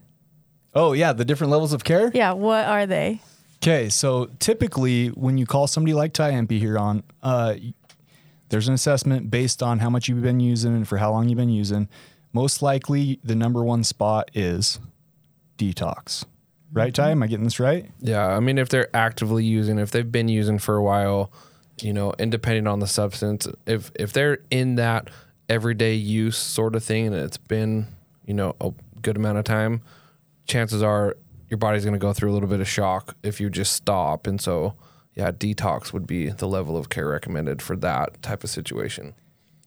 Oh 0.73 0.93
yeah, 0.93 1.13
the 1.13 1.25
different 1.25 1.51
levels 1.51 1.73
of 1.73 1.83
care. 1.83 2.11
Yeah, 2.13 2.31
what 2.31 2.65
are 2.65 2.85
they? 2.85 3.21
Okay, 3.61 3.89
so 3.89 4.29
typically 4.39 5.07
when 5.09 5.37
you 5.37 5.45
call 5.45 5.67
somebody 5.67 5.93
like 5.93 6.13
Ty 6.13 6.31
Empey 6.31 6.59
here 6.59 6.77
on, 6.77 7.03
uh, 7.23 7.55
there's 8.49 8.67
an 8.67 8.73
assessment 8.73 9.29
based 9.29 9.61
on 9.61 9.79
how 9.79 9.89
much 9.89 10.07
you've 10.07 10.21
been 10.21 10.39
using 10.39 10.75
and 10.75 10.87
for 10.87 10.97
how 10.97 11.11
long 11.11 11.27
you've 11.27 11.37
been 11.37 11.49
using. 11.49 11.89
Most 12.33 12.61
likely, 12.61 13.19
the 13.23 13.35
number 13.35 13.63
one 13.63 13.83
spot 13.83 14.29
is 14.33 14.79
detox. 15.57 16.23
Right, 16.71 16.93
Ty? 16.93 17.11
Am 17.11 17.23
I 17.23 17.27
getting 17.27 17.45
this 17.45 17.59
right? 17.59 17.89
Yeah, 17.99 18.27
I 18.27 18.39
mean, 18.39 18.57
if 18.57 18.69
they're 18.69 18.95
actively 18.95 19.43
using, 19.43 19.79
if 19.79 19.91
they've 19.91 20.09
been 20.09 20.27
using 20.27 20.59
for 20.59 20.75
a 20.75 20.83
while, 20.83 21.31
you 21.81 21.93
know, 21.93 22.13
and 22.19 22.31
depending 22.31 22.67
on 22.67 22.79
the 22.79 22.87
substance, 22.87 23.47
if 23.65 23.91
if 23.95 24.13
they're 24.13 24.39
in 24.51 24.75
that 24.75 25.09
everyday 25.49 25.93
use 25.95 26.37
sort 26.37 26.75
of 26.75 26.83
thing, 26.83 27.07
and 27.07 27.15
it's 27.15 27.37
been, 27.37 27.87
you 28.25 28.33
know, 28.33 28.55
a 28.59 28.71
good 29.01 29.15
amount 29.15 29.37
of 29.37 29.45
time, 29.45 29.81
chances 30.45 30.83
are 30.83 31.15
your 31.49 31.57
body's 31.57 31.83
going 31.83 31.93
to 31.93 31.99
go 31.99 32.13
through 32.13 32.31
a 32.31 32.33
little 32.33 32.49
bit 32.49 32.59
of 32.59 32.67
shock 32.67 33.15
if 33.23 33.39
you 33.39 33.49
just 33.49 33.73
stop. 33.73 34.27
And 34.27 34.39
so, 34.39 34.75
yeah, 35.13 35.31
detox 35.31 35.93
would 35.93 36.05
be 36.05 36.29
the 36.29 36.47
level 36.47 36.77
of 36.77 36.89
care 36.89 37.07
recommended 37.07 37.61
for 37.61 37.75
that 37.77 38.21
type 38.21 38.43
of 38.43 38.49
situation. 38.49 39.13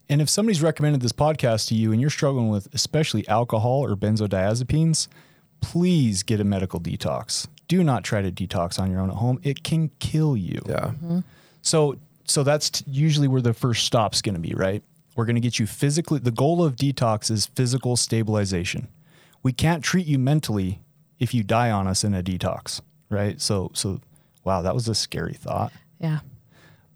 And 0.08 0.20
if 0.20 0.28
somebody's 0.28 0.60
recommended 0.60 1.00
this 1.02 1.12
podcast 1.12 1.68
to 1.68 1.74
you 1.74 1.92
and 1.92 2.00
you're 2.00 2.10
struggling 2.10 2.48
with 2.48 2.72
especially 2.74 3.26
alcohol 3.28 3.84
or 3.84 3.94
benzodiazepines, 3.94 5.06
please 5.60 6.22
get 6.22 6.40
a 6.40 6.44
medical 6.44 6.80
detox. 6.80 7.46
Do 7.68 7.84
not 7.84 8.02
try 8.02 8.20
to 8.20 8.32
detox 8.32 8.80
on 8.80 8.90
your 8.90 9.00
own 9.00 9.10
at 9.10 9.16
home. 9.16 9.38
It 9.44 9.62
can 9.62 9.90
kill 10.00 10.36
you. 10.36 10.60
Yeah. 10.66 10.74
Mm-hmm. 10.74 11.20
So 11.62 11.96
so 12.24 12.42
that's 12.42 12.70
t- 12.70 12.84
usually 12.88 13.28
where 13.28 13.40
the 13.40 13.54
first 13.54 13.84
stop's 13.84 14.22
going 14.22 14.34
to 14.34 14.40
be, 14.40 14.54
right? 14.54 14.82
We're 15.16 15.26
going 15.26 15.36
to 15.36 15.40
get 15.40 15.58
you 15.58 15.66
physically 15.66 16.18
the 16.18 16.30
goal 16.32 16.64
of 16.64 16.76
detox 16.76 17.30
is 17.30 17.46
physical 17.46 17.96
stabilization. 17.96 18.88
We 19.42 19.52
can't 19.52 19.84
treat 19.84 20.06
you 20.06 20.18
mentally 20.18 20.80
if 21.20 21.33
you 21.35 21.44
die 21.44 21.70
on 21.70 21.87
us 21.87 22.02
in 22.02 22.14
a 22.14 22.22
detox, 22.22 22.80
right? 23.09 23.40
So 23.40 23.70
so 23.74 24.00
wow, 24.42 24.62
that 24.62 24.74
was 24.74 24.88
a 24.88 24.94
scary 24.94 25.35
thought. 25.35 25.72
Yeah. 26.00 26.20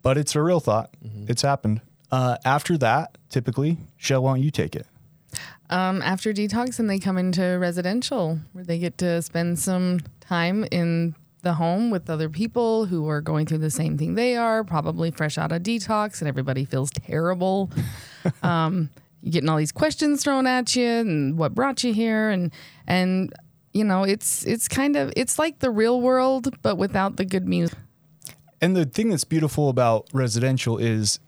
But 0.02 0.18
it's 0.18 0.34
a 0.34 0.42
real 0.42 0.60
thought. 0.60 0.90
It's 1.28 1.42
happened. 1.42 1.80
Uh, 2.10 2.36
after 2.44 2.76
that, 2.78 3.16
typically, 3.28 3.78
Shell, 3.96 4.22
why 4.22 4.34
don't 4.34 4.42
you 4.42 4.50
take 4.50 4.76
it? 4.76 4.86
Um, 5.70 6.02
after 6.02 6.32
detox, 6.32 6.78
and 6.78 6.88
they 6.88 6.98
come 6.98 7.16
into 7.16 7.42
residential 7.58 8.38
where 8.52 8.64
they 8.64 8.78
get 8.78 8.98
to 8.98 9.22
spend 9.22 9.58
some 9.58 10.00
time 10.20 10.66
in 10.70 11.14
the 11.42 11.54
home 11.54 11.90
with 11.90 12.08
other 12.10 12.28
people 12.28 12.86
who 12.86 13.08
are 13.08 13.20
going 13.20 13.46
through 13.46 13.58
the 13.58 13.70
same 13.70 13.96
thing 13.96 14.14
they 14.14 14.36
are, 14.36 14.64
probably 14.64 15.10
fresh 15.10 15.38
out 15.38 15.52
of 15.52 15.62
detox, 15.62 16.20
and 16.20 16.28
everybody 16.28 16.64
feels 16.64 16.90
terrible. 16.90 17.70
um, 18.42 18.90
you're 19.22 19.32
getting 19.32 19.48
all 19.48 19.56
these 19.56 19.72
questions 19.72 20.22
thrown 20.22 20.46
at 20.46 20.76
you, 20.76 20.86
and 20.86 21.38
what 21.38 21.54
brought 21.54 21.82
you 21.82 21.94
here, 21.94 22.28
and 22.28 22.52
and 22.86 23.32
you 23.74 23.84
know 23.84 24.04
it's 24.04 24.44
it's 24.46 24.68
kind 24.68 24.96
of 24.96 25.12
it's 25.16 25.38
like 25.38 25.58
the 25.58 25.70
real 25.70 26.00
world, 26.00 26.54
but 26.62 26.76
without 26.76 27.16
the 27.16 27.24
good 27.24 27.46
music. 27.46 27.76
And 28.60 28.74
the 28.74 28.86
thing 28.86 29.10
that's 29.10 29.24
beautiful 29.24 29.68
about 29.68 30.08
residential 30.14 30.78
is 30.78 31.20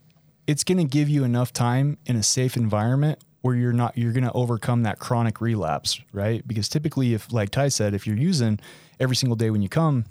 it's 0.47 0.65
going 0.65 0.79
to 0.79 0.85
give 0.85 1.09
you 1.09 1.25
enough 1.25 1.53
time 1.53 1.99
in 2.07 2.17
a 2.17 2.23
safe 2.23 2.57
environment 2.57 3.19
where 3.43 3.55
you're 3.55 3.73
not 3.73 3.99
you're 3.99 4.13
going 4.13 4.25
to 4.25 4.33
overcome 4.33 4.85
that 4.85 4.99
chronic 4.99 5.41
relapse, 5.41 6.01
right? 6.13 6.47
Because 6.47 6.69
typically 6.69 7.15
if 7.15 7.33
like 7.33 7.51
Ty 7.51 7.69
said, 7.69 7.95
if 7.95 8.07
you're 8.07 8.17
using 8.17 8.59
every 8.99 9.17
single 9.17 9.37
day 9.37 9.51
when 9.51 9.61
you 9.61 9.69
come, 9.69 10.07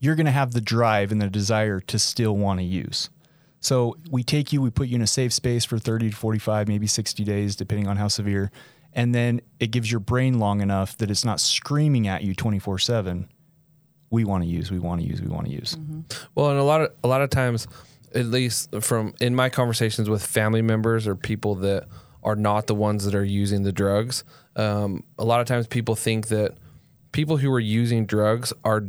you're 0.00 0.16
going 0.16 0.26
to 0.26 0.32
have 0.32 0.52
the 0.52 0.60
drive 0.60 1.12
and 1.12 1.22
the 1.22 1.28
desire 1.28 1.78
to 1.80 1.98
still 1.98 2.36
want 2.36 2.58
to 2.58 2.64
use. 2.64 3.08
So 3.60 3.96
we 4.10 4.24
take 4.24 4.52
you, 4.52 4.60
we 4.60 4.70
put 4.70 4.88
you 4.88 4.96
in 4.96 5.02
a 5.02 5.06
safe 5.06 5.32
space 5.32 5.64
for 5.64 5.78
30 5.78 6.10
to 6.10 6.16
45, 6.16 6.66
maybe 6.66 6.88
60 6.88 7.22
days 7.22 7.54
depending 7.54 7.86
on 7.86 7.96
how 7.96 8.08
severe, 8.08 8.50
and 8.94 9.14
then 9.14 9.40
it 9.58 9.70
gives 9.70 9.90
your 9.90 10.00
brain 10.00 10.38
long 10.38 10.60
enough 10.60 10.96
that 10.98 11.10
it's 11.10 11.24
not 11.24 11.40
screaming 11.40 12.08
at 12.08 12.22
you 12.22 12.34
24/7. 12.34 13.28
We 14.10 14.24
want 14.24 14.44
to 14.44 14.48
use, 14.48 14.70
we 14.70 14.78
want 14.78 15.00
to 15.00 15.06
use, 15.06 15.22
we 15.22 15.28
want 15.28 15.46
to 15.46 15.52
use. 15.52 15.76
Well, 16.34 16.50
and 16.50 16.58
a 16.58 16.64
lot 16.64 16.82
of 16.82 16.92
a 17.02 17.08
lot 17.08 17.22
of 17.22 17.30
times, 17.30 17.66
at 18.14 18.26
least 18.26 18.74
from 18.82 19.14
in 19.20 19.34
my 19.34 19.48
conversations 19.48 20.10
with 20.10 20.24
family 20.24 20.62
members 20.62 21.06
or 21.06 21.14
people 21.14 21.54
that 21.56 21.86
are 22.22 22.36
not 22.36 22.66
the 22.66 22.74
ones 22.74 23.04
that 23.04 23.14
are 23.14 23.24
using 23.24 23.62
the 23.62 23.72
drugs, 23.72 24.22
um, 24.56 25.02
a 25.18 25.24
lot 25.24 25.40
of 25.40 25.46
times 25.46 25.66
people 25.66 25.96
think 25.96 26.28
that 26.28 26.56
people 27.12 27.38
who 27.38 27.50
are 27.52 27.60
using 27.60 28.06
drugs 28.06 28.52
are 28.64 28.84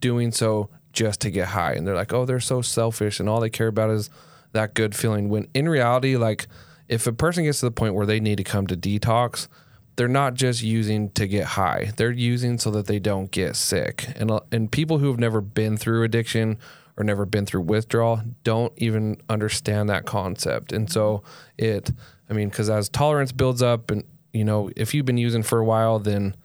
doing 0.00 0.32
so 0.32 0.68
just 0.92 1.20
to 1.20 1.30
get 1.30 1.48
high, 1.48 1.72
and 1.72 1.86
they're 1.86 1.94
like, 1.94 2.12
oh, 2.12 2.24
they're 2.24 2.40
so 2.40 2.62
selfish, 2.62 3.20
and 3.20 3.28
all 3.28 3.40
they 3.40 3.50
care 3.50 3.68
about 3.68 3.90
is 3.90 4.10
that 4.52 4.74
good 4.74 4.94
feeling. 4.94 5.28
When 5.28 5.48
in 5.54 5.68
reality, 5.68 6.16
like 6.16 6.46
if 6.92 7.06
a 7.06 7.12
person 7.12 7.44
gets 7.44 7.60
to 7.60 7.66
the 7.66 7.70
point 7.70 7.94
where 7.94 8.04
they 8.04 8.20
need 8.20 8.36
to 8.36 8.44
come 8.44 8.66
to 8.66 8.76
detox, 8.76 9.48
they're 9.96 10.08
not 10.08 10.34
just 10.34 10.62
using 10.62 11.10
to 11.12 11.26
get 11.26 11.44
high. 11.44 11.90
They're 11.96 12.10
using 12.12 12.58
so 12.58 12.70
that 12.72 12.86
they 12.86 12.98
don't 12.98 13.30
get 13.30 13.56
sick. 13.56 14.08
And 14.16 14.30
uh, 14.30 14.40
and 14.52 14.70
people 14.70 14.98
who 14.98 15.06
have 15.06 15.18
never 15.18 15.40
been 15.40 15.78
through 15.78 16.02
addiction 16.02 16.58
or 16.98 17.04
never 17.04 17.24
been 17.24 17.46
through 17.46 17.62
withdrawal 17.62 18.20
don't 18.44 18.74
even 18.76 19.22
understand 19.30 19.88
that 19.88 20.04
concept. 20.04 20.70
And 20.70 20.92
so 20.92 21.22
it 21.56 21.90
I 22.28 22.34
mean 22.34 22.50
cuz 22.50 22.68
as 22.68 22.90
tolerance 22.90 23.32
builds 23.32 23.62
up 23.62 23.90
and 23.90 24.04
you 24.34 24.44
know, 24.44 24.70
if 24.76 24.92
you've 24.92 25.06
been 25.06 25.16
using 25.16 25.42
for 25.42 25.58
a 25.58 25.64
while 25.64 25.98
then 25.98 26.36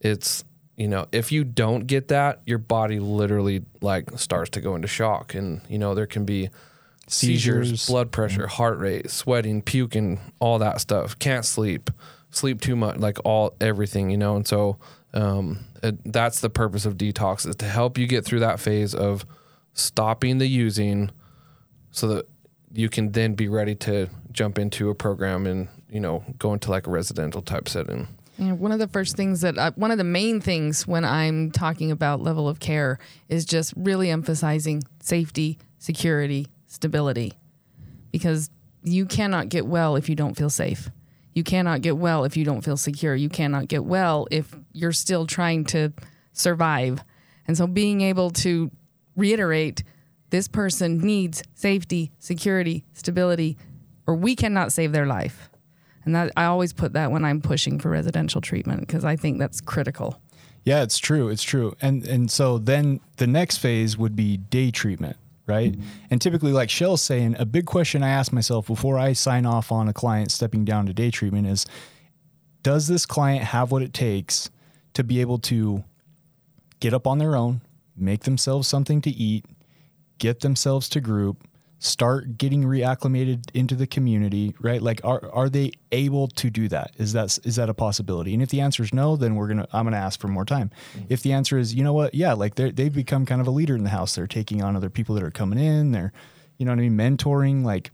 it's 0.00 0.42
you 0.76 0.88
know, 0.88 1.06
if 1.12 1.30
you 1.30 1.44
don't 1.44 1.86
get 1.86 2.08
that, 2.08 2.42
your 2.44 2.58
body 2.58 2.98
literally 2.98 3.64
like 3.80 4.18
starts 4.18 4.50
to 4.50 4.60
go 4.60 4.74
into 4.74 4.88
shock 4.88 5.34
and 5.34 5.60
you 5.68 5.78
know, 5.78 5.94
there 5.94 6.06
can 6.06 6.24
be 6.24 6.50
seizures, 7.06 7.68
Seizures. 7.68 7.86
blood 7.86 8.10
pressure, 8.12 8.46
heart 8.46 8.78
rate, 8.78 9.10
sweating, 9.10 9.62
puking, 9.62 10.20
all 10.40 10.58
that 10.58 10.80
stuff. 10.80 11.18
Can't 11.18 11.44
sleep, 11.44 11.90
sleep 12.30 12.60
too 12.60 12.76
much, 12.76 12.98
like 12.98 13.18
all 13.24 13.54
everything, 13.60 14.10
you 14.10 14.16
know. 14.16 14.36
And 14.36 14.46
so 14.46 14.76
um, 15.14 15.60
it, 15.82 16.12
that's 16.12 16.40
the 16.40 16.50
purpose 16.50 16.84
of 16.84 16.96
detox 16.96 17.46
is 17.46 17.56
to 17.56 17.66
help 17.66 17.96
you 17.98 18.06
get 18.06 18.24
through 18.24 18.40
that 18.40 18.60
phase 18.60 18.94
of 18.94 19.24
stopping 19.72 20.38
the 20.38 20.46
using, 20.46 21.10
so 21.90 22.08
that 22.08 22.28
you 22.72 22.88
can 22.88 23.12
then 23.12 23.34
be 23.34 23.48
ready 23.48 23.74
to 23.74 24.08
jump 24.32 24.58
into 24.58 24.90
a 24.90 24.94
program 24.94 25.46
and 25.46 25.68
you 25.88 26.00
know 26.00 26.24
go 26.38 26.52
into 26.52 26.70
like 26.70 26.86
a 26.86 26.90
residential 26.90 27.40
type 27.42 27.68
setting. 27.68 28.08
And 28.38 28.60
one 28.60 28.70
of 28.70 28.78
the 28.78 28.88
first 28.88 29.16
things 29.16 29.40
that 29.40 29.58
I, 29.58 29.70
one 29.70 29.90
of 29.90 29.96
the 29.96 30.04
main 30.04 30.42
things 30.42 30.86
when 30.86 31.06
I'm 31.06 31.50
talking 31.52 31.90
about 31.90 32.20
level 32.20 32.48
of 32.48 32.60
care 32.60 32.98
is 33.30 33.46
just 33.46 33.72
really 33.76 34.10
emphasizing 34.10 34.82
safety, 35.00 35.58
security, 35.78 36.48
stability, 36.76 37.32
because 38.12 38.50
you 38.82 39.06
cannot 39.06 39.48
get 39.48 39.66
well 39.66 39.96
if 39.96 40.08
you 40.08 40.14
don't 40.14 40.36
feel 40.36 40.50
safe. 40.50 40.90
You 41.34 41.42
cannot 41.42 41.82
get 41.82 41.96
well 41.96 42.24
if 42.24 42.36
you 42.36 42.44
don't 42.44 42.62
feel 42.62 42.76
secure. 42.76 43.14
You 43.14 43.28
cannot 43.28 43.68
get 43.68 43.84
well 43.84 44.28
if 44.30 44.54
you're 44.72 44.92
still 44.92 45.26
trying 45.26 45.64
to 45.66 45.92
survive. 46.32 47.02
And 47.46 47.56
so 47.56 47.66
being 47.66 48.00
able 48.00 48.30
to 48.30 48.70
reiterate 49.16 49.82
this 50.30 50.48
person 50.48 50.98
needs 50.98 51.42
safety, 51.54 52.12
security, 52.18 52.84
stability, 52.92 53.56
or 54.06 54.14
we 54.14 54.36
cannot 54.36 54.72
save 54.72 54.92
their 54.92 55.06
life. 55.06 55.50
And 56.04 56.14
that 56.14 56.32
I 56.36 56.44
always 56.44 56.72
put 56.72 56.92
that 56.92 57.10
when 57.10 57.24
I'm 57.24 57.40
pushing 57.40 57.80
for 57.80 57.90
residential 57.90 58.40
treatment 58.40 58.80
because 58.80 59.04
I 59.04 59.16
think 59.16 59.38
that's 59.38 59.60
critical. 59.60 60.20
Yeah, 60.64 60.82
it's 60.82 60.98
true. 60.98 61.28
It's 61.28 61.42
true. 61.42 61.74
And 61.80 62.06
and 62.06 62.30
so 62.30 62.58
then 62.58 63.00
the 63.16 63.26
next 63.26 63.58
phase 63.58 63.96
would 63.96 64.16
be 64.16 64.36
day 64.36 64.70
treatment, 64.70 65.16
right? 65.46 65.74
And 66.10 66.20
typically, 66.20 66.52
like 66.52 66.70
Shell's 66.70 67.02
saying, 67.02 67.36
a 67.38 67.46
big 67.46 67.66
question 67.66 68.02
I 68.02 68.10
ask 68.10 68.32
myself 68.32 68.66
before 68.66 68.98
I 68.98 69.12
sign 69.12 69.46
off 69.46 69.70
on 69.70 69.88
a 69.88 69.92
client 69.92 70.30
stepping 70.30 70.64
down 70.64 70.86
to 70.86 70.92
day 70.92 71.10
treatment 71.10 71.46
is 71.46 71.66
does 72.62 72.88
this 72.88 73.06
client 73.06 73.44
have 73.44 73.70
what 73.70 73.82
it 73.82 73.94
takes 73.94 74.50
to 74.94 75.04
be 75.04 75.20
able 75.20 75.38
to 75.38 75.84
get 76.80 76.92
up 76.92 77.06
on 77.06 77.18
their 77.18 77.36
own, 77.36 77.60
make 77.96 78.24
themselves 78.24 78.66
something 78.66 79.00
to 79.02 79.10
eat, 79.10 79.44
get 80.18 80.40
themselves 80.40 80.88
to 80.88 81.00
group, 81.00 81.46
start 81.86 82.36
getting 82.38 82.64
reacclimated 82.64 83.50
into 83.54 83.74
the 83.74 83.86
community, 83.86 84.54
right? 84.60 84.82
Like 84.82 85.00
are 85.04 85.30
are 85.32 85.48
they 85.48 85.72
able 85.92 86.28
to 86.28 86.50
do 86.50 86.68
that? 86.68 86.92
Is 86.98 87.12
that 87.12 87.38
is 87.44 87.56
that 87.56 87.68
a 87.68 87.74
possibility? 87.74 88.34
And 88.34 88.42
if 88.42 88.50
the 88.50 88.60
answer 88.60 88.82
is 88.82 88.92
no, 88.92 89.16
then 89.16 89.34
we're 89.34 89.48
going 89.48 89.58
to 89.58 89.68
I'm 89.72 89.84
going 89.84 89.92
to 89.92 89.98
ask 89.98 90.20
for 90.20 90.28
more 90.28 90.44
time. 90.44 90.70
Mm-hmm. 90.94 91.06
If 91.08 91.22
the 91.22 91.32
answer 91.32 91.58
is, 91.58 91.74
you 91.74 91.84
know 91.84 91.92
what? 91.92 92.14
Yeah, 92.14 92.32
like 92.34 92.56
they 92.56 92.70
they've 92.70 92.94
become 92.94 93.26
kind 93.26 93.40
of 93.40 93.46
a 93.46 93.50
leader 93.50 93.76
in 93.76 93.84
the 93.84 93.90
house. 93.90 94.14
They're 94.14 94.26
taking 94.26 94.62
on 94.62 94.76
other 94.76 94.90
people 94.90 95.14
that 95.14 95.24
are 95.24 95.30
coming 95.30 95.58
in, 95.58 95.92
they're 95.92 96.12
you 96.58 96.66
know 96.66 96.72
what 96.72 96.78
I 96.78 96.88
mean, 96.88 96.96
mentoring 96.96 97.64
like 97.64 97.90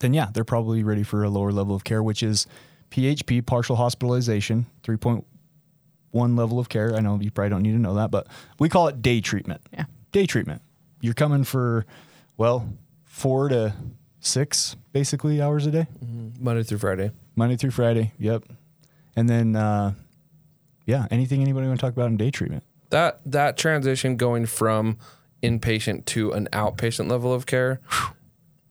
then 0.00 0.14
yeah, 0.14 0.28
they're 0.32 0.44
probably 0.44 0.82
ready 0.82 1.02
for 1.02 1.24
a 1.24 1.30
lower 1.30 1.52
level 1.52 1.74
of 1.74 1.84
care, 1.84 2.02
which 2.02 2.22
is 2.22 2.46
PHP, 2.90 3.44
partial 3.44 3.76
hospitalization, 3.76 4.66
3.1 4.82 5.24
level 6.38 6.58
of 6.58 6.68
care. 6.68 6.94
I 6.94 7.00
know 7.00 7.18
you 7.20 7.30
probably 7.30 7.50
don't 7.50 7.62
need 7.62 7.72
to 7.72 7.78
know 7.78 7.94
that, 7.94 8.10
but 8.10 8.28
we 8.58 8.68
call 8.68 8.88
it 8.88 9.02
day 9.02 9.20
treatment. 9.20 9.62
Yeah. 9.72 9.86
Day 10.12 10.26
treatment. 10.26 10.62
You're 11.00 11.14
coming 11.14 11.42
for, 11.44 11.86
well, 12.36 12.68
four 13.14 13.48
to 13.48 13.74
six 14.20 14.76
basically 14.92 15.40
hours 15.40 15.66
a 15.66 15.70
day, 15.70 15.86
Monday 16.40 16.62
through 16.64 16.78
Friday. 16.78 17.12
Monday 17.36 17.56
through 17.56 17.70
Friday. 17.70 18.12
Yep. 18.18 18.44
And 19.16 19.28
then, 19.28 19.54
uh, 19.56 19.94
yeah, 20.86 21.06
anything 21.10 21.40
anybody 21.40 21.66
want 21.66 21.78
to 21.78 21.86
talk 21.86 21.92
about 21.92 22.08
in 22.08 22.16
day 22.16 22.30
treatment? 22.30 22.64
that 22.94 23.20
that 23.26 23.56
transition 23.56 24.16
going 24.16 24.46
from 24.46 24.96
inpatient 25.42 26.04
to 26.06 26.30
an 26.30 26.48
outpatient 26.52 27.10
level 27.10 27.32
of 27.32 27.44
care 27.44 27.80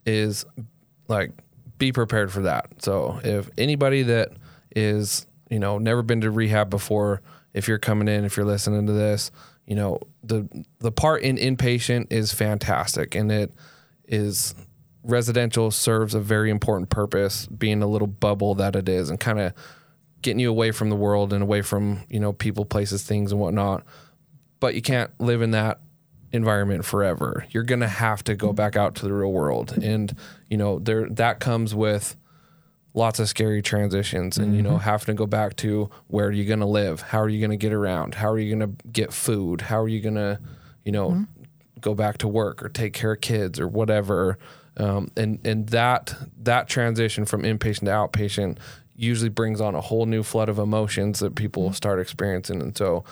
is 0.05 0.45
like 1.09 1.31
be 1.77 1.91
prepared 1.91 2.31
for 2.31 2.43
that. 2.43 2.67
So 2.81 3.19
if 3.23 3.49
anybody 3.57 4.03
that 4.03 4.29
is, 4.73 5.27
you 5.49 5.59
know, 5.59 5.77
never 5.77 6.01
been 6.01 6.21
to 6.21 6.31
rehab 6.31 6.69
before, 6.69 7.21
if 7.53 7.67
you're 7.67 7.79
coming 7.79 8.07
in, 8.07 8.23
if 8.23 8.37
you're 8.37 8.45
listening 8.45 8.87
to 8.87 8.93
this, 8.93 9.29
you 9.67 9.75
know, 9.75 9.99
the 10.23 10.47
the 10.79 10.91
part 10.91 11.21
in 11.23 11.35
inpatient 11.35 12.07
is 12.09 12.33
fantastic 12.33 13.15
and 13.15 13.29
it 13.29 13.51
is 14.13 14.55
residential 15.03 15.71
serves 15.71 16.13
a 16.13 16.19
very 16.19 16.49
important 16.49 16.89
purpose 16.89 17.47
being 17.47 17.81
a 17.81 17.87
little 17.87 18.07
bubble 18.07 18.55
that 18.55 18.75
it 18.75 18.87
is 18.87 19.09
and 19.09 19.19
kind 19.19 19.39
of 19.39 19.53
getting 20.21 20.39
you 20.39 20.49
away 20.49 20.71
from 20.71 20.89
the 20.89 20.95
world 20.95 21.33
and 21.33 21.43
away 21.43 21.61
from, 21.61 21.99
you 22.09 22.19
know, 22.19 22.31
people, 22.31 22.63
places, 22.63 23.03
things 23.03 23.31
and 23.31 23.41
whatnot 23.41 23.83
but 24.63 24.75
you 24.75 24.81
can't 24.81 25.11
live 25.19 25.41
in 25.41 25.51
that 25.51 25.81
environment 26.31 26.85
forever. 26.85 27.45
You're 27.51 27.63
going 27.63 27.81
to 27.81 27.87
have 27.89 28.23
to 28.23 28.33
go 28.33 28.53
back 28.53 28.77
out 28.77 28.95
to 28.95 29.03
the 29.03 29.11
real 29.11 29.33
world. 29.33 29.73
And, 29.83 30.15
you 30.49 30.55
know, 30.55 30.79
there 30.79 31.09
that 31.09 31.41
comes 31.41 31.75
with 31.75 32.15
lots 32.93 33.19
of 33.19 33.27
scary 33.27 33.61
transitions 33.61 34.37
and 34.37 34.55
you 34.55 34.61
know 34.61 34.75
mm-hmm. 34.75 34.89
having 34.89 35.07
to 35.07 35.13
go 35.15 35.25
back 35.25 35.55
to 35.57 35.89
where 36.07 36.27
are 36.27 36.31
you 36.31 36.45
going 36.45 36.61
to 36.61 36.65
live? 36.65 37.01
How 37.01 37.19
are 37.19 37.27
you 37.27 37.41
going 37.41 37.51
to 37.51 37.57
get 37.57 37.73
around? 37.73 38.15
How 38.15 38.31
are 38.31 38.39
you 38.39 38.55
going 38.55 38.77
to 38.77 38.87
get 38.87 39.11
food? 39.11 39.59
How 39.59 39.81
are 39.81 39.89
you 39.89 39.99
going 39.99 40.15
to, 40.15 40.39
you 40.85 40.93
know, 40.93 41.09
mm-hmm. 41.09 41.23
Go 41.83 41.93
back 41.93 42.17
to 42.19 42.27
work 42.27 42.63
or 42.63 42.69
take 42.69 42.93
care 42.93 43.13
of 43.13 43.21
kids 43.21 43.59
or 43.59 43.67
whatever? 43.67 44.37
Um, 44.77 45.11
and 45.15 45.45
and 45.45 45.67
that 45.69 46.15
that 46.41 46.67
transition 46.67 47.25
from 47.25 47.43
inpatient 47.43 47.85
to 47.85 47.91
outpatient, 47.91 48.57
usually 48.95 49.29
brings 49.29 49.61
on 49.61 49.75
a 49.75 49.81
whole 49.81 50.05
new 50.05 50.23
flood 50.23 50.49
of 50.49 50.59
emotions 50.59 51.19
that 51.19 51.35
people 51.35 51.73
start 51.73 51.99
experiencing. 51.99 52.61
And 52.61 52.77
so 52.77 53.03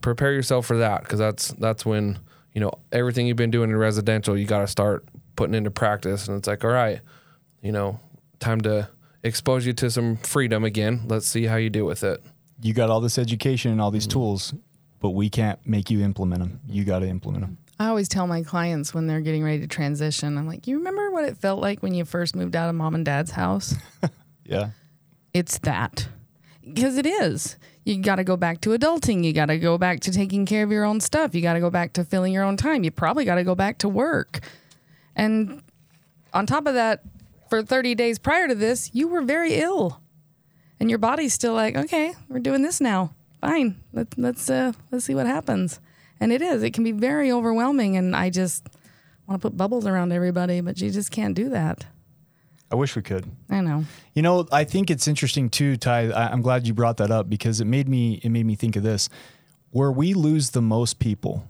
prepare 0.00 0.32
yourself 0.32 0.66
for 0.66 0.78
that 0.78 1.02
because 1.02 1.18
that's 1.18 1.48
that's 1.52 1.84
when 1.84 2.18
you 2.54 2.60
know 2.60 2.72
everything 2.92 3.26
you've 3.26 3.36
been 3.36 3.50
doing 3.50 3.70
in 3.70 3.76
residential 3.76 4.36
you 4.36 4.44
got 4.44 4.60
to 4.60 4.66
start 4.66 5.04
putting 5.36 5.54
into 5.54 5.70
practice. 5.70 6.28
And 6.28 6.38
it's 6.38 6.46
like 6.46 6.64
all 6.64 6.70
right 6.70 7.00
you 7.62 7.72
know 7.72 7.98
time 8.38 8.60
to 8.60 8.88
expose 9.22 9.64
you 9.64 9.72
to 9.72 9.90
some 9.90 10.16
freedom 10.16 10.64
again. 10.64 11.02
Let's 11.06 11.26
see 11.26 11.44
how 11.44 11.56
you 11.56 11.70
do 11.70 11.84
with 11.84 12.02
it. 12.04 12.22
You 12.60 12.74
got 12.74 12.90
all 12.90 13.00
this 13.00 13.18
education 13.18 13.72
and 13.72 13.80
all 13.80 13.90
these 13.90 14.06
tools, 14.06 14.52
but 15.02 15.10
we 15.10 15.28
can't 15.28 15.58
make 15.66 15.90
you 15.90 16.00
implement 16.00 16.40
them. 16.40 16.60
You 16.68 16.84
got 16.84 17.00
to 17.00 17.08
implement 17.08 17.42
them. 17.44 17.58
I 17.78 17.88
always 17.88 18.08
tell 18.08 18.28
my 18.28 18.42
clients 18.44 18.94
when 18.94 19.08
they're 19.08 19.20
getting 19.20 19.42
ready 19.42 19.58
to 19.58 19.66
transition, 19.66 20.38
I'm 20.38 20.46
like, 20.46 20.68
you 20.68 20.78
remember 20.78 21.10
what 21.10 21.24
it 21.24 21.36
felt 21.36 21.60
like 21.60 21.82
when 21.82 21.92
you 21.92 22.04
first 22.04 22.36
moved 22.36 22.54
out 22.54 22.68
of 22.68 22.76
mom 22.76 22.94
and 22.94 23.04
dad's 23.04 23.32
house? 23.32 23.74
Yeah. 24.44 24.70
it's 25.32 25.58
that. 25.60 26.08
Because 26.66 26.98
it 26.98 27.06
is. 27.06 27.56
You 27.84 28.02
got 28.02 28.16
to 28.16 28.24
go 28.24 28.36
back 28.36 28.60
to 28.62 28.70
adulting. 28.70 29.24
You 29.24 29.32
got 29.32 29.46
to 29.46 29.58
go 29.58 29.78
back 29.78 30.00
to 30.00 30.10
taking 30.10 30.44
care 30.46 30.62
of 30.64 30.70
your 30.70 30.84
own 30.84 31.00
stuff. 31.00 31.34
You 31.34 31.40
got 31.42 31.54
to 31.54 31.60
go 31.60 31.70
back 31.70 31.92
to 31.94 32.04
filling 32.04 32.32
your 32.32 32.42
own 32.42 32.56
time. 32.56 32.84
You 32.84 32.90
probably 32.90 33.24
got 33.24 33.36
to 33.36 33.44
go 33.44 33.54
back 33.54 33.78
to 33.78 33.88
work. 33.88 34.40
And 35.16 35.62
on 36.34 36.44
top 36.44 36.66
of 36.66 36.74
that, 36.74 37.02
for 37.48 37.62
30 37.62 37.94
days 37.94 38.18
prior 38.18 38.48
to 38.48 38.54
this, 38.54 38.90
you 38.92 39.08
were 39.08 39.22
very 39.22 39.54
ill. 39.54 40.00
And 40.78 40.90
your 40.90 40.98
body's 40.98 41.32
still 41.32 41.54
like, 41.54 41.76
okay, 41.76 42.12
we're 42.28 42.40
doing 42.40 42.62
this 42.62 42.80
now. 42.80 43.14
Fine. 43.42 43.82
Let, 43.92 44.16
let's 44.16 44.48
uh, 44.48 44.72
let's 44.90 45.04
see 45.04 45.14
what 45.14 45.26
happens. 45.26 45.80
And 46.20 46.32
it 46.32 46.40
is. 46.40 46.62
It 46.62 46.72
can 46.72 46.84
be 46.84 46.92
very 46.92 47.30
overwhelming. 47.32 47.96
And 47.96 48.14
I 48.14 48.30
just 48.30 48.68
want 49.26 49.42
to 49.42 49.48
put 49.48 49.56
bubbles 49.56 49.84
around 49.84 50.12
everybody, 50.12 50.60
but 50.60 50.80
you 50.80 50.90
just 50.90 51.10
can't 51.10 51.34
do 51.34 51.48
that. 51.48 51.84
I 52.70 52.76
wish 52.76 52.94
we 52.94 53.02
could. 53.02 53.28
I 53.50 53.60
know. 53.60 53.84
You 54.14 54.22
know, 54.22 54.46
I 54.52 54.62
think 54.64 54.90
it's 54.90 55.08
interesting 55.08 55.50
too, 55.50 55.76
Ty. 55.76 56.10
I, 56.10 56.30
I'm 56.30 56.40
glad 56.40 56.66
you 56.66 56.72
brought 56.72 56.98
that 56.98 57.10
up 57.10 57.28
because 57.28 57.60
it 57.60 57.66
made 57.66 57.88
me 57.88 58.20
it 58.22 58.30
made 58.30 58.46
me 58.46 58.54
think 58.54 58.76
of 58.76 58.84
this. 58.84 59.08
Where 59.70 59.90
we 59.90 60.14
lose 60.14 60.50
the 60.50 60.62
most 60.62 61.00
people 61.00 61.48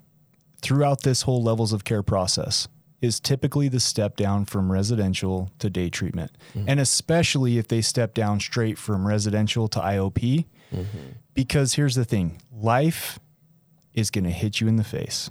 throughout 0.63 1.03
this 1.03 1.23
whole 1.23 1.43
levels 1.43 1.73
of 1.73 1.85
care 1.85 2.03
process 2.03 2.69
is 3.03 3.21
typically 3.21 3.69
the 3.69 3.81
step 3.81 4.17
down 4.17 4.47
from 4.47 4.73
residential 4.73 5.51
to 5.59 5.69
day 5.69 5.91
treatment. 5.91 6.31
And 6.55 6.81
especially 6.81 7.59
if 7.59 7.69
they 7.69 7.83
step 7.83 8.15
down 8.15 8.41
straight 8.41 8.79
from 8.79 9.07
residential 9.07 9.69
to 9.69 9.81
IOP. 9.81 10.47
Mm-hmm. 10.73 10.99
Because 11.35 11.75
here's 11.75 11.95
the 11.95 12.05
thing 12.05 12.41
life 12.53 13.19
is 13.95 14.11
going 14.11 14.25
to 14.25 14.31
hit 14.31 14.61
you 14.61 14.69
in 14.69 14.77
the 14.77 14.85
face. 14.85 15.31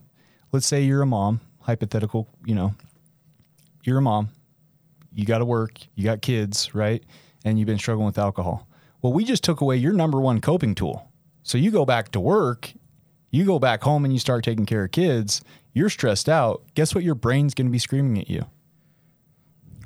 Let's 0.52 0.68
say 0.68 0.84
you're 0.84 1.02
a 1.02 1.08
mom, 1.08 1.42
hypothetical, 1.62 2.28
you 2.46 2.56
know, 2.56 2.76
you're 3.84 3.98
a 3.98 4.02
mom, 4.02 4.30
you 5.14 5.26
got 5.26 5.40
to 5.40 5.46
work, 5.46 5.80
you 5.96 6.04
got 6.04 6.22
kids, 6.22 6.74
right? 6.76 7.04
And 7.44 7.58
you've 7.58 7.68
been 7.68 7.80
struggling 7.80 8.06
with 8.06 8.18
alcohol. 8.18 8.68
Well, 9.02 9.14
we 9.14 9.24
just 9.24 9.44
took 9.44 9.62
away 9.62 9.78
your 9.78 9.94
number 9.94 10.20
one 10.20 10.42
coping 10.42 10.76
tool. 10.76 11.08
So 11.44 11.58
you 11.58 11.72
go 11.72 11.86
back 11.86 12.12
to 12.12 12.20
work, 12.20 12.72
you 13.32 13.46
go 13.46 13.58
back 13.58 13.82
home 13.82 14.06
and 14.06 14.14
you 14.14 14.20
start 14.20 14.44
taking 14.44 14.66
care 14.66 14.84
of 14.84 14.92
kids, 14.92 15.42
you're 15.74 15.90
stressed 15.90 16.30
out. 16.30 16.62
Guess 16.76 16.94
what 16.94 17.04
your 17.04 17.16
brain's 17.16 17.54
going 17.54 17.66
to 17.68 17.72
be 17.72 17.80
screaming 17.80 18.20
at 18.20 18.30
you? 18.30 18.46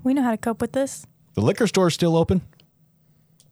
We 0.04 0.14
know 0.14 0.24
how 0.24 0.32
to 0.32 0.38
cope 0.38 0.62
with 0.62 0.74
this. 0.74 1.06
The 1.36 1.42
liquor 1.42 1.68
store's 1.68 1.94
still 1.94 2.18
open. 2.18 2.42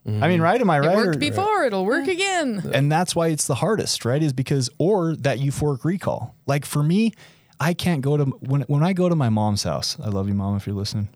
Mm-hmm. 0.06 0.22
I 0.22 0.28
mean, 0.28 0.40
right? 0.40 0.60
Am 0.60 0.68
I 0.68 0.80
right? 0.80 0.92
It 0.92 0.96
worked 0.96 1.16
Or- 1.16 1.18
before, 1.18 1.64
it'll 1.64 1.86
work 1.86 2.08
again. 2.08 2.70
and 2.74 2.92
that's 2.92 3.16
why 3.16 3.28
it's 3.28 3.46
the 3.46 3.54
hardest, 3.54 4.04
right? 4.04 4.22
Is 4.22 4.32
because 4.32 4.68
or 4.78 5.16
that 5.16 5.38
euphoric 5.38 5.84
recall. 5.84 6.34
Like 6.46 6.66
for 6.66 6.82
me, 6.82 7.12
I 7.58 7.72
can't 7.72 8.02
go 8.02 8.16
to 8.16 8.24
when 8.24 8.62
when 8.62 8.82
I 8.82 8.92
go 8.92 9.08
to 9.08 9.16
my 9.16 9.30
mom's 9.30 9.62
house. 9.62 9.96
I 10.02 10.08
love 10.08 10.28
you, 10.28 10.34
mom, 10.34 10.56
if 10.56 10.66
you're 10.66 10.76
listening. 10.76 11.08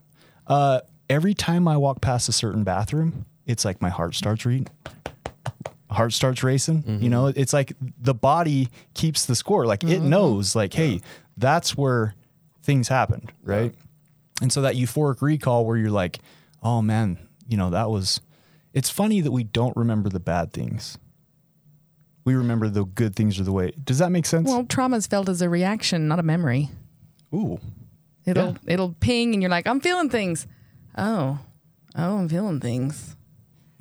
Uh, 0.47 0.80
every 1.11 1.34
time 1.34 1.68
I 1.68 1.76
walk 1.76 2.01
past 2.01 2.28
a 2.28 2.32
certain 2.32 2.64
bathroom, 2.64 3.26
it's 3.47 3.64
like 3.64 3.82
my 3.82 3.91
heart 3.91 4.14
starts 4.14 4.47
reading. 4.47 4.68
Heart 5.91 6.12
starts 6.12 6.43
racing. 6.43 6.84
You 6.86 6.93
mm-hmm. 6.93 7.09
know, 7.09 7.26
it's 7.28 7.53
like 7.53 7.72
the 7.99 8.14
body 8.14 8.68
keeps 8.95 9.26
the 9.26 9.34
score. 9.34 9.66
Like 9.66 9.82
it 9.84 9.86
mm-hmm. 9.86 10.09
knows, 10.09 10.55
like, 10.55 10.74
hey, 10.74 11.01
that's 11.36 11.76
where 11.76 12.14
things 12.62 12.89
happened, 12.89 13.32
right? 13.43 13.74
And 14.43 14.53
so 14.53 14.62
that 14.62 14.74
euphoric 14.74 15.22
recall 15.22 15.64
where 15.64 15.76
you're 15.76 15.91
like, 15.91 16.18
oh 16.62 16.82
man, 16.82 17.18
you 17.47 17.57
know, 17.57 17.70
that 17.70 17.91
was. 17.91 18.20
It's 18.72 18.90
funny 18.90 19.20
that 19.20 19.30
we 19.32 19.44
don't 19.44 19.76
remember 19.76 20.08
the 20.08 20.20
bad 20.20 20.52
things 20.52 20.98
we 22.24 22.34
remember 22.34 22.68
the 22.68 22.84
good 22.84 23.16
things 23.16 23.40
are 23.40 23.44
the 23.44 23.52
way. 23.52 23.72
Does 23.82 23.98
that 24.00 24.12
make 24.12 24.26
sense? 24.26 24.46
Well, 24.46 24.64
trauma 24.66 24.98
is 24.98 25.06
felt 25.06 25.30
as 25.30 25.40
a 25.40 25.48
reaction, 25.48 26.08
not 26.08 26.18
a 26.18 26.22
memory. 26.22 26.68
Ooh, 27.34 27.58
It'll 28.26 28.48
Yeah. 28.48 28.54
it'll 28.74 28.92
ping, 29.00 29.32
and 29.32 29.42
you're 29.42 29.50
like, 29.50 29.66
I'm 29.66 29.80
feeling 29.80 30.10
things. 30.10 30.46
Oh, 30.98 31.38
oh, 31.96 32.18
I'm 32.18 32.28
feeling 32.28 32.60
things 32.60 33.16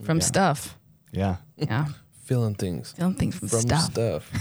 from 0.02 0.22
stuff. 0.22 0.78
yeah. 1.12 1.38
Yeah, 1.58 1.88
feeling 2.24 2.56
things 2.56 2.94
feeling 2.94 3.16
things 3.16 3.36
from, 3.36 3.50
from 3.50 3.60
stuff. 3.62 3.92
stuff, 3.92 4.32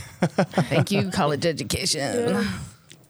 Thank 0.69 0.93
you, 0.93 1.11
college 1.13 1.45
education. 1.45 2.47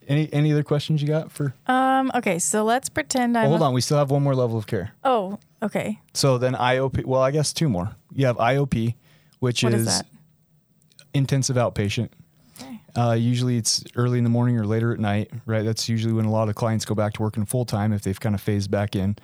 Any 0.08 0.32
any 0.32 0.52
other 0.52 0.62
questions 0.62 1.02
you 1.02 1.08
got 1.08 1.32
for? 1.32 1.54
Um. 1.66 2.10
Okay. 2.14 2.38
So 2.38 2.64
let's 2.64 2.88
pretend 2.88 3.36
I'm. 3.36 3.44
Well, 3.44 3.58
hold 3.58 3.62
on, 3.62 3.74
we 3.74 3.80
still 3.80 3.98
have 3.98 4.10
one 4.10 4.22
more 4.22 4.34
level 4.34 4.56
of 4.58 4.66
care. 4.66 4.92
Oh. 5.04 5.38
Okay. 5.62 6.00
So 6.14 6.38
then 6.38 6.54
IOP. 6.54 7.04
Well, 7.04 7.22
I 7.22 7.30
guess 7.30 7.52
two 7.52 7.68
more. 7.68 7.96
You 8.14 8.26
have 8.26 8.36
IOP, 8.36 8.94
which 9.40 9.64
What 9.64 9.74
is, 9.74 9.86
is 9.86 10.02
intensive 11.14 11.56
outpatient. 11.56 12.10
Okay. 12.60 12.80
Uh, 12.94 13.12
usually 13.12 13.56
it's 13.56 13.84
early 13.96 14.18
in 14.18 14.24
the 14.24 14.30
morning 14.30 14.56
or 14.58 14.66
later 14.66 14.92
at 14.92 15.00
night, 15.00 15.30
right? 15.44 15.64
That's 15.64 15.88
usually 15.88 16.12
when 16.12 16.24
a 16.24 16.30
lot 16.30 16.48
of 16.48 16.54
clients 16.54 16.84
go 16.84 16.94
back 16.94 17.14
to 17.14 17.22
working 17.22 17.44
full 17.44 17.64
time 17.64 17.92
if 17.92 18.02
they've 18.02 18.18
kind 18.18 18.34
of 18.34 18.40
phased 18.40 18.70
back 18.70 18.94
in. 18.94 19.16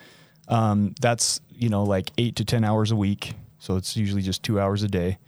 Um, 0.49 0.95
that's 1.01 1.41
you 1.51 1.69
know 1.69 1.85
like 1.85 2.11
eight 2.19 2.37
to 2.37 2.45
ten 2.45 2.65
hours 2.65 2.91
a 2.91 2.97
week, 2.97 3.35
so 3.59 3.77
it's 3.77 3.97
usually 3.97 4.23
just 4.23 4.43
two 4.43 4.59
hours 4.59 4.83
a 4.83 4.89
day. 4.89 5.19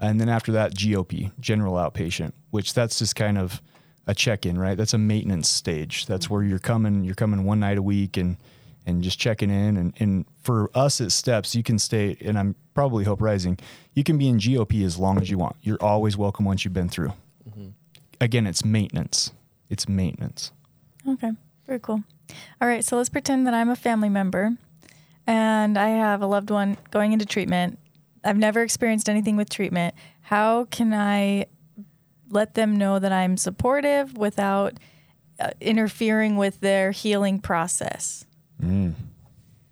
And 0.00 0.20
then 0.20 0.28
after 0.28 0.52
that, 0.52 0.74
GOP, 0.74 1.32
general 1.40 1.74
outpatient, 1.74 2.32
which 2.50 2.74
that's 2.74 2.98
just 2.98 3.16
kind 3.16 3.36
of 3.38 3.60
a 4.08 4.14
check-in, 4.14 4.58
right? 4.58 4.76
That's 4.76 4.94
a 4.94 4.98
maintenance 4.98 5.48
stage. 5.48 6.06
That's 6.06 6.28
where 6.28 6.42
you're 6.42 6.58
coming, 6.58 7.04
you're 7.04 7.14
coming 7.14 7.44
one 7.44 7.60
night 7.60 7.78
a 7.78 7.82
week 7.82 8.16
and 8.16 8.36
and 8.88 9.02
just 9.02 9.18
checking 9.18 9.50
in. 9.50 9.76
And, 9.76 9.92
and 10.00 10.24
for 10.42 10.70
us 10.74 11.00
at 11.02 11.12
Steps, 11.12 11.54
you 11.54 11.62
can 11.62 11.78
stay, 11.78 12.16
and 12.22 12.38
I'm 12.38 12.56
probably 12.72 13.04
Hope 13.04 13.20
Rising, 13.20 13.58
you 13.92 14.02
can 14.02 14.16
be 14.16 14.28
in 14.28 14.38
GOP 14.38 14.82
as 14.82 14.96
long 14.96 15.20
as 15.20 15.30
you 15.30 15.36
want. 15.36 15.56
You're 15.60 15.82
always 15.82 16.16
welcome 16.16 16.46
once 16.46 16.64
you've 16.64 16.72
been 16.72 16.88
through. 16.88 17.12
Mm-hmm. 17.48 17.68
Again, 18.20 18.46
it's 18.46 18.64
maintenance. 18.64 19.30
It's 19.68 19.88
maintenance. 19.88 20.52
Okay. 21.06 21.32
Very 21.66 21.80
cool. 21.80 22.02
All 22.62 22.68
right. 22.68 22.82
So 22.82 22.96
let's 22.96 23.10
pretend 23.10 23.46
that 23.46 23.52
I'm 23.52 23.68
a 23.68 23.76
family 23.76 24.08
member, 24.08 24.56
and 25.26 25.76
I 25.76 25.88
have 25.90 26.22
a 26.22 26.26
loved 26.26 26.50
one 26.50 26.78
going 26.90 27.12
into 27.12 27.26
treatment. 27.26 27.78
I've 28.24 28.38
never 28.38 28.62
experienced 28.62 29.10
anything 29.10 29.36
with 29.36 29.50
treatment. 29.50 29.94
How 30.22 30.64
can 30.64 30.94
I 30.94 31.46
let 32.30 32.54
them 32.54 32.76
know 32.76 32.98
that 32.98 33.12
I'm 33.12 33.36
supportive 33.36 34.16
without 34.16 34.74
uh, 35.40 35.50
interfering 35.60 36.36
with 36.36 36.60
their 36.60 36.90
healing 36.90 37.40
process? 37.40 38.24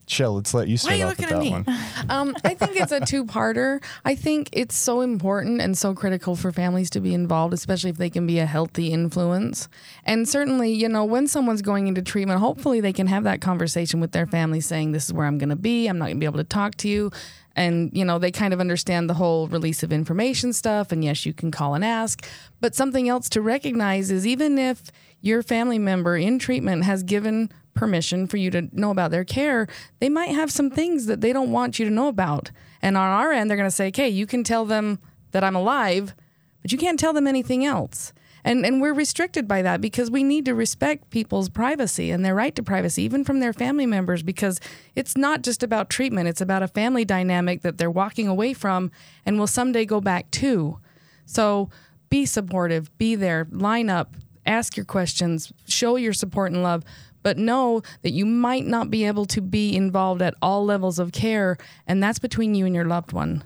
Shell, 0.08 0.34
let's 0.36 0.54
let 0.54 0.68
you 0.68 0.76
start 0.76 0.96
you 0.96 1.04
off 1.04 1.18
with 1.18 1.30
looking 1.30 1.36
that 1.36 1.46
at 1.46 1.66
me? 1.66 1.72
one. 1.72 1.78
Um, 2.08 2.36
I 2.44 2.54
think 2.54 2.76
it's 2.76 2.92
a 2.92 3.00
two-parter. 3.00 3.82
I 4.04 4.14
think 4.14 4.48
it's 4.52 4.76
so 4.76 5.00
important 5.00 5.60
and 5.60 5.76
so 5.76 5.92
critical 5.92 6.36
for 6.36 6.52
families 6.52 6.88
to 6.90 7.00
be 7.00 7.12
involved, 7.12 7.52
especially 7.52 7.90
if 7.90 7.96
they 7.96 8.10
can 8.10 8.26
be 8.26 8.38
a 8.38 8.46
healthy 8.46 8.92
influence. 8.92 9.68
And 10.04 10.28
certainly, 10.28 10.72
you 10.72 10.88
know, 10.88 11.04
when 11.04 11.26
someone's 11.26 11.62
going 11.62 11.88
into 11.88 12.02
treatment, 12.02 12.38
hopefully 12.38 12.80
they 12.80 12.92
can 12.92 13.08
have 13.08 13.24
that 13.24 13.40
conversation 13.40 13.98
with 14.00 14.12
their 14.12 14.26
family, 14.26 14.60
saying, 14.60 14.92
"This 14.92 15.06
is 15.06 15.12
where 15.12 15.26
I'm 15.26 15.38
going 15.38 15.48
to 15.48 15.56
be. 15.56 15.88
I'm 15.88 15.98
not 15.98 16.06
going 16.06 16.16
to 16.16 16.20
be 16.20 16.26
able 16.26 16.38
to 16.38 16.44
talk 16.44 16.76
to 16.76 16.88
you." 16.88 17.10
And 17.56 17.90
you 17.92 18.04
know, 18.04 18.18
they 18.20 18.30
kind 18.30 18.54
of 18.54 18.60
understand 18.60 19.10
the 19.10 19.14
whole 19.14 19.48
release 19.48 19.82
of 19.82 19.92
information 19.92 20.52
stuff. 20.52 20.92
And 20.92 21.02
yes, 21.02 21.26
you 21.26 21.32
can 21.32 21.50
call 21.50 21.74
and 21.74 21.84
ask. 21.84 22.24
But 22.60 22.74
something 22.76 23.08
else 23.08 23.28
to 23.30 23.40
recognize 23.40 24.10
is 24.10 24.26
even 24.26 24.58
if 24.58 24.92
your 25.20 25.42
family 25.42 25.78
member 25.78 26.16
in 26.16 26.38
treatment 26.38 26.84
has 26.84 27.02
given 27.02 27.50
permission 27.76 28.26
for 28.26 28.36
you 28.36 28.50
to 28.50 28.68
know 28.72 28.90
about 28.90 29.10
their 29.10 29.24
care, 29.24 29.68
they 30.00 30.08
might 30.08 30.30
have 30.30 30.50
some 30.50 30.70
things 30.70 31.06
that 31.06 31.20
they 31.20 31.32
don't 31.32 31.52
want 31.52 31.78
you 31.78 31.84
to 31.84 31.90
know 31.90 32.08
about. 32.08 32.50
And 32.82 32.96
on 32.96 33.08
our 33.08 33.32
end, 33.32 33.48
they're 33.48 33.56
going 33.56 33.68
to 33.68 33.74
say, 33.74 33.88
okay, 33.88 34.08
you 34.08 34.26
can 34.26 34.42
tell 34.42 34.64
them 34.64 34.98
that 35.30 35.44
I'm 35.44 35.56
alive, 35.56 36.14
but 36.62 36.72
you 36.72 36.78
can't 36.78 36.98
tell 36.98 37.12
them 37.12 37.26
anything 37.26 37.64
else. 37.64 38.12
And, 38.46 38.64
and 38.64 38.80
we're 38.80 38.94
restricted 38.94 39.48
by 39.48 39.62
that 39.62 39.80
because 39.80 40.08
we 40.08 40.22
need 40.22 40.44
to 40.44 40.54
respect 40.54 41.10
people's 41.10 41.48
privacy 41.48 42.12
and 42.12 42.24
their 42.24 42.34
right 42.34 42.54
to 42.54 42.62
privacy, 42.62 43.02
even 43.02 43.24
from 43.24 43.40
their 43.40 43.52
family 43.52 43.86
members, 43.86 44.22
because 44.22 44.60
it's 44.94 45.16
not 45.16 45.42
just 45.42 45.64
about 45.64 45.90
treatment. 45.90 46.28
It's 46.28 46.40
about 46.40 46.62
a 46.62 46.68
family 46.68 47.04
dynamic 47.04 47.62
that 47.62 47.76
they're 47.76 47.90
walking 47.90 48.28
away 48.28 48.52
from 48.52 48.92
and 49.24 49.36
will 49.36 49.48
someday 49.48 49.84
go 49.84 50.00
back 50.00 50.30
to. 50.32 50.78
So 51.24 51.70
be 52.08 52.24
supportive, 52.24 52.96
be 52.98 53.16
there, 53.16 53.48
line 53.50 53.90
up, 53.90 54.14
ask 54.46 54.76
your 54.76 54.86
questions, 54.86 55.52
show 55.66 55.96
your 55.96 56.12
support 56.12 56.52
and 56.52 56.62
love, 56.62 56.84
but 57.26 57.38
know 57.38 57.82
that 58.02 58.12
you 58.12 58.24
might 58.24 58.64
not 58.66 58.88
be 58.88 59.04
able 59.04 59.26
to 59.26 59.40
be 59.40 59.74
involved 59.74 60.22
at 60.22 60.32
all 60.40 60.64
levels 60.64 61.00
of 61.00 61.10
care, 61.10 61.58
and 61.84 62.00
that's 62.00 62.20
between 62.20 62.54
you 62.54 62.66
and 62.66 62.72
your 62.72 62.84
loved 62.84 63.10
one. 63.10 63.42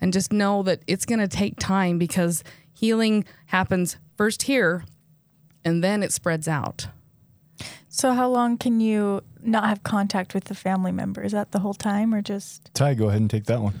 And 0.00 0.14
just 0.14 0.32
know 0.32 0.62
that 0.62 0.80
it's 0.86 1.04
going 1.04 1.18
to 1.18 1.28
take 1.28 1.58
time 1.58 1.98
because 1.98 2.42
healing 2.72 3.26
happens 3.48 3.98
first 4.16 4.44
here 4.44 4.86
and 5.62 5.84
then 5.84 6.02
it 6.02 6.10
spreads 6.10 6.48
out. 6.48 6.86
So 7.86 8.14
how 8.14 8.30
long 8.30 8.56
can 8.56 8.80
you 8.80 9.22
not 9.42 9.64
have 9.64 9.82
contact 9.82 10.32
with 10.32 10.44
the 10.44 10.54
family 10.54 10.90
member? 10.90 11.22
Is 11.22 11.32
that 11.32 11.52
the 11.52 11.58
whole 11.58 11.74
time 11.74 12.14
or 12.14 12.22
just 12.22 12.70
Ty, 12.72 12.94
go 12.94 13.10
ahead 13.10 13.20
and 13.20 13.28
take 13.28 13.44
that 13.44 13.60
one. 13.60 13.74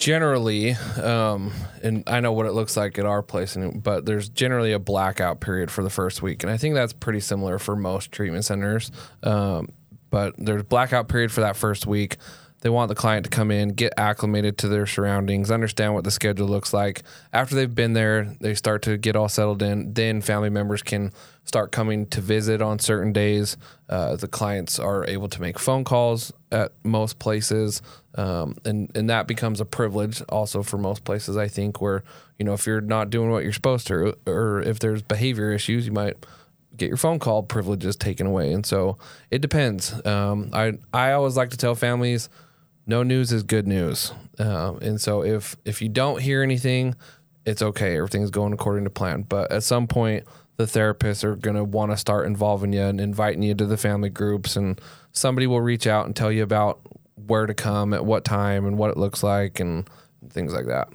Generally 0.00 0.72
um 1.02 1.52
and 1.82 2.02
i 2.06 2.20
know 2.20 2.32
what 2.32 2.46
it 2.46 2.52
looks 2.52 2.74
like 2.74 2.98
at 2.98 3.04
our 3.04 3.22
place 3.22 3.56
but 3.76 4.06
there's 4.06 4.30
generally 4.30 4.72
a 4.72 4.78
blackout 4.78 5.40
period 5.40 5.70
for 5.70 5.82
the 5.82 5.90
first 5.90 6.22
week 6.22 6.42
and 6.42 6.50
i 6.50 6.56
think 6.56 6.74
that's 6.74 6.94
pretty 6.94 7.20
similar 7.20 7.58
for 7.58 7.76
most 7.76 8.10
treatment 8.10 8.44
centers. 8.44 8.90
Um 9.22 9.68
but 10.08 10.34
there's 10.38 10.62
blackout 10.64 11.08
period 11.08 11.30
for 11.30 11.42
that 11.42 11.56
first 11.56 11.86
week 11.86 12.16
they 12.60 12.68
want 12.68 12.88
the 12.88 12.94
client 12.94 13.24
to 13.24 13.30
come 13.30 13.50
in 13.50 13.70
get 13.70 13.92
acclimated 13.96 14.58
to 14.58 14.68
their 14.68 14.86
surroundings 14.86 15.50
understand 15.50 15.94
what 15.94 16.04
the 16.04 16.10
schedule 16.10 16.48
looks 16.48 16.72
like. 16.72 17.02
After 17.32 17.54
they've 17.54 17.74
been 17.74 17.92
there 17.92 18.36
they 18.40 18.54
start 18.54 18.82
to 18.82 18.96
get 18.96 19.16
all 19.16 19.28
settled 19.28 19.62
in. 19.62 19.94
Then 19.94 20.20
family 20.20 20.50
members 20.50 20.82
can 20.82 21.12
start 21.44 21.72
coming 21.72 22.06
to 22.06 22.20
visit 22.20 22.62
on 22.62 22.78
certain 22.78 23.12
days. 23.12 23.56
Uh, 23.88 24.16
the 24.16 24.28
clients 24.28 24.78
are 24.78 25.06
able 25.06 25.28
to 25.28 25.40
make 25.40 25.58
phone 25.58 25.84
calls 25.84 26.32
at 26.52 26.72
most 26.84 27.18
places. 27.18 27.82
Um, 28.14 28.56
and 28.64 28.90
and 28.94 29.08
that 29.08 29.26
becomes 29.26 29.60
a 29.60 29.64
privilege 29.64 30.20
also 30.28 30.64
for 30.64 30.78
most 30.78 31.04
places 31.04 31.36
i 31.36 31.46
think 31.46 31.80
where 31.80 32.02
you 32.40 32.44
know 32.44 32.54
if 32.54 32.66
you're 32.66 32.80
not 32.80 33.08
doing 33.08 33.30
what 33.30 33.44
you're 33.44 33.52
supposed 33.52 33.86
to 33.86 34.16
or 34.26 34.60
if 34.62 34.80
there's 34.80 35.00
behavior 35.00 35.52
issues 35.52 35.86
you 35.86 35.92
might 35.92 36.16
get 36.76 36.88
your 36.88 36.96
phone 36.96 37.18
call 37.18 37.42
privileges 37.42 37.94
taken 37.94 38.26
away. 38.26 38.52
And 38.52 38.64
so 38.64 38.96
it 39.30 39.40
depends. 39.40 39.94
Um, 40.04 40.50
i 40.52 40.72
i 40.92 41.12
always 41.12 41.36
like 41.36 41.50
to 41.50 41.56
tell 41.56 41.74
families 41.74 42.28
no 42.90 43.02
news 43.02 43.32
is 43.32 43.42
good 43.42 43.66
news. 43.66 44.12
Um, 44.38 44.78
and 44.82 45.00
so 45.00 45.24
if 45.24 45.56
if 45.64 45.80
you 45.80 45.88
don't 45.88 46.20
hear 46.20 46.42
anything 46.42 46.94
it's 47.46 47.62
okay. 47.62 47.96
Everything's 47.96 48.30
going 48.30 48.52
according 48.52 48.84
to 48.84 48.90
plan. 48.90 49.22
But 49.22 49.50
at 49.50 49.62
some 49.62 49.86
point 49.86 50.24
the 50.56 50.64
therapists 50.64 51.24
are 51.24 51.36
going 51.36 51.56
to 51.56 51.64
want 51.64 51.90
to 51.90 51.96
start 51.96 52.26
involving 52.26 52.72
you 52.72 52.82
and 52.82 53.00
inviting 53.00 53.42
you 53.42 53.54
to 53.54 53.64
the 53.64 53.76
family 53.76 54.10
groups 54.10 54.56
and 54.56 54.80
somebody 55.12 55.46
will 55.46 55.62
reach 55.62 55.86
out 55.86 56.04
and 56.06 56.14
tell 56.14 56.30
you 56.30 56.42
about 56.42 56.80
where 57.26 57.46
to 57.46 57.54
come 57.54 57.94
at 57.94 58.04
what 58.04 58.24
time 58.24 58.66
and 58.66 58.76
what 58.76 58.90
it 58.90 58.96
looks 58.96 59.22
like 59.22 59.58
and 59.58 59.88
things 60.28 60.52
like 60.52 60.66
that. 60.66 60.88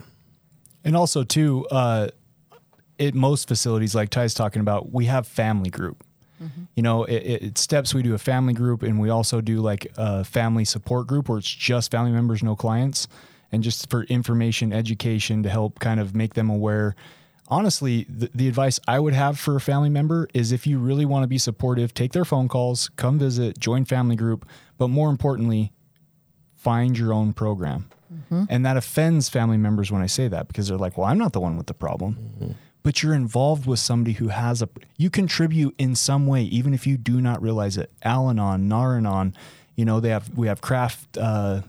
And 0.84 0.96
also, 0.96 1.24
too, 1.24 1.66
uh, 1.72 2.10
at 3.00 3.16
most 3.16 3.48
facilities, 3.48 3.96
like 3.96 4.12
Ty's 4.12 4.36
talking 4.36 4.60
about, 4.60 4.91
we 4.91 5.06
have 5.06 5.28
family 5.28 5.72
group. 5.72 6.04
You 6.76 6.84
know, 6.84 7.04
it, 7.06 7.16
it, 7.16 7.58
steps 7.58 7.94
we 7.94 8.04
do 8.04 8.14
a 8.14 8.18
family 8.18 8.54
group, 8.54 8.84
and 8.84 9.00
we 9.00 9.10
also 9.10 9.42
do 9.42 9.62
like 9.62 9.88
a 9.98 10.24
family 10.24 10.66
support 10.66 11.08
group 11.08 11.30
where 11.30 11.38
it's 11.38 11.50
just 11.50 11.92
family 11.92 12.12
members, 12.12 12.44
no 12.44 12.56
clients, 12.56 13.08
and 13.52 13.64
just 13.64 13.90
for 13.90 14.04
information, 14.04 14.74
education 14.74 15.44
to 15.44 15.50
help 15.50 15.80
kind 15.80 16.00
of 16.00 16.16
make 16.16 16.34
them 16.34 16.50
aware. 16.50 16.96
Honestly, 17.48 18.06
the, 18.10 18.30
the 18.34 18.48
advice 18.48 18.80
I 18.88 19.00
would 19.00 19.14
have 19.14 19.40
for 19.40 19.56
a 19.56 19.62
family 19.62 19.90
member 19.90 20.28
is 20.34 20.52
if 20.52 20.66
you 20.66 20.80
really 20.80 21.06
want 21.06 21.24
to 21.24 21.28
be 21.28 21.38
supportive, 21.38 21.94
take 21.94 22.12
their 22.12 22.26
phone 22.26 22.48
calls, 22.48 22.90
come 22.96 23.20
visit, 23.20 23.60
join 23.60 23.86
family 23.86 24.16
group, 24.16 24.48
but 24.78 24.90
more 24.90 25.10
importantly, 25.10 25.72
find 26.56 26.98
your 26.98 27.14
own 27.14 27.34
program. 27.34 27.88
Mm-hmm. 28.12 28.44
And 28.50 28.66
that 28.66 28.78
offends 28.78 29.30
family 29.30 29.58
members 29.58 29.92
when 29.92 30.02
I 30.02 30.08
say 30.08 30.28
that 30.28 30.48
because 30.48 30.68
they're 30.68 30.78
like, 30.78 30.98
well, 30.98 31.08
I'm 31.08 31.18
not 31.18 31.34
the 31.34 31.40
one 31.40 31.58
with 31.58 31.68
the 31.68 31.74
problem. 31.74 32.16
Mm-hmm. 32.16 32.52
But 32.86 33.02
you're 33.02 33.16
involved 33.16 33.66
with 33.66 33.80
somebody 33.80 34.14
who 34.14 34.28
has 34.28 34.62
a, 34.62 34.70
you 34.96 35.10
contribute 35.10 35.74
in 35.80 35.96
some 35.96 36.28
way, 36.28 36.44
even 36.44 36.72
if 36.72 36.86
you 36.86 36.98
do 36.98 37.20
not 37.20 37.42
realize 37.42 37.78
it. 37.78 37.92
Al 38.04 38.30
Anon, 38.30 38.68
Nar-Anon, 38.68 39.34
you 39.76 39.86
know, 39.86 40.00
they 40.00 40.10
have, 40.10 40.30
we 40.38 40.46
have 40.46 40.62
craft, 40.62 41.18
uh, 41.18 41.62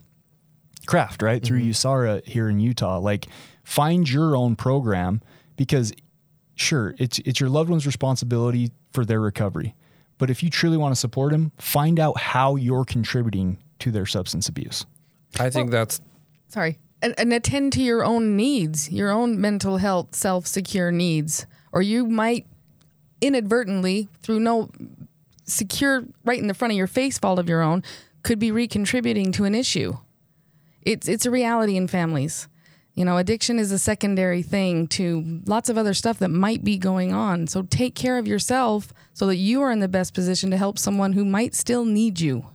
craft, 0.85 1.23
right? 1.23 1.43
Through 1.43 1.62
USARA 1.62 2.23
here 2.27 2.51
in 2.51 2.61
Utah. 2.61 2.99
Like 2.99 3.29
find 3.64 4.07
your 4.07 4.37
own 4.37 4.57
program 4.57 5.23
because 5.57 5.91
sure, 6.55 6.95
it's 6.99 7.19
it's 7.21 7.41
your 7.41 7.49
loved 7.49 7.71
one's 7.71 7.87
responsibility 7.87 8.71
for 8.93 9.07
their 9.07 9.21
recovery. 9.21 9.75
But 10.19 10.29
if 10.29 10.43
you 10.43 10.51
truly 10.51 10.77
want 10.77 10.95
to 10.95 11.01
support 11.01 11.33
them, 11.33 11.51
find 11.57 11.99
out 11.99 12.19
how 12.19 12.57
you're 12.57 12.85
contributing 12.85 13.57
to 13.79 13.91
their 13.91 14.07
substance 14.07 14.51
abuse. 14.51 14.85
i 15.39 15.51
think 15.51 15.71
that's 15.71 16.01
sorry 16.49 16.79
and, 17.03 17.32
attend 17.32 17.72
to 17.74 17.82
your 17.82 18.05
own 18.05 18.36
needs 18.36 18.90
your 18.90 19.11
own 19.11 19.40
mental 19.40 19.76
health 19.78 20.14
self-secure 20.14 20.90
needs. 20.90 21.47
Or 21.72 21.82
you 21.82 22.07
might 22.07 22.47
inadvertently 23.20 24.09
through 24.22 24.40
no 24.40 24.70
secure 25.44 26.05
right 26.24 26.40
in 26.40 26.49
the 26.49 26.55
front 26.55 26.72
of 26.72 26.76
your 26.76 26.86
face 26.86 27.18
fault 27.18 27.38
of 27.38 27.49
your 27.49 27.62
own 27.62 27.82
could 28.22 28.38
be 28.38 28.51
recontributing 28.51 29.32
to 29.34 29.44
an 29.44 29.55
issue. 29.55 29.97
It's 30.82 31.09
it's 31.09 31.26
a 31.26 31.30
reality 31.30 31.76
in 31.76 31.88
families. 31.88 32.49
You 32.94 33.05
know 33.05 33.18
addiction 33.18 33.59
is 33.59 33.72
a 33.72 33.78
secondary 33.78 34.42
thing 34.42 34.86
to 34.88 35.42
lots 35.47 35.68
of 35.68 35.76
other 35.76 35.94
stuff 35.94 36.18
that 36.20 36.30
might 36.30 36.64
be 36.64 36.78
going 36.78 37.12
on. 37.12 37.47
So 37.47 37.62
take 37.62 37.94
care 37.94 38.18
of 38.18 38.26
yourself 38.26 38.92
so 39.12 39.26
that 39.26 39.36
you 39.36 39.62
are 39.62 39.70
in 39.70 39.80
the 39.80 39.88
best 39.88 40.14
position 40.14 40.51
to 40.51 40.57
help 40.57 40.78
someone 40.78 41.12
who 41.12 41.24
might 41.24 41.55
still 41.55 41.84
need 41.84 42.20
you. 42.20 42.47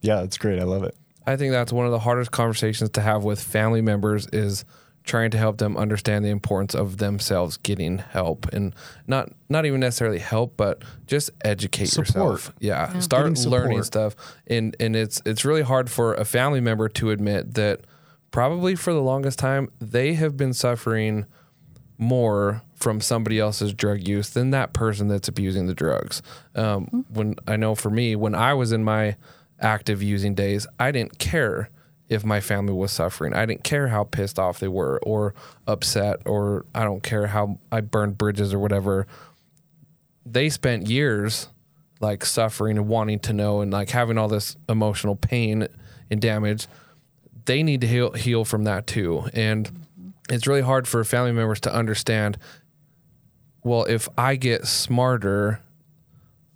Yeah, 0.00 0.20
that's 0.20 0.38
great. 0.38 0.60
I 0.60 0.64
love 0.64 0.84
it. 0.84 0.96
I 1.28 1.36
think 1.36 1.52
that's 1.52 1.72
one 1.72 1.84
of 1.84 1.92
the 1.92 1.98
hardest 1.98 2.30
conversations 2.30 2.88
to 2.90 3.02
have 3.02 3.22
with 3.22 3.42
family 3.42 3.82
members 3.82 4.26
is 4.32 4.64
trying 5.04 5.30
to 5.30 5.38
help 5.38 5.58
them 5.58 5.76
understand 5.76 6.24
the 6.24 6.30
importance 6.30 6.74
of 6.74 6.96
themselves 6.96 7.58
getting 7.58 7.98
help 7.98 8.46
and 8.52 8.74
not 9.06 9.30
not 9.50 9.66
even 9.66 9.80
necessarily 9.80 10.18
help 10.18 10.56
but 10.56 10.82
just 11.06 11.30
educate 11.44 11.86
Support. 11.86 12.08
yourself. 12.08 12.54
Yeah, 12.60 12.98
start 13.00 13.38
learning 13.46 13.82
stuff 13.82 14.16
and 14.46 14.74
and 14.80 14.96
it's 14.96 15.20
it's 15.26 15.44
really 15.44 15.62
hard 15.62 15.90
for 15.90 16.14
a 16.14 16.24
family 16.24 16.60
member 16.60 16.88
to 16.88 17.10
admit 17.10 17.54
that 17.54 17.82
probably 18.30 18.74
for 18.74 18.94
the 18.94 19.02
longest 19.02 19.38
time 19.38 19.70
they 19.80 20.14
have 20.14 20.36
been 20.36 20.54
suffering 20.54 21.26
more 21.98 22.62
from 22.74 23.00
somebody 23.02 23.38
else's 23.38 23.74
drug 23.74 24.06
use 24.06 24.30
than 24.30 24.50
that 24.50 24.72
person 24.72 25.08
that's 25.08 25.28
abusing 25.28 25.66
the 25.66 25.74
drugs. 25.74 26.22
Um, 26.54 27.04
when 27.10 27.34
I 27.46 27.56
know 27.56 27.74
for 27.74 27.90
me, 27.90 28.14
when 28.14 28.34
I 28.34 28.54
was 28.54 28.72
in 28.72 28.84
my 28.84 29.16
active 29.60 30.02
using 30.02 30.34
days, 30.34 30.66
I 30.78 30.90
didn't 30.90 31.18
care 31.18 31.70
if 32.08 32.24
my 32.24 32.40
family 32.40 32.72
was 32.72 32.90
suffering. 32.90 33.34
I 33.34 33.44
didn't 33.44 33.64
care 33.64 33.88
how 33.88 34.04
pissed 34.04 34.38
off 34.38 34.60
they 34.60 34.68
were 34.68 34.98
or 35.02 35.34
upset, 35.66 36.20
or 36.24 36.64
I 36.74 36.84
don't 36.84 37.02
care 37.02 37.26
how 37.26 37.58
I 37.70 37.82
burned 37.82 38.16
bridges 38.16 38.54
or 38.54 38.58
whatever. 38.58 39.06
They 40.24 40.48
spent 40.48 40.88
years 40.88 41.48
like 42.00 42.24
suffering 42.24 42.78
and 42.78 42.88
wanting 42.88 43.18
to 43.18 43.32
know 43.32 43.60
and 43.60 43.72
like 43.72 43.90
having 43.90 44.18
all 44.18 44.28
this 44.28 44.56
emotional 44.68 45.16
pain 45.16 45.66
and 46.10 46.20
damage 46.20 46.68
they 47.48 47.62
need 47.62 47.80
to 47.80 47.86
heal 47.88 48.12
heal 48.12 48.44
from 48.44 48.64
that 48.64 48.86
too. 48.86 49.26
And 49.32 49.86
it's 50.28 50.46
really 50.46 50.60
hard 50.60 50.86
for 50.86 51.02
family 51.02 51.32
members 51.32 51.60
to 51.62 51.74
understand. 51.74 52.38
Well, 53.64 53.84
if 53.86 54.06
I 54.16 54.36
get 54.36 54.66
smarter 54.66 55.60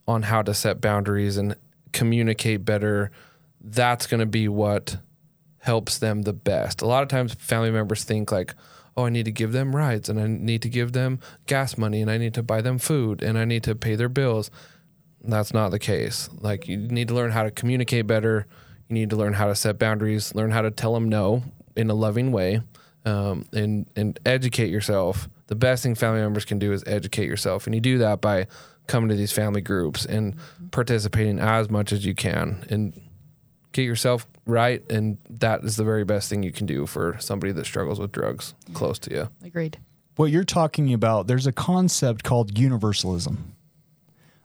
on 0.07 0.23
how 0.23 0.43
to 0.43 0.53
set 0.53 0.81
boundaries 0.81 1.39
and 1.39 1.57
communicate 1.93 2.65
better, 2.65 3.11
that's 3.61 4.07
going 4.07 4.21
to 4.21 4.27
be 4.27 4.49
what 4.49 4.97
helps 5.59 5.99
them 5.99 6.23
the 6.23 6.33
best. 6.33 6.83
A 6.83 6.87
lot 6.87 7.03
of 7.03 7.09
times, 7.09 7.35
family 7.35 7.71
members 7.71 8.05
think 8.05 8.33
like, 8.33 8.55
"Oh, 8.97 9.07
I 9.07 9.11
need 9.11 9.25
to 9.27 9.33
give 9.33 9.53
them 9.53 9.75
rides, 9.75 10.09
and 10.09 10.21
I 10.21 10.27
need 10.27 10.63
to 10.63 10.69
give 10.69 10.93
them 10.93 11.21
gas 11.47 11.79
money, 11.79 12.03
and 12.03 12.11
I 12.11 12.19
need 12.19 12.35
to 12.35 12.43
buy 12.43 12.61
them 12.61 12.79
food, 12.79 13.23
and 13.23 13.39
I 13.39 13.45
need 13.45 13.63
to 13.65 13.75
pay 13.75 13.95
their 13.95 14.09
bills." 14.09 14.51
That's 15.23 15.55
not 15.55 15.71
the 15.71 15.79
case. 15.79 16.29
Like 16.41 16.67
you 16.67 16.77
need 16.77 17.09
to 17.09 17.15
learn 17.15 17.31
how 17.31 17.45
to 17.45 17.51
communicate 17.51 18.07
better. 18.07 18.47
You 18.89 18.95
need 18.95 19.11
to 19.11 19.17
learn 19.17 19.35
how 19.35 19.47
to 19.47 19.55
set 19.55 19.79
boundaries, 19.79 20.35
learn 20.35 20.51
how 20.51 20.63
to 20.63 20.71
tell 20.71 20.95
them 20.95 21.09
no 21.09 21.45
in 21.77 21.89
a 21.91 21.95
loving 21.95 22.33
way, 22.33 22.61
um, 23.05 23.47
and 23.53 23.87
and 23.95 24.19
educate 24.27 24.71
yourself. 24.71 25.29
The 25.47 25.55
best 25.55 25.83
thing 25.83 25.95
family 25.95 26.21
members 26.21 26.45
can 26.45 26.59
do 26.59 26.73
is 26.73 26.83
educate 26.87 27.27
yourself, 27.27 27.67
and 27.67 27.75
you 27.75 27.81
do 27.81 27.99
that 27.99 28.21
by 28.21 28.47
coming 28.87 29.09
to 29.09 29.17
these 29.17 29.33
family 29.33 29.61
groups 29.61 30.05
and 30.05 30.35
participating 30.71 31.39
as 31.39 31.71
much 31.71 31.93
as 31.93 32.05
you 32.05 32.15
can, 32.15 32.65
and 32.71 33.01
get 33.73 33.83
yourself 33.83 34.27
right. 34.47 34.83
And 34.91 35.19
that 35.31 35.65
is 35.65 35.77
the 35.77 35.85
very 35.85 36.05
best 36.05 36.29
thing 36.29 36.43
you 36.43 36.53
can 36.53 36.67
do 36.67 36.87
for 36.87 37.17
somebody 37.21 37.53
that 37.53 37.65
struggles 37.65 37.99
with 37.99 38.13
drugs 38.13 38.55
close 38.75 38.99
to 39.01 39.11
you. 39.11 39.29
agreed 39.45 39.79
What 40.17 40.31
you're 40.31 40.45
talking 40.45 40.93
about, 40.93 41.27
there's 41.27 41.47
a 41.47 41.53
concept 41.53 42.23
called 42.23 42.59
universalism. 42.59 43.55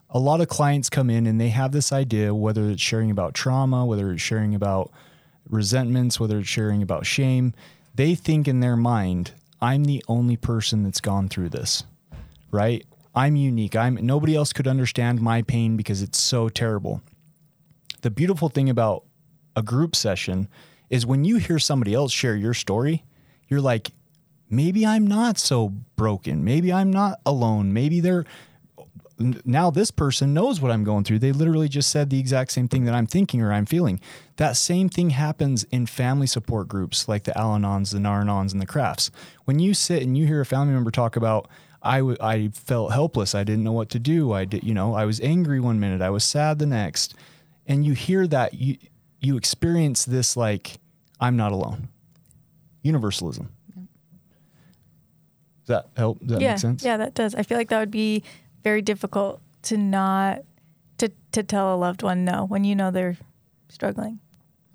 A 0.10 0.20
lot 0.20 0.40
of 0.40 0.48
clients 0.48 0.90
come 0.90 1.10
in 1.10 1.28
and 1.28 1.40
they 1.40 1.50
have 1.50 1.74
this 1.74 1.92
idea, 1.92 2.34
whether 2.34 2.70
it's 2.70 2.82
sharing 2.82 3.12
about 3.12 3.34
trauma, 3.34 3.86
whether 3.86 4.12
it's 4.12 4.22
sharing 4.22 4.56
about 4.56 4.92
resentments, 5.50 6.20
whether 6.20 6.40
it's 6.40 6.48
sharing 6.48 6.82
about 6.82 7.06
shame, 7.06 7.54
they 7.96 8.16
think 8.16 8.48
in 8.48 8.62
their 8.62 8.78
mind, 8.78 9.32
I'm 9.62 9.84
the 9.84 10.04
only 10.08 10.38
person 10.38 10.84
that's 10.84 11.02
gone 11.02 11.28
through 11.28 11.50
this, 11.50 11.84
right? 12.52 12.86
I'm 13.18 13.36
unique. 13.36 13.76
I'm 13.76 13.96
nobody 13.96 14.36
else 14.36 14.54
could 14.54 14.68
understand 14.68 15.22
my 15.22 15.42
pain 15.42 15.76
because 15.76 16.04
it's 16.04 16.20
so 16.20 16.50
terrible. 16.50 17.02
The 18.04 18.12
beautiful 18.12 18.48
thing 18.48 18.70
about 18.70 19.06
a 19.56 19.64
group 19.64 19.96
session 19.96 20.48
is 20.92 21.04
when 21.04 21.26
you 21.26 21.38
hear 21.38 21.58
somebody 21.58 21.96
else 21.96 22.12
share 22.12 22.36
your 22.36 22.54
story, 22.54 23.06
you're 23.48 23.60
like, 23.60 23.90
maybe 24.52 24.86
I'm 24.86 25.08
not 25.08 25.40
so 25.40 25.70
broken. 25.96 26.44
Maybe 26.44 26.72
I'm 26.72 26.92
not 26.92 27.20
alone. 27.26 27.74
Maybe 27.74 28.02
they're 28.02 28.24
now 29.20 29.72
this 29.72 29.90
person 29.90 30.36
knows 30.36 30.62
what 30.62 30.72
I'm 30.72 30.84
going 30.84 31.04
through. 31.04 31.18
They 31.18 31.32
literally 31.32 31.70
just 31.70 31.90
said 31.90 32.12
the 32.12 32.20
exact 32.20 32.52
same 32.52 32.68
thing 32.68 32.86
that 32.86 32.94
I'm 32.94 33.08
thinking 33.08 33.42
or 33.42 33.52
I'm 33.52 33.66
feeling. 33.66 34.00
That 34.36 34.58
same 34.58 34.90
thing 34.90 35.10
happens 35.10 35.64
in 35.72 35.88
family 35.88 36.28
support 36.28 36.68
groups 36.68 37.08
like 37.08 37.24
the 37.24 37.36
Al 37.36 37.56
Anons, 37.56 37.94
the 37.94 38.00
Nar-Anons, 38.00 38.52
and 38.52 38.62
the 38.62 38.68
Crafts. 38.68 39.10
When 39.46 39.58
you 39.58 39.74
sit 39.74 40.04
and 40.04 40.16
you 40.16 40.28
hear 40.28 40.40
a 40.40 40.46
family 40.46 40.76
member 40.76 40.92
talk 40.92 41.16
about, 41.16 41.50
I, 41.88 42.00
w- 42.00 42.18
I 42.20 42.50
felt 42.50 42.92
helpless. 42.92 43.34
I 43.34 43.44
didn't 43.44 43.64
know 43.64 43.72
what 43.72 43.90
to 43.90 44.00
do. 44.00 44.34
I 44.34 44.46
did, 44.46 44.64
you 44.64 44.74
know, 44.74 44.94
I 44.94 45.06
was 45.06 45.20
angry 45.22 45.60
one 45.60 45.80
minute. 45.80 46.02
I 46.02 46.10
was 46.10 46.24
sad 46.24 46.60
the 46.60 46.66
next. 46.66 47.16
And 47.66 47.86
you 47.86 47.94
hear 47.94 48.28
that, 48.28 48.54
you, 48.54 48.78
you 49.20 49.38
experience 49.38 50.06
this 50.06 50.38
like, 50.38 50.78
I'm 51.20 51.36
not 51.38 51.52
alone. 51.52 51.90
Universalism. 52.84 53.50
Does 53.76 55.68
that 55.68 55.88
help? 55.98 56.20
Does 56.20 56.30
that 56.30 56.42
yeah, 56.42 56.52
make 56.52 56.60
sense? 56.60 56.84
yeah, 56.84 56.98
that 56.98 57.14
does. 57.14 57.36
I 57.36 57.44
feel 57.44 57.58
like 57.58 57.70
that 57.70 57.80
would 57.80 57.92
be 57.92 58.24
very 58.64 58.82
difficult 58.82 59.42
to 59.64 59.78
not 59.78 60.40
to 60.98 61.12
to 61.34 61.44
tell 61.44 61.74
a 61.74 61.78
loved 61.78 62.04
one 62.04 62.24
no 62.24 62.46
when 62.46 62.64
you 62.64 62.76
know 62.76 62.92
they're 62.92 63.18
struggling. 63.70 64.20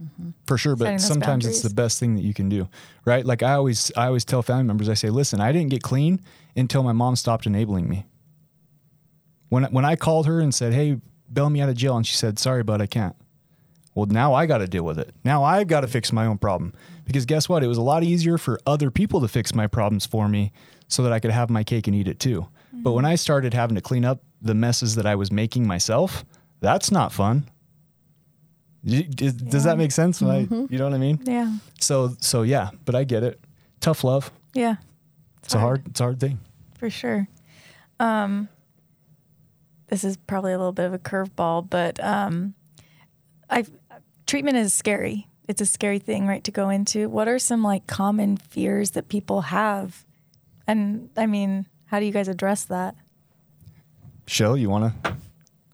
Mm-hmm. 0.02 0.30
for 0.48 0.58
sure 0.58 0.76
setting 0.76 0.94
but 0.94 0.98
those 0.98 1.06
sometimes 1.06 1.46
it's 1.46 1.62
the 1.62 1.72
best 1.72 2.00
thing 2.00 2.16
that 2.16 2.22
you 2.22 2.34
can 2.34 2.48
do 2.48 2.68
right 3.04 3.24
like 3.24 3.44
i 3.44 3.52
always 3.52 3.92
i 3.96 4.06
always 4.06 4.24
tell 4.24 4.42
family 4.42 4.64
members 4.64 4.88
i 4.88 4.94
say 4.94 5.10
listen 5.10 5.40
i 5.40 5.52
didn't 5.52 5.70
get 5.70 5.80
clean 5.80 6.20
until 6.56 6.82
my 6.82 6.92
mom 6.92 7.16
stopped 7.16 7.46
enabling 7.46 7.88
me. 7.88 8.06
When 9.48 9.64
when 9.64 9.84
i 9.84 9.96
called 9.96 10.26
her 10.26 10.40
and 10.40 10.54
said 10.54 10.72
hey 10.72 11.00
bail 11.32 11.50
me 11.50 11.60
out 11.60 11.68
of 11.68 11.76
jail 11.76 11.96
and 11.96 12.06
she 12.06 12.16
said 12.16 12.38
sorry 12.38 12.62
bud, 12.62 12.80
i 12.80 12.86
can't. 12.86 13.16
Well 13.94 14.06
now 14.06 14.34
i 14.34 14.46
got 14.46 14.58
to 14.58 14.66
deal 14.66 14.84
with 14.84 14.98
it. 14.98 15.14
Now 15.24 15.44
i've 15.44 15.68
got 15.68 15.80
to 15.80 15.88
fix 15.88 16.12
my 16.12 16.26
own 16.26 16.38
problem. 16.38 16.74
Because 17.04 17.26
guess 17.26 17.48
what? 17.48 17.64
It 17.64 17.66
was 17.66 17.78
a 17.78 17.82
lot 17.82 18.04
easier 18.04 18.38
for 18.38 18.60
other 18.64 18.90
people 18.90 19.20
to 19.20 19.28
fix 19.28 19.54
my 19.54 19.66
problems 19.66 20.06
for 20.06 20.28
me 20.28 20.52
so 20.88 21.02
that 21.02 21.12
i 21.12 21.20
could 21.20 21.30
have 21.30 21.50
my 21.50 21.64
cake 21.64 21.86
and 21.86 21.96
eat 21.96 22.08
it 22.08 22.18
too. 22.18 22.46
But 22.72 22.90
mm-hmm. 22.90 22.96
when 22.96 23.04
i 23.04 23.14
started 23.14 23.54
having 23.54 23.74
to 23.74 23.82
clean 23.82 24.04
up 24.04 24.22
the 24.40 24.54
messes 24.54 24.94
that 24.96 25.06
i 25.06 25.14
was 25.14 25.30
making 25.30 25.66
myself 25.66 26.24
that's 26.62 26.92
not 26.92 27.12
fun. 27.12 27.48
Does, 28.84 29.34
does 29.34 29.64
that 29.64 29.78
make 29.78 29.92
sense? 29.92 30.22
When 30.22 30.46
mm-hmm. 30.46 30.54
I, 30.54 30.66
you 30.70 30.78
know 30.78 30.84
what 30.84 30.94
I 30.94 30.98
mean? 30.98 31.20
Yeah, 31.24 31.52
So 31.80 32.16
so 32.20 32.42
yeah, 32.42 32.70
but 32.84 32.94
I 32.94 33.04
get 33.04 33.22
it. 33.22 33.40
Tough 33.80 34.04
love. 34.04 34.32
yeah, 34.54 34.76
It's 35.42 35.54
a 35.54 35.58
hard 35.58 35.86
it's 35.86 36.00
a 36.00 36.04
hard 36.04 36.20
thing. 36.20 36.38
for 36.78 36.90
sure. 36.90 37.28
Um, 38.00 38.48
this 39.88 40.04
is 40.04 40.16
probably 40.16 40.52
a 40.52 40.58
little 40.58 40.72
bit 40.72 40.86
of 40.86 40.94
a 40.94 40.98
curveball, 40.98 41.68
but 41.68 42.02
um, 42.02 42.54
I 43.50 43.64
treatment 44.26 44.56
is 44.56 44.72
scary. 44.72 45.28
It's 45.48 45.60
a 45.60 45.66
scary 45.66 45.98
thing, 45.98 46.26
right, 46.26 46.42
to 46.44 46.50
go 46.50 46.70
into. 46.70 47.08
What 47.08 47.28
are 47.28 47.38
some 47.38 47.62
like 47.62 47.86
common 47.86 48.36
fears 48.36 48.92
that 48.92 49.08
people 49.08 49.42
have? 49.42 50.04
And 50.66 51.10
I 51.16 51.26
mean, 51.26 51.66
how 51.86 52.00
do 52.00 52.06
you 52.06 52.12
guys 52.12 52.28
address 52.28 52.64
that? 52.64 52.94
Shell, 54.26 54.56
you 54.56 54.70
wanna 54.70 54.94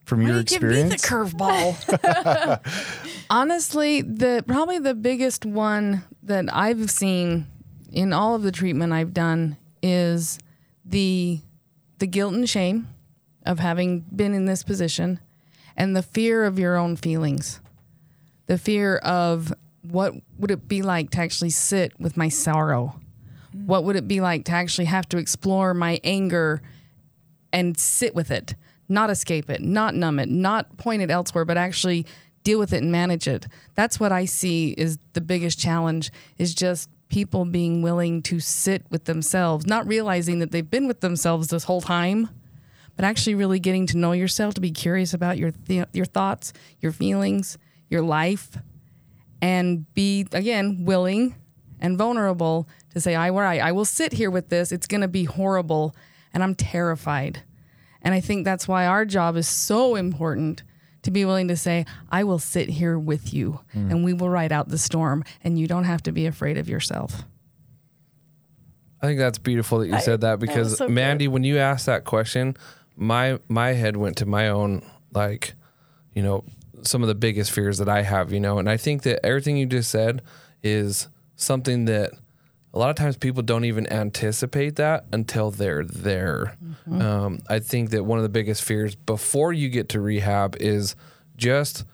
from 0.05 0.23
your 0.23 0.39
experience? 0.39 0.81
Give 0.81 0.91
me 0.91 0.97
the 0.97 1.37
curveball. 1.37 3.01
Honestly, 3.31 4.03
the 4.03 4.43
probably 4.47 4.79
the 4.79 4.95
biggest 4.95 5.45
one 5.45 6.03
that 6.23 6.47
I've 6.53 6.91
seen 6.91 7.47
in 7.91 8.13
all 8.13 8.35
of 8.35 8.43
the 8.43 8.53
treatment 8.53 8.93
I've 8.93 9.15
done 9.15 9.57
is 9.83 10.39
the 10.85 11.41
the 11.99 12.07
guilt 12.07 12.35
and 12.35 12.49
shame 12.49 12.89
of 13.45 13.59
having 13.59 14.01
been 14.15 14.33
in 14.33 14.45
this 14.45 14.63
position 14.63 15.19
and 15.77 15.97
the 15.97 16.03
fear 16.03 16.45
of 16.45 16.59
your 16.59 16.77
own 16.77 16.97
feelings. 16.97 17.61
The 18.47 18.59
fear 18.59 18.97
of 18.99 19.53
what 19.83 20.15
would 20.39 20.51
it 20.51 20.69
be 20.69 20.83
like 20.83 21.11
to 21.11 21.21
actually 21.21 21.51
sit 21.51 21.99
with 21.99 22.17
my 22.17 22.29
sorrow? 22.29 23.01
What 23.53 23.85
would 23.85 23.97
it 23.97 24.07
be 24.07 24.21
like 24.21 24.45
to 24.47 24.53
actually 24.53 24.85
have 24.87 25.09
to 25.11 25.19
explore 25.19 25.75
my 25.75 26.01
anger 26.05 26.63
and 27.53 27.79
sit 27.79 28.15
with 28.15 28.31
it, 28.31 28.55
not 28.89 29.11
escape 29.11 29.51
it, 29.51 29.61
not 29.61 29.95
numb 29.95 30.19
it, 30.19 30.29
not 30.29 30.77
point 30.77 31.03
it 31.03 31.11
elsewhere, 31.11 31.45
but 31.45 31.57
actually 31.57 32.07
deal 32.45 32.59
with 32.59 32.73
it 32.73 32.83
and 32.83 32.93
manage 32.93 33.27
it. 33.27 33.47
That's 33.75 33.99
what 33.99 34.13
I 34.13 34.25
see 34.25 34.71
is 34.71 34.99
the 35.13 35.21
biggest 35.21 35.59
challenge 35.59 36.11
is 36.39 36.55
just 36.55 36.89
people 37.09 37.45
being 37.45 37.83
willing 37.83 38.23
to 38.23 38.41
sit 38.41 38.85
with 38.91 39.05
themselves, 39.05 39.67
not 39.67 39.87
realizing 39.87 40.39
that 40.39 40.51
they've 40.51 40.71
been 40.71 40.87
with 40.87 41.01
themselves 41.01 41.49
this 41.49 41.65
whole 41.65 41.81
time, 41.81 42.29
but 42.97 43.05
actually 43.05 43.35
really 43.35 43.61
getting 43.61 43.87
to 43.87 43.97
know 43.97 44.13
yourself, 44.13 44.55
to 44.55 44.61
be 44.61 44.71
curious 44.71 45.15
about 45.15 45.39
your 45.39 45.53
th- 45.53 45.87
your 45.93 46.05
thoughts, 46.05 46.53
your 46.81 46.93
feelings, 46.93 47.57
your 47.89 48.03
life, 48.03 48.59
and 49.41 49.93
be 49.95 50.27
again 50.33 50.85
willing 50.85 51.35
and 51.81 51.97
vulnerable 51.97 52.69
to 52.91 53.01
say, 53.01 53.15
"I, 53.15 53.29
I 53.29 53.73
will 53.73 53.85
sit 53.85 54.13
here 54.15 54.31
with 54.31 54.49
this. 54.49 54.73
It's 54.73 54.87
going 54.87 55.01
to 55.01 55.09
be 55.09 55.25
horrible, 55.25 55.95
and 56.35 56.43
I'm 56.43 56.55
terrified." 56.55 57.43
And 58.03 58.15
I 58.15 58.21
think 58.21 58.45
that's 58.45 58.69
why 58.69 58.87
our 58.87 59.05
job 59.05 59.37
is 59.37 59.49
so 59.49 59.95
important 59.95 60.63
to 61.09 61.13
be 61.13 61.25
willing 61.25 61.49
to 61.49 61.57
say, 61.57 61.87
"I 62.11 62.25
will 62.25 62.39
sit 62.39 62.69
here 62.69 62.99
with 62.99 63.33
you, 63.33 63.61
mm. 63.75 63.91
and 63.91 64.05
we 64.05 64.13
will 64.13 64.29
ride 64.31 64.53
out 64.53 64.69
the 64.69 64.79
storm, 64.79 65.25
and 65.43 65.59
you 65.59 65.67
don't 65.67 65.85
have 65.85 66.03
to 66.05 66.13
be 66.13 66.27
afraid 66.27 66.59
of 66.59 66.69
yourself." 66.69 67.25
I 69.01 69.07
think 69.07 69.19
that's 69.19 69.39
beautiful 69.39 69.79
that 69.79 69.89
you 69.89 70.01
said 70.01 70.21
that 70.23 70.39
because 70.39 70.79
so 70.79 70.87
good. 70.87 70.95
Mandy, 70.95 71.29
when 71.29 71.45
you 71.45 71.59
asked 71.59 71.87
that 71.87 72.05
question, 72.05 72.57
my 72.97 73.39
my 73.49 73.73
head 73.73 73.97
went 73.97 74.19
to 74.19 74.27
my 74.27 74.49
own 74.49 74.85
like, 75.13 75.55
you 76.13 76.23
know, 76.23 76.45
some 76.83 77.03
of 77.03 77.09
the 77.09 77.15
biggest 77.15 77.53
fears 77.53 77.79
that 77.79 77.89
I 77.89 78.03
have, 78.03 78.33
you 78.33 78.41
know, 78.41 78.59
and 78.59 78.69
I 78.69 78.77
think 78.77 79.03
that 79.03 79.25
everything 79.25 79.57
you 79.57 79.67
just 79.67 79.91
said 79.91 80.23
is 80.63 81.09
something 81.37 81.87
that 81.87 82.13
a 82.75 82.79
lot 82.79 82.91
of 82.91 82.97
times 82.97 83.17
people 83.17 83.43
don't 83.43 83.65
even 83.65 83.91
anticipate 83.91 84.77
that 84.77 85.07
until 85.13 85.51
they're 85.51 85.85
there. 85.85 86.57
Mm-hmm. 86.63 87.03
Um, 87.03 87.39
I 87.49 87.61
think 87.61 87.91
that 87.91 88.05
one 88.05 88.19
of 88.19 88.23
the 88.23 88.29
biggest 88.29 88.63
fears 88.63 88.95
before 88.95 89.53
you 89.53 89.69
get 89.69 89.89
to 89.91 90.01
rehab 90.01 90.57
is 90.61 90.95
just 91.37 91.85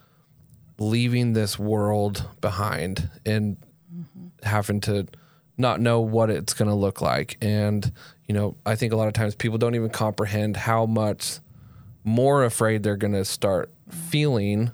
leaving 0.79 1.33
this 1.33 1.59
world 1.59 2.29
behind 2.41 3.09
and 3.25 3.57
mm-hmm. 3.95 4.27
having 4.43 4.81
to 4.83 5.07
not 5.57 5.81
know 5.81 6.01
what 6.01 6.31
it's 6.31 6.55
going 6.55 6.68
to 6.68 6.75
look 6.75 7.01
like. 7.01 7.39
And, 7.41 7.93
you 8.27 8.35
know, 8.35 8.57
I 8.66 8.75
think 8.75 8.93
a 8.93 8.97
lot 8.97 9.07
of 9.07 9.14
times 9.14 9.37
people 9.37 9.59
don't 9.59 9.77
even 9.77 9.91
comprehend 9.91 10.57
how 10.57 10.87
much 10.87 11.39
more 12.03 12.45
afraid 12.45 12.83
they're 12.83 12.97
going 12.97 13.12
to 13.12 13.25
start 13.25 13.70
mm-hmm. 13.89 13.99
feeling 14.09 14.72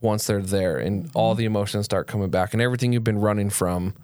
once 0.00 0.26
they're 0.26 0.40
there 0.40 0.78
and 0.78 1.10
all 1.14 1.34
the 1.34 1.46
emotions 1.46 1.86
start 1.86 2.06
coming 2.06 2.28
back 2.28 2.52
and 2.52 2.62
everything 2.62 2.92
you've 2.92 3.02
been 3.02 3.20
running 3.20 3.50
from 3.50 3.94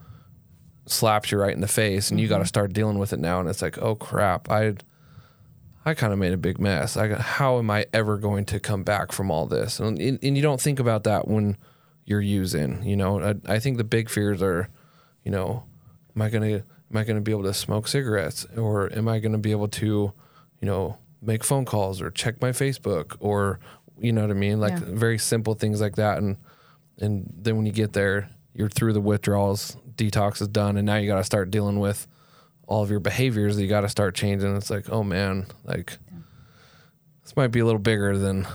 slaps 0.87 1.31
you 1.31 1.39
right 1.39 1.55
in 1.55 1.61
the 1.61 1.69
face 1.69 2.11
and 2.11 2.21
you 2.21 2.29
got 2.29 2.37
to 2.37 2.43
mm-hmm. 2.43 2.49
start 2.49 2.73
dealing 2.73 2.99
with 2.99 3.13
it 3.13 3.21
now. 3.21 3.41
And 3.41 3.49
it's 3.49 3.63
like 3.63 3.79
oh 3.79 3.95
crap. 3.95 4.51
I 4.51 4.75
i 5.85 5.95
kind 5.95 6.13
of 6.13 6.19
made 6.19 6.33
a 6.33 6.39
big 6.39 6.59
mess. 6.59 6.97
I 6.97 7.09
got 7.09 7.21
how 7.21 7.59
am 7.59 7.71
i 7.71 7.87
ever 7.93 8.17
going 8.19 8.45
to 8.47 8.61
come 8.61 8.83
back 8.83 9.13
from 9.13 9.31
all 9.31 9.47
this? 9.47 9.81
And, 9.81 10.01
and, 10.01 10.37
you 10.37 10.43
don't 10.43 10.61
think 10.61 10.79
about 10.79 11.05
that 11.05 11.29
when 11.29 11.57
you're 12.05 12.21
using 12.21 12.83
you 12.83 12.97
know? 12.97 13.21
I, 13.21 13.55
I 13.55 13.59
think 13.59 13.77
the 13.77 13.85
big 13.85 14.11
fears 14.11 14.43
are 14.43 14.69
you 15.25 15.31
know 15.31 15.65
am 16.17 16.23
i 16.23 16.29
going 16.29 16.49
to 16.49 16.57
am 16.57 16.97
i 16.97 17.05
going 17.05 17.17
to 17.17 17.23
be 17.23 17.33
able 17.33 17.45
to 17.45 17.55
smoke 17.55 17.89
cigarettes? 17.89 18.47
Or 18.57 18.93
am 18.93 19.09
i 19.09 19.19
going 19.19 19.33
to 19.33 19.39
be 19.39 19.53
able 19.53 19.69
to 19.69 20.13
you 20.61 20.67
know 20.67 20.99
make 21.23 21.45
phone 21.45 21.65
calls 21.65 22.01
or 22.01 22.11
check 22.11 22.41
my 22.41 22.51
facebook 22.51 23.17
or 23.21 23.61
you 23.99 24.13
know 24.13 24.23
what 24.23 24.31
i 24.31 24.35
mean? 24.35 24.61
Like 24.61 24.73
Yeah. 24.73 24.87
very 24.87 25.19
simple 25.19 25.55
things 25.55 25.81
like 25.81 25.97
that. 25.97 26.19
And 26.19 26.37
and 26.99 27.33
then 27.37 27.57
when 27.57 27.67
you 27.67 27.73
get 27.73 27.93
there 27.93 28.31
you're 28.55 28.69
through 28.69 28.93
the 28.93 29.01
withdrawals 29.01 29.77
detox 30.01 30.41
is 30.41 30.49
done 30.49 30.77
and 30.77 30.87
now 30.87 30.97
you 30.97 31.07
got 31.07 31.17
to 31.19 31.25
start 31.25 31.51
dealing 31.51 31.79
with 31.79 32.07
all 32.67 32.83
of 32.83 32.91
your 32.91 33.01
behaviors 33.01 33.57
that 33.57 33.63
you 33.63 33.69
got 33.69 33.83
to 33.83 33.89
start 33.89 34.15
changing 34.15 34.57
it's 34.57 34.71
like 34.71 34.89
oh 34.91 35.03
man 35.05 35.47
like 35.65 35.99
this 37.23 37.37
might 37.37 37.49
be 37.49 37.61
a 37.61 37.65
little 37.65 37.81
bigger 37.81 38.17
than 38.17 38.47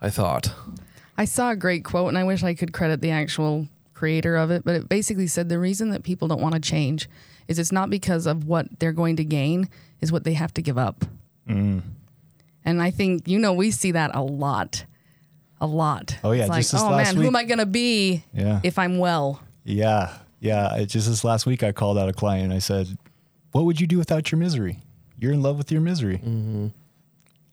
i 0.00 0.10
thought 0.10 0.52
I 1.18 1.24
saw 1.24 1.50
a 1.50 1.56
great 1.56 1.84
quote, 1.84 2.08
and 2.08 2.16
I 2.16 2.22
wish 2.22 2.44
I 2.44 2.54
could 2.54 2.72
credit 2.72 3.00
the 3.00 3.10
actual 3.10 3.66
creator 3.92 4.36
of 4.36 4.52
it, 4.52 4.64
but 4.64 4.76
it 4.76 4.88
basically 4.88 5.26
said 5.26 5.48
the 5.48 5.58
reason 5.58 5.90
that 5.90 6.04
people 6.04 6.28
don't 6.28 6.40
want 6.40 6.54
to 6.54 6.60
change 6.60 7.08
is 7.48 7.58
it's 7.58 7.72
not 7.72 7.90
because 7.90 8.24
of 8.26 8.46
what 8.46 8.78
they're 8.78 8.92
going 8.92 9.16
to 9.16 9.24
gain, 9.24 9.68
is 10.00 10.12
what 10.12 10.22
they 10.22 10.34
have 10.34 10.54
to 10.54 10.62
give 10.62 10.78
up. 10.78 11.04
Mm. 11.48 11.82
And 12.64 12.80
I 12.80 12.92
think, 12.92 13.26
you 13.26 13.40
know, 13.40 13.52
we 13.52 13.72
see 13.72 13.90
that 13.90 14.14
a 14.14 14.22
lot. 14.22 14.84
A 15.60 15.66
lot. 15.66 16.16
Oh, 16.22 16.30
yeah, 16.30 16.42
It's 16.42 16.50
like, 16.50 16.60
just 16.60 16.70
this 16.70 16.82
oh 16.82 16.90
last 16.90 17.14
man, 17.14 17.16
who 17.16 17.26
am 17.26 17.34
I 17.34 17.42
going 17.42 17.58
to 17.58 17.66
be 17.66 18.22
Yeah. 18.32 18.60
if 18.62 18.78
I'm 18.78 18.98
well? 18.98 19.42
Yeah. 19.64 20.14
Yeah. 20.40 20.74
It, 20.76 20.86
just 20.86 21.08
this 21.08 21.24
last 21.24 21.46
week 21.46 21.62
I 21.62 21.72
called 21.72 21.98
out 21.98 22.08
a 22.08 22.12
client. 22.12 22.44
And 22.44 22.52
I 22.52 22.58
said, 22.58 22.96
What 23.52 23.64
would 23.64 23.80
you 23.80 23.86
do 23.86 23.98
without 23.98 24.30
your 24.30 24.38
misery? 24.38 24.80
You're 25.18 25.32
in 25.32 25.42
love 25.42 25.58
with 25.58 25.72
your 25.72 25.80
misery. 25.80 26.18
Mm-hmm. 26.18 26.68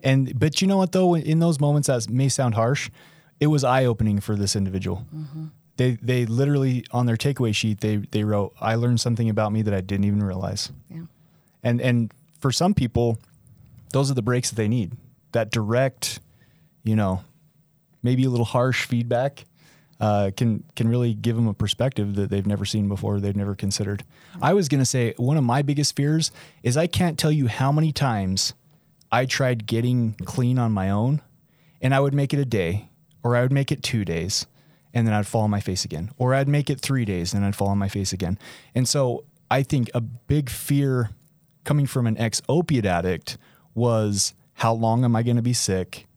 And 0.03 0.39
but 0.39 0.61
you 0.61 0.67
know 0.67 0.77
what 0.77 0.91
though, 0.91 1.15
in 1.15 1.39
those 1.39 1.59
moments 1.59 1.87
that 1.87 2.07
may 2.09 2.29
sound 2.29 2.53
harsh, 2.53 2.91
it 3.39 3.47
was 3.47 3.63
eye 3.63 3.85
opening 3.85 4.19
for 4.19 4.35
this 4.35 4.55
individual. 4.55 5.05
Mm-hmm. 5.13 5.45
They 5.77 5.97
they 6.01 6.25
literally 6.25 6.85
on 6.91 7.07
their 7.07 7.17
takeaway 7.17 7.53
sheet 7.55 7.81
they 7.81 7.97
they 7.97 8.23
wrote, 8.23 8.53
I 8.61 8.75
learned 8.75 9.01
something 9.01 9.29
about 9.29 9.51
me 9.51 9.63
that 9.63 9.73
I 9.73 9.81
didn't 9.81 10.05
even 10.05 10.21
realize. 10.21 10.71
Yeah. 10.89 11.05
And 11.63 11.81
and 11.81 12.13
for 12.39 12.51
some 12.51 12.75
people, 12.75 13.17
those 13.91 14.11
are 14.11 14.13
the 14.13 14.21
breaks 14.21 14.49
that 14.51 14.55
they 14.55 14.67
need. 14.67 14.91
That 15.31 15.49
direct, 15.49 16.19
you 16.83 16.95
know, 16.95 17.23
maybe 18.03 18.25
a 18.25 18.29
little 18.29 18.45
harsh 18.45 18.85
feedback 18.85 19.45
uh, 19.99 20.31
can 20.35 20.63
can 20.75 20.87
really 20.87 21.13
give 21.13 21.35
them 21.35 21.47
a 21.47 21.53
perspective 21.53 22.15
that 22.15 22.29
they've 22.29 22.45
never 22.45 22.65
seen 22.65 22.87
before, 22.87 23.19
they've 23.19 23.35
never 23.35 23.55
considered. 23.55 24.03
I 24.41 24.53
was 24.53 24.67
gonna 24.67 24.85
say 24.85 25.13
one 25.17 25.37
of 25.37 25.43
my 25.43 25.61
biggest 25.61 25.95
fears 25.95 26.31
is 26.63 26.75
I 26.77 26.87
can't 26.87 27.17
tell 27.17 27.31
you 27.31 27.47
how 27.47 27.71
many 27.71 27.91
times 27.91 28.53
I 29.11 29.25
tried 29.25 29.65
getting 29.65 30.13
clean 30.25 30.59
on 30.59 30.71
my 30.71 30.89
own 30.89 31.21
and 31.81 31.93
I 31.93 31.99
would 31.99 32.13
make 32.13 32.33
it 32.33 32.39
a 32.39 32.45
day 32.45 32.89
or 33.23 33.35
I 33.35 33.41
would 33.41 33.51
make 33.51 33.71
it 33.71 33.83
two 33.83 34.03
days 34.03 34.45
and 34.93 35.05
then 35.05 35.13
I'd 35.13 35.27
fall 35.27 35.41
on 35.41 35.49
my 35.49 35.59
face 35.59 35.83
again. 35.85 36.11
Or 36.17 36.33
I'd 36.33 36.47
make 36.47 36.69
it 36.69 36.79
three 36.79 37.05
days 37.05 37.33
and 37.33 37.45
I'd 37.45 37.55
fall 37.55 37.67
on 37.67 37.77
my 37.77 37.89
face 37.89 38.13
again. 38.13 38.39
And 38.73 38.87
so 38.87 39.25
I 39.51 39.61
think 39.61 39.91
a 39.93 40.01
big 40.01 40.49
fear 40.49 41.11
coming 41.65 41.85
from 41.85 42.07
an 42.07 42.17
ex 42.17 42.41
opiate 42.47 42.85
addict 42.85 43.37
was 43.73 44.33
how 44.53 44.73
long 44.73 45.03
am 45.03 45.15
I 45.15 45.21
going 45.21 45.35
to 45.35 45.41
be 45.41 45.53
sick? 45.53 46.07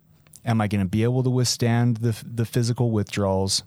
Am 0.49 0.63
I 0.63 0.67
going 0.67 0.81
to 0.81 0.89
be 0.89 1.03
able 1.03 1.23
to 1.23 1.31
withstand 1.31 1.99
the, 1.99 2.17
the 2.25 2.47
physical 2.47 2.91
withdrawals? 2.91 3.63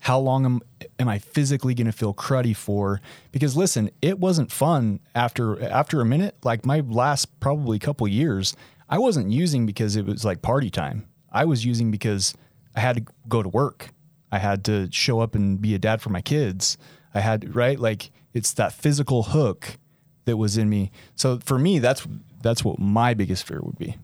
How 0.00 0.18
long 0.18 0.44
am, 0.44 0.60
am 0.98 1.08
I 1.08 1.18
physically 1.18 1.72
going 1.74 1.86
to 1.86 1.92
feel 1.92 2.12
cruddy 2.12 2.54
for? 2.54 3.00
Because 3.30 3.56
listen, 3.56 3.90
it 4.02 4.18
wasn't 4.18 4.52
fun 4.52 5.00
after 5.14 5.62
after 5.64 6.02
a 6.02 6.04
minute. 6.04 6.36
Like 6.44 6.66
my 6.66 6.80
last 6.80 7.40
probably 7.40 7.78
couple 7.78 8.06
years, 8.06 8.54
I 8.90 8.98
wasn't 8.98 9.30
using 9.30 9.64
because 9.64 9.96
it 9.96 10.04
was 10.04 10.24
like 10.24 10.42
party 10.42 10.68
time. 10.68 11.08
I 11.32 11.46
was 11.46 11.64
using 11.64 11.90
because 11.90 12.34
I 12.76 12.80
had 12.80 12.96
to 12.96 13.12
go 13.26 13.42
to 13.42 13.48
work. 13.48 13.88
I 14.30 14.38
had 14.38 14.64
to 14.66 14.88
show 14.92 15.20
up 15.20 15.34
and 15.34 15.60
be 15.60 15.74
a 15.74 15.78
dad 15.78 16.02
for 16.02 16.10
my 16.10 16.20
kids. 16.20 16.76
I 17.14 17.20
had 17.20 17.54
right 17.54 17.78
like 17.78 18.10
it's 18.34 18.52
that 18.54 18.72
physical 18.72 19.22
hook 19.22 19.78
that 20.24 20.36
was 20.36 20.58
in 20.58 20.68
me. 20.68 20.90
So 21.14 21.38
for 21.38 21.58
me, 21.58 21.78
that's 21.78 22.06
that's 22.42 22.64
what 22.64 22.78
my 22.78 23.14
biggest 23.14 23.46
fear 23.46 23.60
would 23.62 23.78
be. 23.78 23.96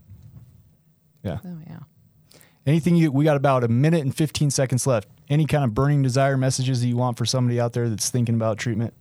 Yeah. 1.29 1.39
Oh 1.45 1.59
yeah. 1.67 1.79
Anything 2.67 2.97
you 2.97 3.11
we 3.11 3.25
got 3.25 3.37
about 3.37 3.65
a 3.65 3.69
minute 3.69 4.03
and 4.03 4.15
15 4.15 4.51
seconds 4.51 4.87
left. 4.87 5.09
Any 5.29 5.47
kind 5.47 5.65
of 5.65 5.75
burning 5.75 6.03
desire 6.03 6.37
messages 6.37 6.81
that 6.81 6.87
you 6.87 6.97
want 6.97 7.19
for 7.19 7.25
somebody 7.25 7.61
out 7.61 7.73
there 7.73 7.89
that's 7.89 8.11
thinking 8.11 8.35
about 8.35 8.59
treatment? 8.59 8.95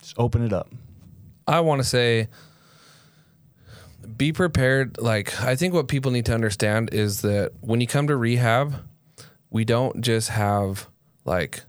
Just 0.00 0.14
open 0.18 0.44
it 0.44 0.52
up. 0.52 0.72
I 1.46 1.60
want 1.60 1.80
to 1.80 1.88
say 1.88 2.28
be 4.16 4.32
prepared. 4.32 4.98
Like, 4.98 5.40
I 5.40 5.56
think 5.56 5.74
what 5.74 5.88
people 5.88 6.10
need 6.10 6.26
to 6.26 6.34
understand 6.34 6.92
is 6.92 7.22
that 7.22 7.52
when 7.60 7.80
you 7.80 7.86
come 7.86 8.06
to 8.06 8.16
rehab, 8.16 8.74
we 9.50 9.64
don't 9.64 10.00
just 10.00 10.30
have 10.30 10.88
like 11.24 11.62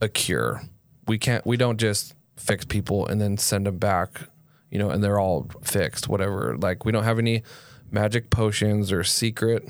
a 0.00 0.08
cure. 0.08 0.62
We 1.06 1.18
can't, 1.18 1.46
we 1.46 1.56
don't 1.56 1.78
just 1.78 2.14
fix 2.36 2.64
people 2.64 3.06
and 3.06 3.20
then 3.20 3.38
send 3.38 3.66
them 3.66 3.78
back, 3.78 4.20
you 4.70 4.78
know, 4.78 4.90
and 4.90 5.02
they're 5.02 5.18
all 5.18 5.50
fixed, 5.62 6.08
whatever. 6.08 6.56
Like, 6.58 6.84
we 6.84 6.92
don't 6.92 7.04
have 7.04 7.18
any 7.18 7.42
magic 7.90 8.30
potions 8.30 8.92
or 8.92 9.04
secret 9.04 9.68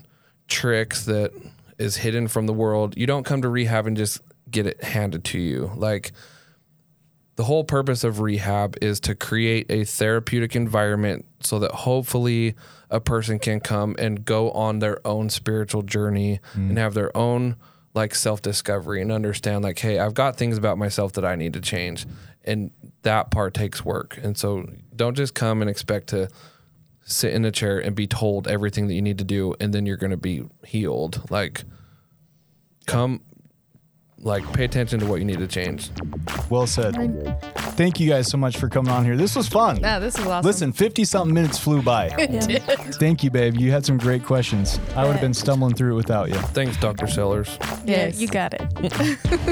tricks 0.48 1.04
that 1.06 1.32
is 1.78 1.96
hidden 1.96 2.28
from 2.28 2.46
the 2.46 2.52
world. 2.52 2.96
You 2.96 3.06
don't 3.06 3.24
come 3.24 3.42
to 3.42 3.48
rehab 3.48 3.86
and 3.86 3.96
just 3.96 4.20
get 4.50 4.66
it 4.66 4.82
handed 4.82 5.24
to 5.24 5.38
you. 5.38 5.70
Like, 5.74 6.12
the 7.36 7.44
whole 7.44 7.64
purpose 7.64 8.02
of 8.02 8.20
rehab 8.20 8.76
is 8.82 8.98
to 9.00 9.14
create 9.14 9.66
a 9.70 9.84
therapeutic 9.84 10.56
environment 10.56 11.26
so 11.40 11.58
that 11.58 11.70
hopefully 11.70 12.54
a 12.90 12.98
person 12.98 13.38
can 13.38 13.60
come 13.60 13.94
and 13.98 14.24
go 14.24 14.50
on 14.52 14.78
their 14.78 15.06
own 15.06 15.28
spiritual 15.28 15.82
journey 15.82 16.40
and 16.54 16.72
mm. 16.72 16.78
have 16.78 16.94
their 16.94 17.14
own 17.16 17.56
like 17.94 18.14
self-discovery 18.14 19.00
and 19.00 19.12
understand 19.12 19.64
like 19.64 19.78
hey 19.78 19.98
I've 19.98 20.14
got 20.14 20.36
things 20.36 20.58
about 20.58 20.78
myself 20.78 21.12
that 21.14 21.24
I 21.24 21.34
need 21.34 21.54
to 21.54 21.60
change 21.60 22.06
and 22.44 22.70
that 23.02 23.30
part 23.30 23.54
takes 23.54 23.84
work 23.84 24.18
and 24.22 24.36
so 24.36 24.68
don't 24.94 25.16
just 25.16 25.34
come 25.34 25.60
and 25.60 25.70
expect 25.70 26.08
to 26.08 26.28
sit 27.08 27.32
in 27.32 27.44
a 27.44 27.52
chair 27.52 27.78
and 27.78 27.94
be 27.94 28.06
told 28.06 28.48
everything 28.48 28.88
that 28.88 28.94
you 28.94 29.00
need 29.02 29.16
to 29.18 29.24
do 29.24 29.54
and 29.60 29.72
then 29.72 29.86
you're 29.86 29.96
going 29.96 30.10
to 30.10 30.16
be 30.16 30.42
healed 30.66 31.22
like 31.30 31.62
come 32.86 33.20
like 34.18 34.42
pay 34.52 34.64
attention 34.64 34.98
to 34.98 35.06
what 35.06 35.16
you 35.20 35.24
need 35.24 35.38
to 35.38 35.46
change 35.46 35.90
Well 36.50 36.66
said. 36.66 36.96
Thank 37.76 38.00
you 38.00 38.08
guys 38.08 38.28
so 38.28 38.38
much 38.38 38.56
for 38.56 38.68
coming 38.68 38.90
on 38.90 39.04
here. 39.04 39.16
This 39.16 39.36
was 39.36 39.46
fun. 39.46 39.78
Yeah, 39.80 39.98
this 39.98 40.18
is 40.18 40.26
awesome. 40.26 40.46
Listen, 40.46 40.72
50 40.72 41.04
something 41.04 41.34
minutes 41.34 41.58
flew 41.58 41.82
by. 41.82 42.08
Thank 42.98 43.22
you, 43.22 43.30
babe. 43.30 43.56
You 43.58 43.70
had 43.70 43.84
some 43.84 43.98
great 43.98 44.24
questions. 44.24 44.80
I 44.96 45.04
would 45.04 45.12
have 45.12 45.20
been 45.20 45.34
stumbling 45.34 45.74
through 45.74 45.92
it 45.92 45.96
without 45.96 46.28
you. 46.30 46.36
thanks 46.56 46.76
dr 46.78 47.06
sellers 47.06 47.56
Yeah, 47.84 48.06
Yes. 48.06 48.20
you 48.20 48.28
got 48.28 48.54
it. 48.54 48.62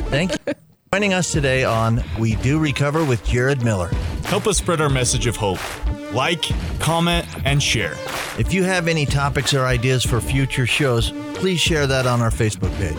Thank 0.09 0.33
you. 0.33 0.55
Joining 0.95 1.13
us 1.13 1.33
today 1.33 1.65
on 1.65 2.05
We 2.21 2.37
Do 2.37 2.61
Recover 2.61 3.05
with 3.05 3.27
Jared 3.27 3.65
Miller. 3.65 3.89
Help 4.27 4.47
us 4.47 4.59
spread 4.59 4.81
our 4.81 4.89
message 4.89 5.27
of 5.27 5.35
hope. 5.35 5.59
Like, 6.15 6.45
comment, 6.79 7.27
and 7.45 7.61
share. 7.61 7.95
If 8.39 8.55
you 8.55 8.63
have 8.63 8.87
any 8.87 9.05
topics 9.05 9.53
or 9.55 9.67
ideas 9.67 10.05
for 10.05 10.21
future 10.21 10.69
shows, 10.69 11.11
please 11.35 11.59
share 11.59 11.89
that 11.89 12.07
on 12.07 12.23
our 12.23 12.31
Facebook 12.31 12.73
page. 12.77 12.95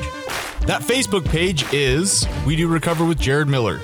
That 0.67 0.81
Facebook 0.81 1.23
page 1.23 1.71
is 1.71 2.27
We 2.45 2.57
Do 2.57 2.67
Recover 2.67 3.05
with 3.05 3.17
Jared 3.17 3.47
Miller. 3.47 3.79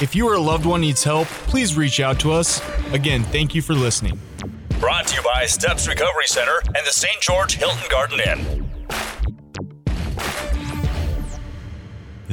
If 0.00 0.14
you 0.14 0.28
or 0.28 0.34
a 0.34 0.40
loved 0.40 0.64
one 0.64 0.82
needs 0.82 1.02
help, 1.02 1.26
please 1.26 1.76
reach 1.76 1.98
out 1.98 2.20
to 2.20 2.30
us. 2.30 2.62
Again, 2.92 3.24
thank 3.24 3.52
you 3.52 3.62
for 3.62 3.74
listening. 3.74 4.20
Brought 4.78 5.08
to 5.08 5.16
you 5.16 5.22
by 5.24 5.44
Steps 5.46 5.88
Recovery 5.88 6.28
Center 6.28 6.62
and 6.66 6.86
the 6.86 6.92
St. 6.92 7.20
George 7.20 7.56
Hilton 7.56 7.82
Garden 7.90 8.20
Inn. 8.20 8.70